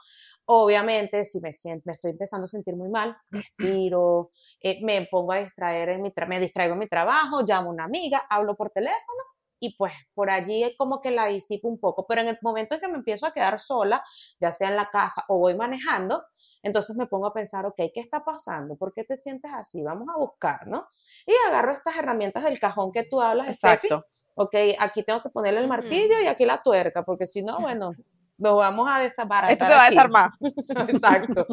Obviamente, 0.48 1.26
si 1.26 1.40
me 1.40 1.54
siento, 1.54 1.84
me 1.86 1.94
estoy 1.94 2.12
empezando 2.12 2.46
a 2.46 2.48
sentir 2.48 2.76
muy 2.76 2.90
mal, 2.90 3.18
respiro, 3.32 4.32
eh, 4.62 4.80
me 4.84 5.08
pongo 5.10 5.32
a 5.32 5.40
distraer 5.40 5.90
en 5.90 6.02
mi 6.04 6.14
me 6.28 6.40
distraigo 6.40 6.74
en 6.74 6.80
mi 6.80 6.88
trabajo, 6.88 7.42
llamo 7.42 7.70
a 7.70 7.74
una 7.74 7.86
amiga, 7.86 8.26
hablo 8.30 8.56
por 8.56 8.70
teléfono 8.70 9.24
y 9.60 9.76
pues 9.76 9.94
por 10.14 10.30
allí 10.30 10.76
como 10.78 11.02
que 11.02 11.12
la 11.12 11.26
disipo 11.26 11.68
un 11.68 11.80
poco, 11.80 12.06
pero 12.06 12.22
en 12.22 12.28
el 12.28 12.38
momento 12.42 12.76
en 12.76 12.82
que 12.82 12.88
me 12.88 12.98
empiezo 12.98 13.26
a 13.26 13.34
quedar 13.34 13.60
sola, 13.60 14.04
ya 14.40 14.52
sea 14.52 14.70
en 14.70 14.76
la 14.76 14.90
casa 14.90 15.24
o 15.28 15.40
voy 15.40 15.56
manejando, 15.56 16.24
entonces 16.62 16.96
me 16.96 17.08
pongo 17.08 17.28
a 17.28 17.34
pensar, 17.34 17.66
ok, 17.66 17.76
¿qué 17.94 18.00
está 18.00 18.24
pasando? 18.24 18.76
¿Por 18.76 18.94
qué 18.94 19.04
te 19.04 19.18
sientes 19.18 19.52
así? 19.54 19.82
Vamos 19.82 20.08
a 20.14 20.18
buscar, 20.18 20.68
¿no? 20.68 20.88
Y 21.26 21.34
agarro 21.48 21.72
estas 21.72 21.98
herramientas 21.98 22.44
del 22.44 22.60
cajón 22.60 22.92
que 22.92 23.04
tú 23.04 23.22
hablas, 23.22 23.56
Steffi. 23.58 23.88
Exacto. 23.88 24.08
Ok, 24.36 24.56
aquí 24.80 25.04
tengo 25.04 25.22
que 25.22 25.30
ponerle 25.30 25.62
el 25.62 25.68
martillo 25.68 26.20
y 26.20 26.28
aquí 26.28 26.46
la 26.46 26.62
tuerca, 26.62 27.04
porque 27.04 27.26
si 27.26 27.42
no, 27.42 27.58
bueno, 27.62 27.94
lo 28.38 28.56
vamos 28.58 28.88
a 28.90 29.00
desbaratar. 29.00 29.52
esto 29.52 29.66
se 29.66 29.74
va 29.74 29.86
a 29.86 29.90
desarmar. 29.90 30.32
Exacto. 30.90 31.48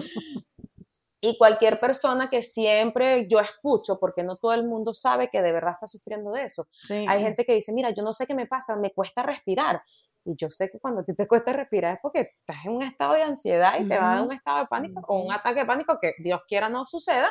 Y 1.24 1.39
cualquier 1.39 1.78
persona 1.78 2.28
que 2.28 2.43
siempre 2.43 3.28
yo 3.28 3.39
escucho, 3.39 3.99
porque 4.01 4.24
no 4.24 4.37
todo 4.37 4.55
el 4.55 4.66
mundo 4.66 4.93
sabe 4.93 5.30
que 5.30 5.41
de 5.41 5.53
verdad 5.53 5.74
está 5.74 5.87
sufriendo 5.87 6.33
de 6.33 6.45
eso. 6.45 6.66
Sí. 6.83 7.07
Hay 7.09 7.22
gente 7.22 7.45
que 7.45 7.55
dice, 7.55 7.72
mira, 7.72 7.91
yo 7.91 8.03
no 8.03 8.12
sé 8.12 8.26
qué 8.26 8.35
me 8.35 8.47
pasa, 8.47 8.74
me 8.74 8.93
cuesta 8.93 9.22
respirar. 9.22 9.83
Y 10.24 10.35
yo 10.37 10.51
sé 10.51 10.68
que 10.70 10.80
cuando 10.80 11.01
a 11.01 11.05
ti 11.05 11.14
te 11.14 11.28
cuesta 11.28 11.53
respirar 11.53 11.95
es 11.95 12.01
porque 12.03 12.33
estás 12.41 12.64
en 12.64 12.72
un 12.72 12.83
estado 12.83 13.14
de 13.14 13.22
ansiedad 13.22 13.78
y 13.78 13.87
te 13.87 13.99
va 13.99 14.12
a 14.12 14.14
dar 14.16 14.24
un 14.24 14.33
estado 14.33 14.59
de 14.59 14.66
pánico 14.66 15.01
o 15.07 15.20
un 15.20 15.33
ataque 15.33 15.61
de 15.61 15.66
pánico 15.66 15.99
que 16.01 16.14
Dios 16.18 16.43
quiera 16.47 16.68
no 16.68 16.87
suceda. 16.87 17.28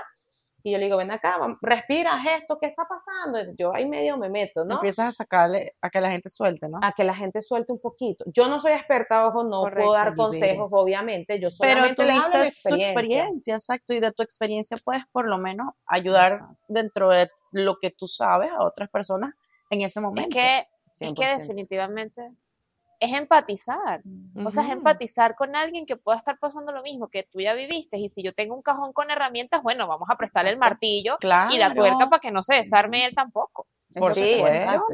Y 0.64 0.72
yo 0.72 0.78
le 0.78 0.86
digo, 0.86 0.98
ven 0.98 1.12
acá, 1.12 1.38
vam- 1.40 1.58
respira 1.62 2.14
haz 2.14 2.26
esto, 2.42 2.58
¿qué 2.60 2.68
está 2.68 2.86
pasando? 2.88 3.40
Y 3.40 3.56
yo 3.58 3.74
ahí 3.74 3.88
medio 3.88 4.18
me 4.18 4.30
meto, 4.30 4.64
¿no? 4.66 4.76
Empiezas 4.76 5.10
a 5.10 5.12
sacarle, 5.12 5.76
a 5.82 5.90
que 5.90 6.02
la 6.02 6.12
gente 6.12 6.30
suelte, 6.30 6.68
¿no? 6.70 6.80
a 6.82 6.92
que 6.92 7.04
la 7.04 7.16
gente 7.16 7.42
suelte 7.42 7.72
un 7.74 7.80
poquito. 7.80 8.24
Yo 8.34 8.48
no 8.48 8.60
soy 8.60 8.74
experta, 8.74 9.28
ojo, 9.28 9.44
no 9.44 9.62
Correcto, 9.62 9.80
puedo 9.80 9.94
dar 9.94 10.16
consejos, 10.16 10.70
obviamente. 10.72 11.40
Yo 11.40 11.50
Pero 11.60 11.82
solamente 11.82 12.06
les 12.06 12.16
hablo 12.24 12.38
de 12.38 12.44
tuviste 12.46 12.70
tu 12.70 12.76
experiencia. 12.76 13.02
experiencia, 13.02 13.54
exacto, 13.56 13.94
y 13.94 14.00
de 14.00 14.12
tu 14.12 14.24
experiencia 14.24 14.78
puedes 14.84 15.04
por 15.12 15.28
lo 15.28 15.38
menos 15.38 15.74
ayudar 15.86 16.32
Exacto. 16.34 16.58
dentro 16.68 17.10
de 17.10 17.30
lo 17.52 17.78
que 17.80 17.92
tú 17.92 18.08
sabes 18.08 18.52
a 18.52 18.64
otras 18.64 18.90
personas 18.90 19.34
en 19.70 19.82
ese 19.82 20.00
Es 20.00 20.04
momento. 20.04 20.30
que, 20.30 20.58
es 21.00 21.14
que 21.14 21.24
100%. 21.26 21.38
definitivamente 21.40 22.32
es 23.02 23.14
empatizar. 23.14 24.02
O 24.46 24.52
sea, 24.52 24.64
es 24.64 24.70
empatizar 24.70 25.36
con 25.36 25.56
alguien 25.56 25.88
que 25.88 25.98
pueda 25.98 26.20
estar 26.20 26.38
pasando 26.38 26.72
lo 26.72 26.84
mismo 26.84 27.10
que 27.10 27.24
tú 27.24 27.42
ya 27.42 27.56
viviste. 27.56 27.98
Y 27.98 28.08
si 28.10 28.22
yo 28.22 28.32
tengo 28.32 28.56
un 28.56 28.62
cajón 28.62 28.94
con 28.94 29.10
herramientas, 29.10 29.64
bueno, 29.64 29.88
vamos 29.88 30.08
a 30.10 30.16
prestarle 30.16 30.52
el 30.52 30.60
martillo 30.60 31.18
Claro. 31.20 31.52
y 31.54 31.58
la 31.58 31.74
tuerca 31.74 32.10
para 32.10 32.20
que 32.20 32.32
no 32.32 32.44
se 32.44 32.56
desarme 32.56 33.06
él 33.06 33.16
tampoco. 33.16 33.68
Por 33.96 34.14
Sí, 34.14 34.40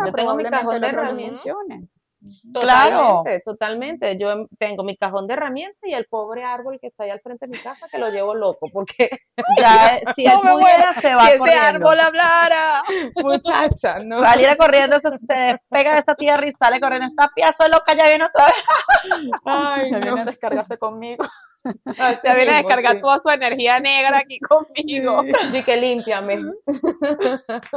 Yo 0.05 0.13
tengo 0.13 0.35
mi 0.35 0.45
cajón 0.45 0.75
el 0.75 0.81
de 0.81 0.87
herramientas. 0.87 1.45
Funcione. 2.19 2.59
Claro. 2.59 2.97
Totalmente, 2.99 3.41
totalmente. 3.45 4.17
Yo 4.17 4.31
em- 4.31 4.47
tengo 4.57 4.83
mi 4.83 4.95
cajón 4.97 5.27
de 5.27 5.33
herramientas 5.35 5.79
y 5.83 5.93
el 5.93 6.05
pobre 6.05 6.43
árbol 6.43 6.77
que 6.79 6.87
está 6.87 7.03
ahí 7.03 7.09
al 7.09 7.19
frente 7.21 7.45
de 7.45 7.51
mi 7.51 7.57
casa 7.57 7.87
que 7.89 7.97
lo 7.97 8.09
llevo 8.09 8.33
loco, 8.35 8.67
porque 8.71 9.09
Ya, 9.57 9.99
si 10.15 10.25
él 10.25 10.33
No 10.43 10.53
pudiera, 10.57 10.93
se 10.93 11.15
va 11.15 11.29
corriendo. 11.37 11.89
hablara. 11.89 12.83
muchacha, 13.15 13.99
no. 14.03 14.19
Saliera 14.21 14.55
corriendo, 14.55 14.99
se, 14.99 15.17
se 15.17 15.33
despega 15.33 15.93
de 15.93 15.99
esa 15.99 16.15
tierra 16.15 16.45
y 16.47 16.51
sale 16.51 16.79
corriendo. 16.79 17.07
Esta 17.07 17.29
pieza 17.33 17.67
loca 17.67 17.93
ya 17.93 18.07
viene 18.07 18.25
otra 18.25 18.45
vez. 18.45 18.55
Ay, 19.45 19.91
no. 19.91 19.99
viene 19.99 20.21
a 20.21 20.25
descargarse 20.25 20.77
conmigo. 20.77 21.25
Se 22.21 22.35
viene 22.35 22.53
a 22.53 22.57
descargar 22.57 22.95
sí. 22.95 23.01
toda 23.01 23.19
su 23.19 23.29
energía 23.29 23.79
negra 23.79 24.19
aquí 24.19 24.39
conmigo. 24.47 25.23
Y 25.53 25.63
que 25.63 25.77
límpiame. 25.77 26.37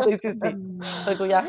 Sí, 0.05 0.19
sí, 0.19 0.33
sí. 0.33 0.57
Soy 1.05 1.17
tuya. 1.17 1.43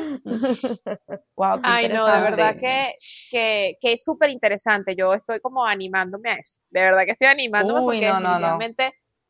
Wow, 1.36 1.56
qué 1.56 1.62
Ay, 1.64 1.88
no, 1.88 2.06
de 2.06 2.20
verdad 2.20 2.56
que, 2.56 2.94
que, 3.30 3.76
que 3.80 3.92
es 3.92 4.04
súper 4.04 4.30
interesante. 4.30 4.94
Yo 4.94 5.14
estoy 5.14 5.40
como 5.40 5.64
animándome 5.64 6.30
a 6.30 6.34
eso. 6.34 6.60
De 6.70 6.80
verdad 6.80 7.04
que 7.04 7.12
estoy 7.12 7.28
animándome 7.28 7.80
Uy, 7.80 8.00
porque 8.00 8.08
no, 8.08 8.38
no, 8.38 8.58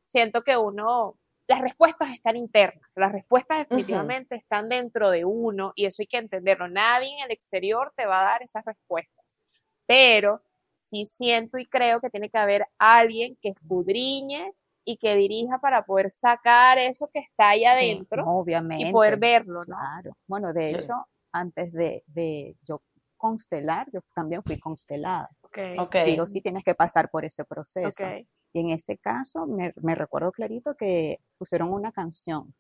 siento 0.03 0.43
que 0.43 0.57
uno, 0.57 1.19
las 1.47 1.61
respuestas 1.61 2.11
están 2.11 2.37
internas, 2.37 2.89
las 2.97 3.13
respuestas 3.13 3.59
definitivamente 3.59 4.37
están 4.37 4.69
dentro 4.69 5.11
de 5.11 5.25
uno 5.25 5.73
y 5.75 5.87
eso 5.87 6.03
hay 6.03 6.07
que 6.07 6.19
entenderlo. 6.19 6.69
Nadie 6.69 7.15
en 7.19 7.25
el 7.25 7.31
exterior 7.31 7.93
te 7.97 8.07
va 8.07 8.21
a 8.21 8.25
dar 8.25 8.43
esas 8.43 8.65
respuestas, 8.65 9.41
pero 9.87 10.43
sí 10.75 11.07
siento 11.07 11.59
y 11.59 11.67
creo 11.67 12.01
que 12.01 12.11
tiene 12.11 12.31
que 12.31 12.39
haber 12.39 12.67
alguien 12.79 13.37
que 13.41 13.51
escudriñe 13.51 14.53
y 14.85 14.97
que 14.97 15.15
dirija 15.17 15.59
para 15.61 15.85
poder 15.85 16.11
sacar 16.11 16.79
eso 16.79 17.09
que 17.13 17.21
está 17.21 17.51
ahí 17.51 17.65
adentro 17.65 18.25
Obviamente. 18.27 18.89
y 18.89 18.93
poder 18.93 19.17
verlo, 19.19 19.65
¿no? 19.65 19.77
Claro. 19.77 20.17
Bueno, 20.27 20.53
de 20.53 20.71
Sí. 20.71 20.77
hecho, 20.85 20.95
antes 21.33 21.73
de, 21.73 22.03
de 22.09 22.57
yo 22.67 22.83
constelar, 23.17 23.89
yo 23.93 24.01
también 24.15 24.43
fui 24.43 24.59
constelada. 24.59 25.31
Ok, 25.43 25.59
Ok. 25.79 25.97
Sí 26.05 26.19
o 26.19 26.27
sí 26.27 26.41
tienes 26.41 26.65
que 26.65 26.75
pasar 26.75 27.09
por 27.11 27.25
ese 27.25 27.45
proceso. 27.45 28.05
ok. 28.05 28.27
Y 28.55 28.61
en 28.61 28.71
ese 28.71 28.99
caso 28.99 29.47
me, 29.47 29.73
me 29.81 29.95
recuerdo 29.95 30.33
clarito 30.33 30.75
que 30.77 31.21
pusieron 31.39 31.73
una 31.73 31.93
canción 31.93 32.53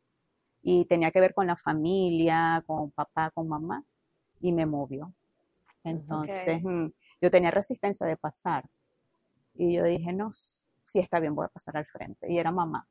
y 0.62 0.84
tenía 0.84 1.10
que 1.10 1.20
ver 1.20 1.34
con 1.34 1.46
la 1.48 1.56
familia, 1.56 2.62
con 2.66 2.92
papá, 2.92 3.30
con 3.32 3.48
mamá, 3.48 3.84
y 4.40 4.52
me 4.52 4.64
movió. 4.64 5.12
Entonces, 5.84 6.62
mm, 6.62 6.86
yo 7.22 7.30
tenía 7.30 7.52
resistencia 7.52 8.04
de 8.06 8.16
pasar. 8.16 8.64
Y 9.54 9.76
yo 9.76 9.84
dije, 9.84 10.12
no, 10.12 10.30
sí 10.32 10.98
está 10.98 11.20
bien, 11.20 11.34
voy 11.34 11.46
a 11.46 11.48
pasar 11.48 11.76
al 11.76 11.86
frente. 11.86 12.30
Y 12.30 12.38
era 12.38 12.50
mamá. 12.50 12.86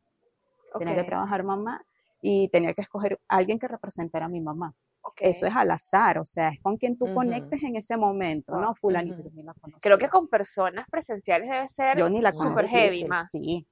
Tenía 0.79 0.95
que 0.95 1.03
trabajar 1.03 1.43
mamá 1.43 1.83
y 2.21 2.47
tenía 2.47 2.73
que 2.73 2.81
escoger 2.81 3.19
a 3.27 3.35
alguien 3.37 3.59
que 3.59 3.67
representara 3.67 4.25
a 4.27 4.29
mi 4.29 4.39
mamá. 4.39 4.73
ok. 5.01 5.17
Eso 5.19 5.45
es 5.47 5.55
al 5.55 5.69
azar, 5.69 6.17
o 6.19 6.25
sea, 6.25 6.49
es 6.49 6.61
con 6.61 6.77
quien 6.77 6.97
tú 6.97 7.05
Ujú. 7.05 7.15
conectes 7.15 7.61
en 7.63 7.75
ese 7.75 7.97
momento, 7.97 8.55
¿no? 8.55 8.73
Fulanito, 8.73 9.15
Ujú. 9.19 9.29
yo 9.29 9.35
ni 9.35 9.43
la 9.43 9.53
Creo 9.81 9.97
que 9.97 10.07
con 10.07 10.29
personas 10.29 10.87
presenciales 10.89 11.49
debe 11.49 11.67
ser 11.67 11.97
yo 11.97 12.09
ni 12.09 12.21
la 12.21 12.31
súper 12.31 12.53
conocía, 12.53 12.79
heavy 12.79 12.99
sí, 13.01 13.05
más. 13.05 13.31
Sí. 13.31 13.67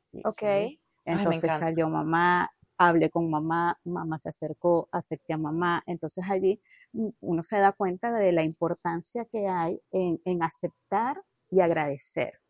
sí, 0.00 0.22
Ok. 0.24 0.38
sí. 0.40 0.80
Entonces 1.04 1.52
salió 1.58 1.90
mamá, 1.90 2.50
hablé 2.78 3.10
con 3.10 3.30
mamá, 3.30 3.78
mamá 3.84 4.18
se 4.18 4.28
acercó, 4.28 4.88
acepté 4.92 5.32
a 5.32 5.38
mamá. 5.38 5.82
Entonces 5.86 6.24
allí 6.28 6.60
mm, 6.92 7.08
uno 7.20 7.42
se 7.42 7.58
da 7.58 7.72
cuenta 7.72 8.12
de 8.12 8.32
la 8.32 8.42
importancia 8.42 9.24
que 9.26 9.48
hay 9.48 9.80
en, 9.92 10.20
en 10.24 10.42
aceptar 10.42 11.22
y 11.50 11.60
agradecer. 11.60 12.40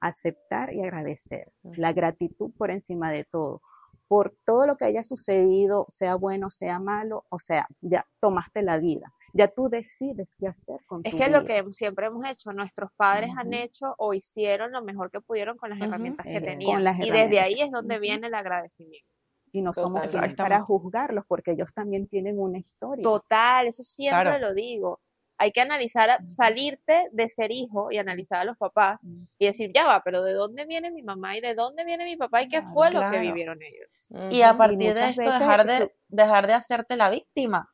Aceptar 0.00 0.72
y 0.72 0.82
agradecer. 0.82 1.52
La 1.62 1.92
gratitud 1.92 2.52
por 2.56 2.70
encima 2.70 3.10
de 3.12 3.24
todo. 3.24 3.62
Por 4.08 4.36
todo 4.44 4.66
lo 4.66 4.76
que 4.76 4.84
haya 4.84 5.02
sucedido, 5.04 5.86
sea 5.88 6.16
bueno, 6.16 6.50
sea 6.50 6.78
malo, 6.80 7.24
o 7.30 7.38
sea, 7.38 7.66
ya 7.80 8.06
tomaste 8.20 8.62
la 8.62 8.78
vida. 8.78 9.12
Ya 9.32 9.48
tú 9.48 9.70
decides 9.70 10.36
qué 10.38 10.48
hacer 10.48 10.80
con 10.86 11.00
Es 11.04 11.12
tu 11.12 11.16
que 11.16 11.28
lo 11.30 11.42
vida. 11.42 11.62
que 11.62 11.72
siempre 11.72 12.06
hemos 12.06 12.24
hecho, 12.26 12.52
nuestros 12.52 12.90
padres 12.96 13.30
han 13.36 13.54
hecho 13.54 13.94
o 13.96 14.12
hicieron 14.12 14.72
lo 14.72 14.82
mejor 14.82 15.10
que 15.10 15.20
pudieron 15.22 15.56
con 15.56 15.70
las 15.70 15.80
herramientas 15.80 16.26
que 16.26 16.40
tenían. 16.40 16.82
y 17.02 17.10
desde 17.10 17.40
ahí 17.40 17.62
es 17.62 17.70
donde 17.70 17.98
viene 17.98 18.26
el 18.26 18.34
agradecimiento. 18.34 19.11
Y 19.52 19.60
no 19.62 19.72
somos 19.72 20.10
quienes 20.10 20.34
para 20.34 20.60
juzgarlos 20.62 21.24
porque 21.28 21.52
ellos 21.52 21.72
también 21.74 22.06
tienen 22.08 22.38
una 22.40 22.58
historia. 22.58 23.02
Total, 23.02 23.66
eso 23.66 23.82
siempre 23.82 24.22
Claro. 24.22 24.38
lo 24.48 24.54
digo. 24.54 25.00
Hay 25.38 25.50
que 25.52 25.60
analizar, 25.60 26.08
a- 26.08 26.18
salirte 26.28 27.08
de 27.12 27.28
ser 27.28 27.50
hijo 27.52 27.90
y 27.90 27.98
analizar 27.98 28.40
a 28.40 28.44
los 28.44 28.56
papás 28.56 29.02
Mm. 29.04 29.24
y 29.38 29.46
decir, 29.46 29.70
ya 29.74 29.86
va, 29.86 30.02
pero 30.02 30.22
¿de 30.22 30.32
dónde 30.32 30.64
viene 30.66 30.90
mi 30.90 31.02
mamá 31.02 31.36
y 31.36 31.40
de 31.40 31.54
dónde 31.54 31.84
viene 31.84 32.04
mi 32.04 32.16
papá 32.16 32.42
y 32.42 32.48
qué 32.48 32.60
Claro, 32.60 32.72
fue 32.72 32.86
lo 32.92 33.00
que 33.00 33.06
claro. 33.08 33.20
vivieron 33.20 33.58
ellos? 33.62 34.32
Y 34.32 34.42
a 34.42 34.56
partir 34.56 34.78
de 34.78 34.88
muchas 34.88 35.10
esto, 35.18 35.22
dejar 35.38 35.66
de, 35.66 35.78
su- 35.78 35.90
dejar 36.08 36.46
de 36.46 36.52
hacerte 36.54 36.96
la 36.96 37.10
víctima. 37.10 37.70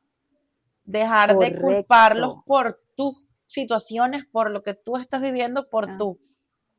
Dejar 0.83 1.29
de 1.29 1.35
Correcto. 1.35 1.61
culparlos 1.61 2.35
por 2.45 2.81
tus 2.95 3.27
situaciones, 3.45 4.25
por 4.31 4.49
lo 4.51 4.63
que 4.63 4.73
tú 4.73 4.97
estás 4.97 5.21
viviendo, 5.21 5.69
por 5.69 5.89
Ah. 5.91 5.97
tus 5.97 6.17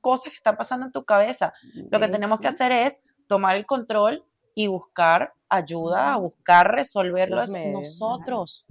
cosas 0.00 0.32
que 0.32 0.36
están 0.36 0.56
pasando 0.56 0.86
en 0.86 0.92
tu 0.92 1.04
cabeza. 1.04 1.52
Lo 1.90 2.00
que 2.00 2.08
tenemos 2.08 2.40
que 2.40 2.48
Eso. 2.48 2.54
hacer 2.56 2.72
es 2.72 3.00
tomar 3.28 3.54
el 3.56 3.66
control 3.66 4.24
y 4.54 4.66
buscar 4.66 5.32
ayuda, 5.48 6.16
Ujú. 6.16 6.28
buscar 6.28 6.72
resolverlo 6.72 7.44
nosotros. 7.72 8.66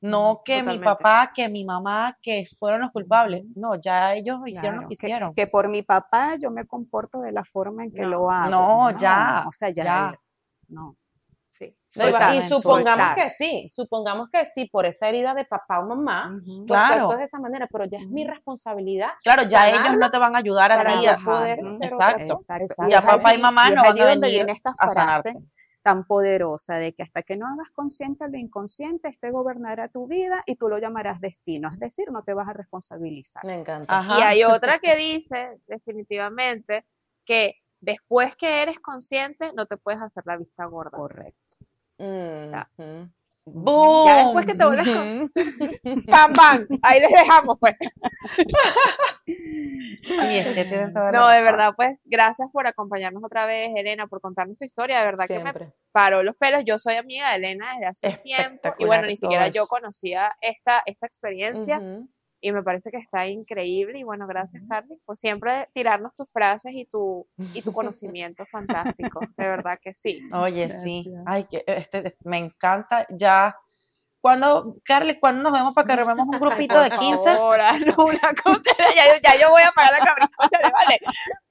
No 0.00 0.42
que 0.44 0.62
mi 0.62 0.78
papá, 0.78 1.32
que 1.34 1.48
mi 1.48 1.64
mamá, 1.64 2.16
que 2.22 2.46
fueron 2.58 2.82
los 2.82 2.92
culpables. 2.92 3.44
No, 3.56 3.74
ya 3.74 4.14
ellos 4.14 4.38
hicieron 4.46 4.82
lo 4.82 4.86
que 4.88 4.94
hicieron. 4.94 5.34
Que, 5.34 5.48
por 5.48 5.68
mi 5.68 5.82
papá 5.82 6.36
yo 6.36 6.52
me 6.52 6.66
comporto 6.66 7.20
de 7.20 7.32
la 7.32 7.44
forma 7.44 7.82
en 7.82 7.90
que 7.92 8.02
No. 8.02 8.08
lo 8.08 8.30
hago. 8.30 8.50
No, 8.50 8.96
ya, 8.96 9.44
O 9.48 9.50
sea, 9.52 9.70
ya. 9.70 10.14
No. 10.68 10.96
Sí. 11.50 11.74
No, 11.96 12.08
y 12.08 12.12
va- 12.12 12.18
Soltar, 12.20 12.34
y 12.36 12.42
supongamos 12.42 13.06
soltar. 13.06 13.14
que 13.16 13.30
sí, 13.30 13.66
supongamos 13.70 14.28
que 14.30 14.44
sí, 14.44 14.66
por 14.66 14.84
esa 14.84 15.08
herida 15.08 15.32
de 15.32 15.46
papá 15.46 15.80
o 15.80 15.86
mamá, 15.86 16.36
Ujú. 16.36 16.66
pues 16.66 16.78
Claro. 16.80 17.08
de 17.16 17.24
esa 17.24 17.38
manera, 17.40 17.66
pero 17.72 17.86
ya 17.86 17.98
es 17.98 18.06
mi 18.08 18.26
responsabilidad 18.26 19.08
Claro, 19.24 19.44
ya 19.44 19.68
ellos 19.70 19.96
no 19.98 20.10
te 20.10 20.18
van 20.18 20.34
a 20.36 20.38
ayudar 20.40 20.70
a 20.72 20.84
ti. 20.84 21.06
Exacto. 21.80 22.34
Exacto. 22.34 22.74
Ya 22.88 23.00
papá 23.02 23.34
y 23.34 23.38
mamá 23.38 23.70
y 23.70 23.74
no 23.74 23.82
van 23.82 23.98
a 24.00 24.04
venir 24.04 24.46
esta 24.50 24.70
a 24.78 24.90
frase 24.90 24.94
sanarte. 25.30 25.34
tan 25.82 26.04
poderosa 26.04 26.74
de 26.74 26.92
que 26.92 27.02
hasta 27.02 27.22
que 27.22 27.36
no 27.38 27.46
hagas 27.46 27.70
consciente 27.70 28.28
lo 28.28 28.36
inconsciente, 28.36 29.08
este 29.08 29.30
gobernará 29.30 29.88
tu 29.88 30.06
vida 30.06 30.42
y 30.44 30.56
tú 30.56 30.68
lo 30.68 30.76
llamarás 30.78 31.18
destino. 31.18 31.70
Es 31.72 31.78
decir, 31.80 32.10
no 32.12 32.22
te 32.24 32.34
vas 32.34 32.46
a 32.48 32.52
responsabilizar. 32.52 33.42
Me 33.46 33.54
encanta. 33.54 33.98
Ajá. 33.98 34.18
Y 34.18 34.22
hay 34.22 34.44
otra 34.44 34.78
que 34.82 34.96
dice, 34.96 35.58
definitivamente, 35.66 36.84
que 37.24 37.54
después 37.80 38.36
que 38.36 38.62
eres 38.62 38.78
consciente, 38.80 39.52
no 39.54 39.66
te 39.66 39.76
puedes 39.76 40.00
hacer 40.00 40.24
la 40.26 40.36
vista 40.36 40.64
gorda. 40.66 40.96
Correcto. 40.96 41.56
sea, 41.98 42.68
Ujú. 42.76 43.08
¡Boom! 43.50 44.06
Ya 44.06 44.16
después 44.24 44.44
que 44.44 44.54
te 44.54 44.64
vuelves 44.66 44.86
con... 44.88 45.32
¡Pam, 46.06 46.32
pam! 46.36 46.66
Ahí 46.82 47.00
les 47.00 47.10
dejamos, 47.10 47.58
pues. 47.58 47.74
Sí, 49.26 50.38
es 50.38 50.54
que 50.54 50.64
tienen 50.64 50.92
toda 50.92 51.06
la 51.10 51.18
No, 51.18 51.28
de 51.28 51.34
razón. 51.40 51.44
verdad, 51.44 51.72
pues, 51.76 52.02
gracias 52.06 52.48
por 52.52 52.66
acompañarnos 52.66 53.22
otra 53.24 53.46
vez, 53.46 53.70
Elena, 53.76 54.06
por 54.06 54.20
contarnos 54.20 54.56
tu 54.56 54.64
historia. 54.64 54.98
De 55.00 55.04
verdad 55.04 55.26
que 55.26 55.34
me 55.38 55.42
Siempre. 55.52 55.72
paró 55.92 56.22
los 56.22 56.36
pelos. 56.36 56.62
Yo 56.64 56.78
soy 56.78 56.94
amiga 56.96 57.30
de 57.30 57.36
Elena 57.36 57.72
desde 57.72 57.86
hace 57.86 58.12
tiempo. 58.18 58.74
Y 58.78 58.84
bueno, 58.86 59.06
ni 59.06 59.16
siquiera 59.16 59.48
yo 59.48 59.66
conocía 59.66 60.34
esta, 60.40 60.82
esta 60.86 61.06
experiencia. 61.06 61.78
Ujú. 61.78 62.08
Y 62.40 62.52
me 62.52 62.62
parece 62.62 62.90
que 62.90 62.98
está 62.98 63.26
increíble. 63.26 63.98
Y 63.98 64.04
bueno, 64.04 64.26
gracias, 64.26 64.62
Carly, 64.68 64.96
por 65.04 65.16
siempre 65.16 65.68
tirarnos 65.72 66.14
tus 66.14 66.30
frases 66.30 66.72
y 66.74 66.84
tu, 66.84 67.26
y 67.54 67.62
tu 67.62 67.72
conocimiento 67.72 68.46
fantástico. 68.46 69.20
De 69.36 69.46
verdad 69.48 69.78
que 69.82 69.92
sí. 69.92 70.20
Oye, 70.32 70.68
sí. 70.70 71.12
Ay, 71.26 71.44
que 71.50 71.64
este, 71.66 72.16
me 72.24 72.38
encanta. 72.38 73.06
Ya. 73.10 73.56
Cuando, 74.20 74.76
Carly, 74.84 75.18
¿cuándo 75.20 75.42
nos 75.44 75.52
vemos 75.52 75.74
para 75.74 75.86
que 75.86 75.92
armemos 75.92 76.26
un 76.28 76.40
grupito 76.40 76.80
de 76.80 76.90
15? 76.90 77.30
Ahora, 77.30 77.72
no, 77.78 78.04
una 78.04 78.18
cosa, 78.42 78.62
ya, 78.96 79.06
yo- 79.06 79.20
ya 79.22 79.40
yo 79.40 79.50
voy 79.50 79.62
a 79.62 79.70
pagar 79.72 79.92
la 79.92 80.04
cabrita. 80.04 80.70
Vale, 80.72 81.00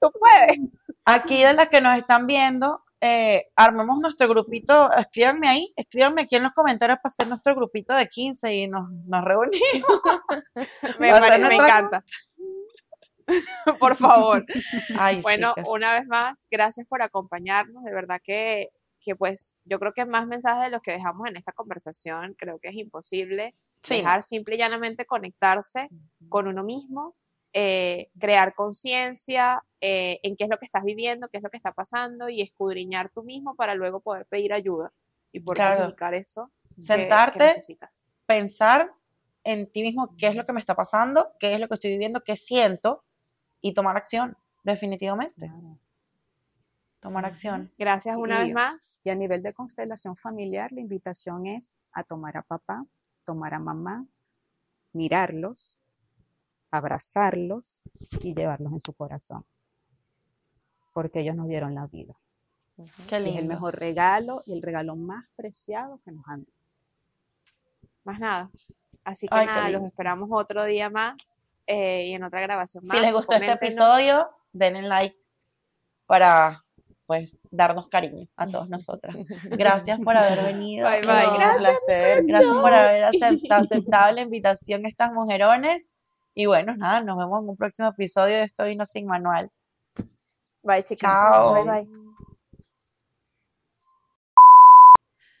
tú 0.00 0.12
puedes. 0.18 0.58
Aquí 1.06 1.42
de 1.42 1.54
las 1.54 1.68
que 1.70 1.80
nos 1.80 1.96
están 1.96 2.26
viendo, 2.26 2.82
eh, 3.00 3.46
armemos 3.56 3.98
nuestro 4.00 4.28
grupito. 4.28 4.92
Escríbanme 4.92 5.48
ahí, 5.48 5.72
escríbanme 5.76 6.22
aquí 6.22 6.36
en 6.36 6.42
los 6.42 6.52
comentarios 6.52 6.98
para 7.02 7.10
hacer 7.10 7.28
nuestro 7.28 7.54
grupito 7.54 7.94
de 7.94 8.06
15 8.08 8.54
y 8.54 8.68
nos, 8.68 8.90
nos 9.06 9.24
reunimos. 9.24 9.60
Me, 11.00 11.12
me 11.12 11.54
encanta. 11.54 12.04
Por 13.78 13.96
favor. 13.96 14.44
Ay, 14.98 15.16
sí, 15.16 15.22
Bueno, 15.22 15.54
que- 15.54 15.62
una 15.70 15.92
vez 15.98 16.06
más, 16.06 16.46
gracias 16.50 16.86
por 16.88 17.02
acompañarnos. 17.02 17.84
De 17.84 17.92
verdad 17.92 18.20
que, 18.22 18.70
que 19.00 19.14
pues 19.14 19.58
yo 19.64 19.78
creo 19.78 19.92
que 19.92 20.04
más 20.06 20.26
mensajes 20.26 20.64
de 20.64 20.70
los 20.70 20.82
que 20.82 20.92
dejamos 20.92 21.28
en 21.28 21.36
esta 21.36 21.52
conversación, 21.52 22.34
creo 22.38 22.58
que 22.58 22.68
es 22.68 22.76
imposible 22.76 23.54
sí, 23.82 23.96
dejar 23.96 24.22
simple 24.22 24.54
y 24.54 24.58
llanamente 24.58 25.04
conectarse 25.06 25.88
con 26.28 26.48
uno 26.48 26.64
mismo, 26.64 27.14
eh, 27.52 28.10
crear 28.18 28.54
conciencia 28.54 29.64
eh, 29.80 30.20
en 30.22 30.36
qué 30.36 30.44
es 30.44 30.50
lo 30.50 30.58
que 30.58 30.64
estás 30.66 30.84
viviendo, 30.84 31.28
qué 31.28 31.38
es 31.38 31.42
lo 31.42 31.50
que 31.50 31.56
está 31.56 31.72
pasando 31.72 32.28
y 32.28 32.42
escudriñar 32.42 33.10
tú 33.10 33.22
mismo 33.22 33.54
para 33.54 33.74
luego 33.74 34.00
poder 34.00 34.26
pedir 34.26 34.52
ayuda 34.52 34.92
y 35.32 35.40
poder 35.40 35.56
Claro. 35.56 35.76
comunicar 35.80 36.14
eso 36.14 36.50
que- 36.70 36.74
que 36.76 36.82
Sentarte, 36.82 37.44
necesitas. 37.44 38.04
pensar 38.26 38.92
en 39.44 39.70
ti 39.70 39.82
mismo 39.82 40.14
qué 40.16 40.26
es 40.28 40.36
lo 40.36 40.44
que 40.44 40.52
me 40.52 40.60
está 40.60 40.74
pasando, 40.74 41.32
qué 41.38 41.54
es 41.54 41.60
lo 41.60 41.68
que 41.68 41.74
estoy 41.74 41.90
viviendo, 41.90 42.22
qué 42.22 42.36
siento 42.36 43.04
y 43.60 43.72
tomar 43.72 43.96
acción, 43.96 44.36
definitivamente. 44.62 45.50
Tomar 47.00 47.24
acción. 47.24 47.72
Gracias 47.78 48.16
una 48.16 48.40
Y- 48.42 48.46
vez 48.46 48.54
más. 48.54 49.00
Y 49.04 49.10
a 49.10 49.14
nivel 49.14 49.42
de 49.42 49.52
constelación 49.54 50.16
familiar, 50.16 50.72
la 50.72 50.80
invitación 50.80 51.46
es 51.46 51.74
a 51.92 52.02
tomar 52.02 52.36
a 52.36 52.42
papá, 52.42 52.84
tomar 53.24 53.54
a 53.54 53.58
mamá, 53.60 54.04
mirarlos, 54.92 55.78
abrazarlos 56.70 57.84
y 58.22 58.34
llevarlos 58.34 58.72
en 58.72 58.80
su 58.80 58.92
corazón. 58.92 59.44
Porque 60.92 61.20
ellos 61.20 61.36
nos 61.36 61.48
dieron 61.48 61.74
la 61.74 61.86
vida. 61.86 62.14
Qué 63.08 63.20
Y 63.24 63.30
es 63.30 63.36
el 63.36 63.48
lindo. 63.48 63.54
mejor 63.54 63.78
regalo 63.78 64.42
y 64.46 64.52
el 64.52 64.62
regalo 64.62 64.96
más 64.96 65.24
preciado 65.36 66.00
que 66.04 66.12
nos 66.12 66.26
han 66.28 66.44
dado. 66.44 66.56
Más 68.04 68.20
nada. 68.20 68.50
Así 69.04 69.26
que 69.28 69.34
Ay, 69.34 69.46
nada, 69.46 69.62
los 69.64 69.72
lindo. 69.72 69.86
esperamos 69.86 70.28
otro 70.32 70.64
día 70.64 70.90
más 70.90 71.42
eh, 71.66 72.06
y 72.08 72.14
en 72.14 72.22
otra 72.24 72.40
grabación 72.40 72.84
más. 72.86 72.96
Si 72.96 73.02
les 73.02 73.12
gustó 73.14 73.34
este 73.34 73.52
episodio, 73.52 74.28
denle 74.52 74.82
like 74.82 75.16
para 76.06 76.64
pues 77.06 77.40
darnos 77.50 77.88
cariño 77.88 78.28
a 78.36 78.46
todos 78.46 78.68
nosotras. 78.70 79.16
Gracias 79.44 79.98
por 80.00 80.16
haber 80.16 80.42
venido. 80.44 80.88
Bye, 80.88 81.00
bye. 81.00 81.06
No, 81.26 81.30
un 81.32 81.38
Gracias, 81.38 81.58
placer. 81.86 82.24
Gracias 82.26 82.54
por 82.54 82.72
haber 82.74 83.04
aceptado, 83.04 83.60
aceptado 83.62 84.12
la 84.12 84.20
invitación 84.20 84.84
a 84.84 84.88
estas 84.88 85.12
mujerones. 85.12 85.90
Y 86.34 86.46
bueno, 86.46 86.76
nada, 86.76 87.00
nos 87.00 87.18
vemos 87.18 87.42
en 87.42 87.48
un 87.48 87.56
próximo 87.56 87.88
episodio 87.88 88.36
de 88.36 88.42
Esto 88.44 88.64
Vino 88.64 88.86
Sin 88.86 89.06
Manual. 89.06 89.50
Bye, 90.62 90.84
chicas. 90.84 91.12
Bye, 91.52 91.64
bye. 91.64 91.88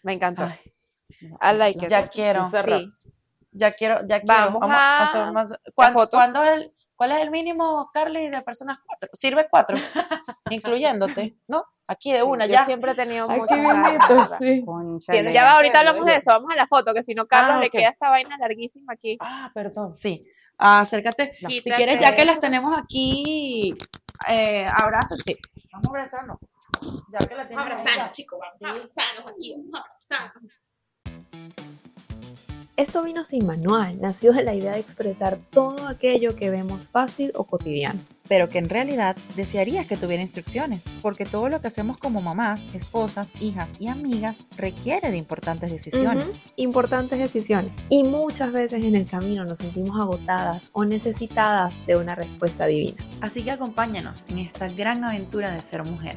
Me 0.02 0.12
encantó. 0.14 0.48
Ay. 1.40 1.56
Like. 1.56 1.88
Ya 1.88 2.08
quiero. 2.08 2.48
Sí. 2.50 2.88
Ya 3.52 3.72
quiero, 3.72 4.06
ya 4.06 4.20
quiero. 4.20 4.26
Vamos, 4.26 4.60
vamos 4.60 4.76
a... 4.76 4.98
a 4.98 5.02
hacer 5.04 5.32
más. 5.32 5.54
¿Cuándo, 5.74 6.08
¿Cuál 6.98 7.12
es 7.12 7.18
el 7.20 7.30
mínimo, 7.30 7.88
Carly, 7.94 8.28
de 8.28 8.42
personas 8.42 8.80
cuatro? 8.84 9.08
Sirve 9.12 9.46
cuatro, 9.48 9.76
incluyéndote, 10.50 11.38
¿no? 11.46 11.64
Aquí 11.86 12.12
de 12.12 12.24
una, 12.24 12.44
Yo 12.46 12.54
ya. 12.54 12.64
siempre 12.64 12.90
he 12.90 12.94
tenido 12.96 13.28
ganas. 13.28 14.30
sí. 14.40 14.64
Cónchale. 14.66 15.32
Ya 15.32 15.44
va, 15.44 15.52
ahorita 15.52 15.78
hablamos 15.78 16.04
de 16.06 16.16
eso. 16.16 16.32
Vamos 16.32 16.52
a 16.52 16.56
la 16.56 16.66
foto, 16.66 16.92
que 16.92 17.04
si 17.04 17.14
no, 17.14 17.28
Carlos 17.28 17.58
Ah, 17.58 17.60
le 17.60 17.70
queda 17.70 17.90
esta 17.90 18.10
vaina 18.10 18.36
larguísima 18.36 18.94
aquí. 18.94 19.16
Ah, 19.20 19.48
perdón. 19.54 19.92
Sí, 19.92 20.26
acércate. 20.58 21.34
Si 21.34 21.62
quieres, 21.62 22.00
ya 22.00 22.16
que 22.16 22.24
las 22.24 22.40
tenemos 22.40 22.76
aquí, 22.76 23.72
eh, 24.28 24.66
abrazos, 24.74 25.20
sí. 25.24 25.36
Vamos 25.72 25.86
a 25.86 25.90
abrazarnos. 25.90 26.38
Ya 27.12 27.26
que 27.28 27.34
la 27.36 27.46
tenemos 27.48 27.84
ya. 27.84 28.10
chicos, 28.10 28.40
abrazarnos 28.60 29.30
aquí, 29.30 29.54
vamos 29.56 29.70
a 29.72 29.84
abrazarnos. 29.84 30.52
Esto 32.78 33.02
vino 33.02 33.24
sin 33.24 33.44
manual, 33.44 34.00
nació 34.00 34.32
de 34.32 34.44
la 34.44 34.54
idea 34.54 34.74
de 34.74 34.78
expresar 34.78 35.40
todo 35.50 35.88
aquello 35.88 36.36
que 36.36 36.48
vemos 36.48 36.86
fácil 36.86 37.32
o 37.34 37.42
cotidiano. 37.42 37.98
Pero 38.28 38.50
que 38.50 38.58
en 38.58 38.68
realidad 38.68 39.16
desearías 39.34 39.88
que 39.88 39.96
tuviera 39.96 40.22
instrucciones, 40.22 40.84
porque 41.02 41.24
todo 41.24 41.48
lo 41.48 41.60
que 41.60 41.66
hacemos 41.66 41.98
como 41.98 42.22
mamás, 42.22 42.68
esposas, 42.74 43.32
hijas 43.40 43.74
y 43.80 43.88
amigas 43.88 44.42
requiere 44.56 45.10
de 45.10 45.16
importantes 45.16 45.72
decisiones. 45.72 46.40
Importantes 46.54 47.18
decisiones. 47.18 47.72
Y 47.88 48.04
muchas 48.04 48.52
veces 48.52 48.84
en 48.84 48.94
el 48.94 49.06
camino 49.06 49.44
nos 49.44 49.58
sentimos 49.58 49.98
agotadas 49.98 50.70
o 50.72 50.84
necesitadas 50.84 51.74
de 51.84 51.96
una 51.96 52.14
respuesta 52.14 52.66
divina. 52.66 53.04
Así 53.20 53.42
que 53.42 53.50
acompáñanos 53.50 54.24
en 54.28 54.38
esta 54.38 54.68
gran 54.68 55.02
aventura 55.02 55.50
de 55.50 55.62
ser 55.62 55.82
mujer. 55.82 56.16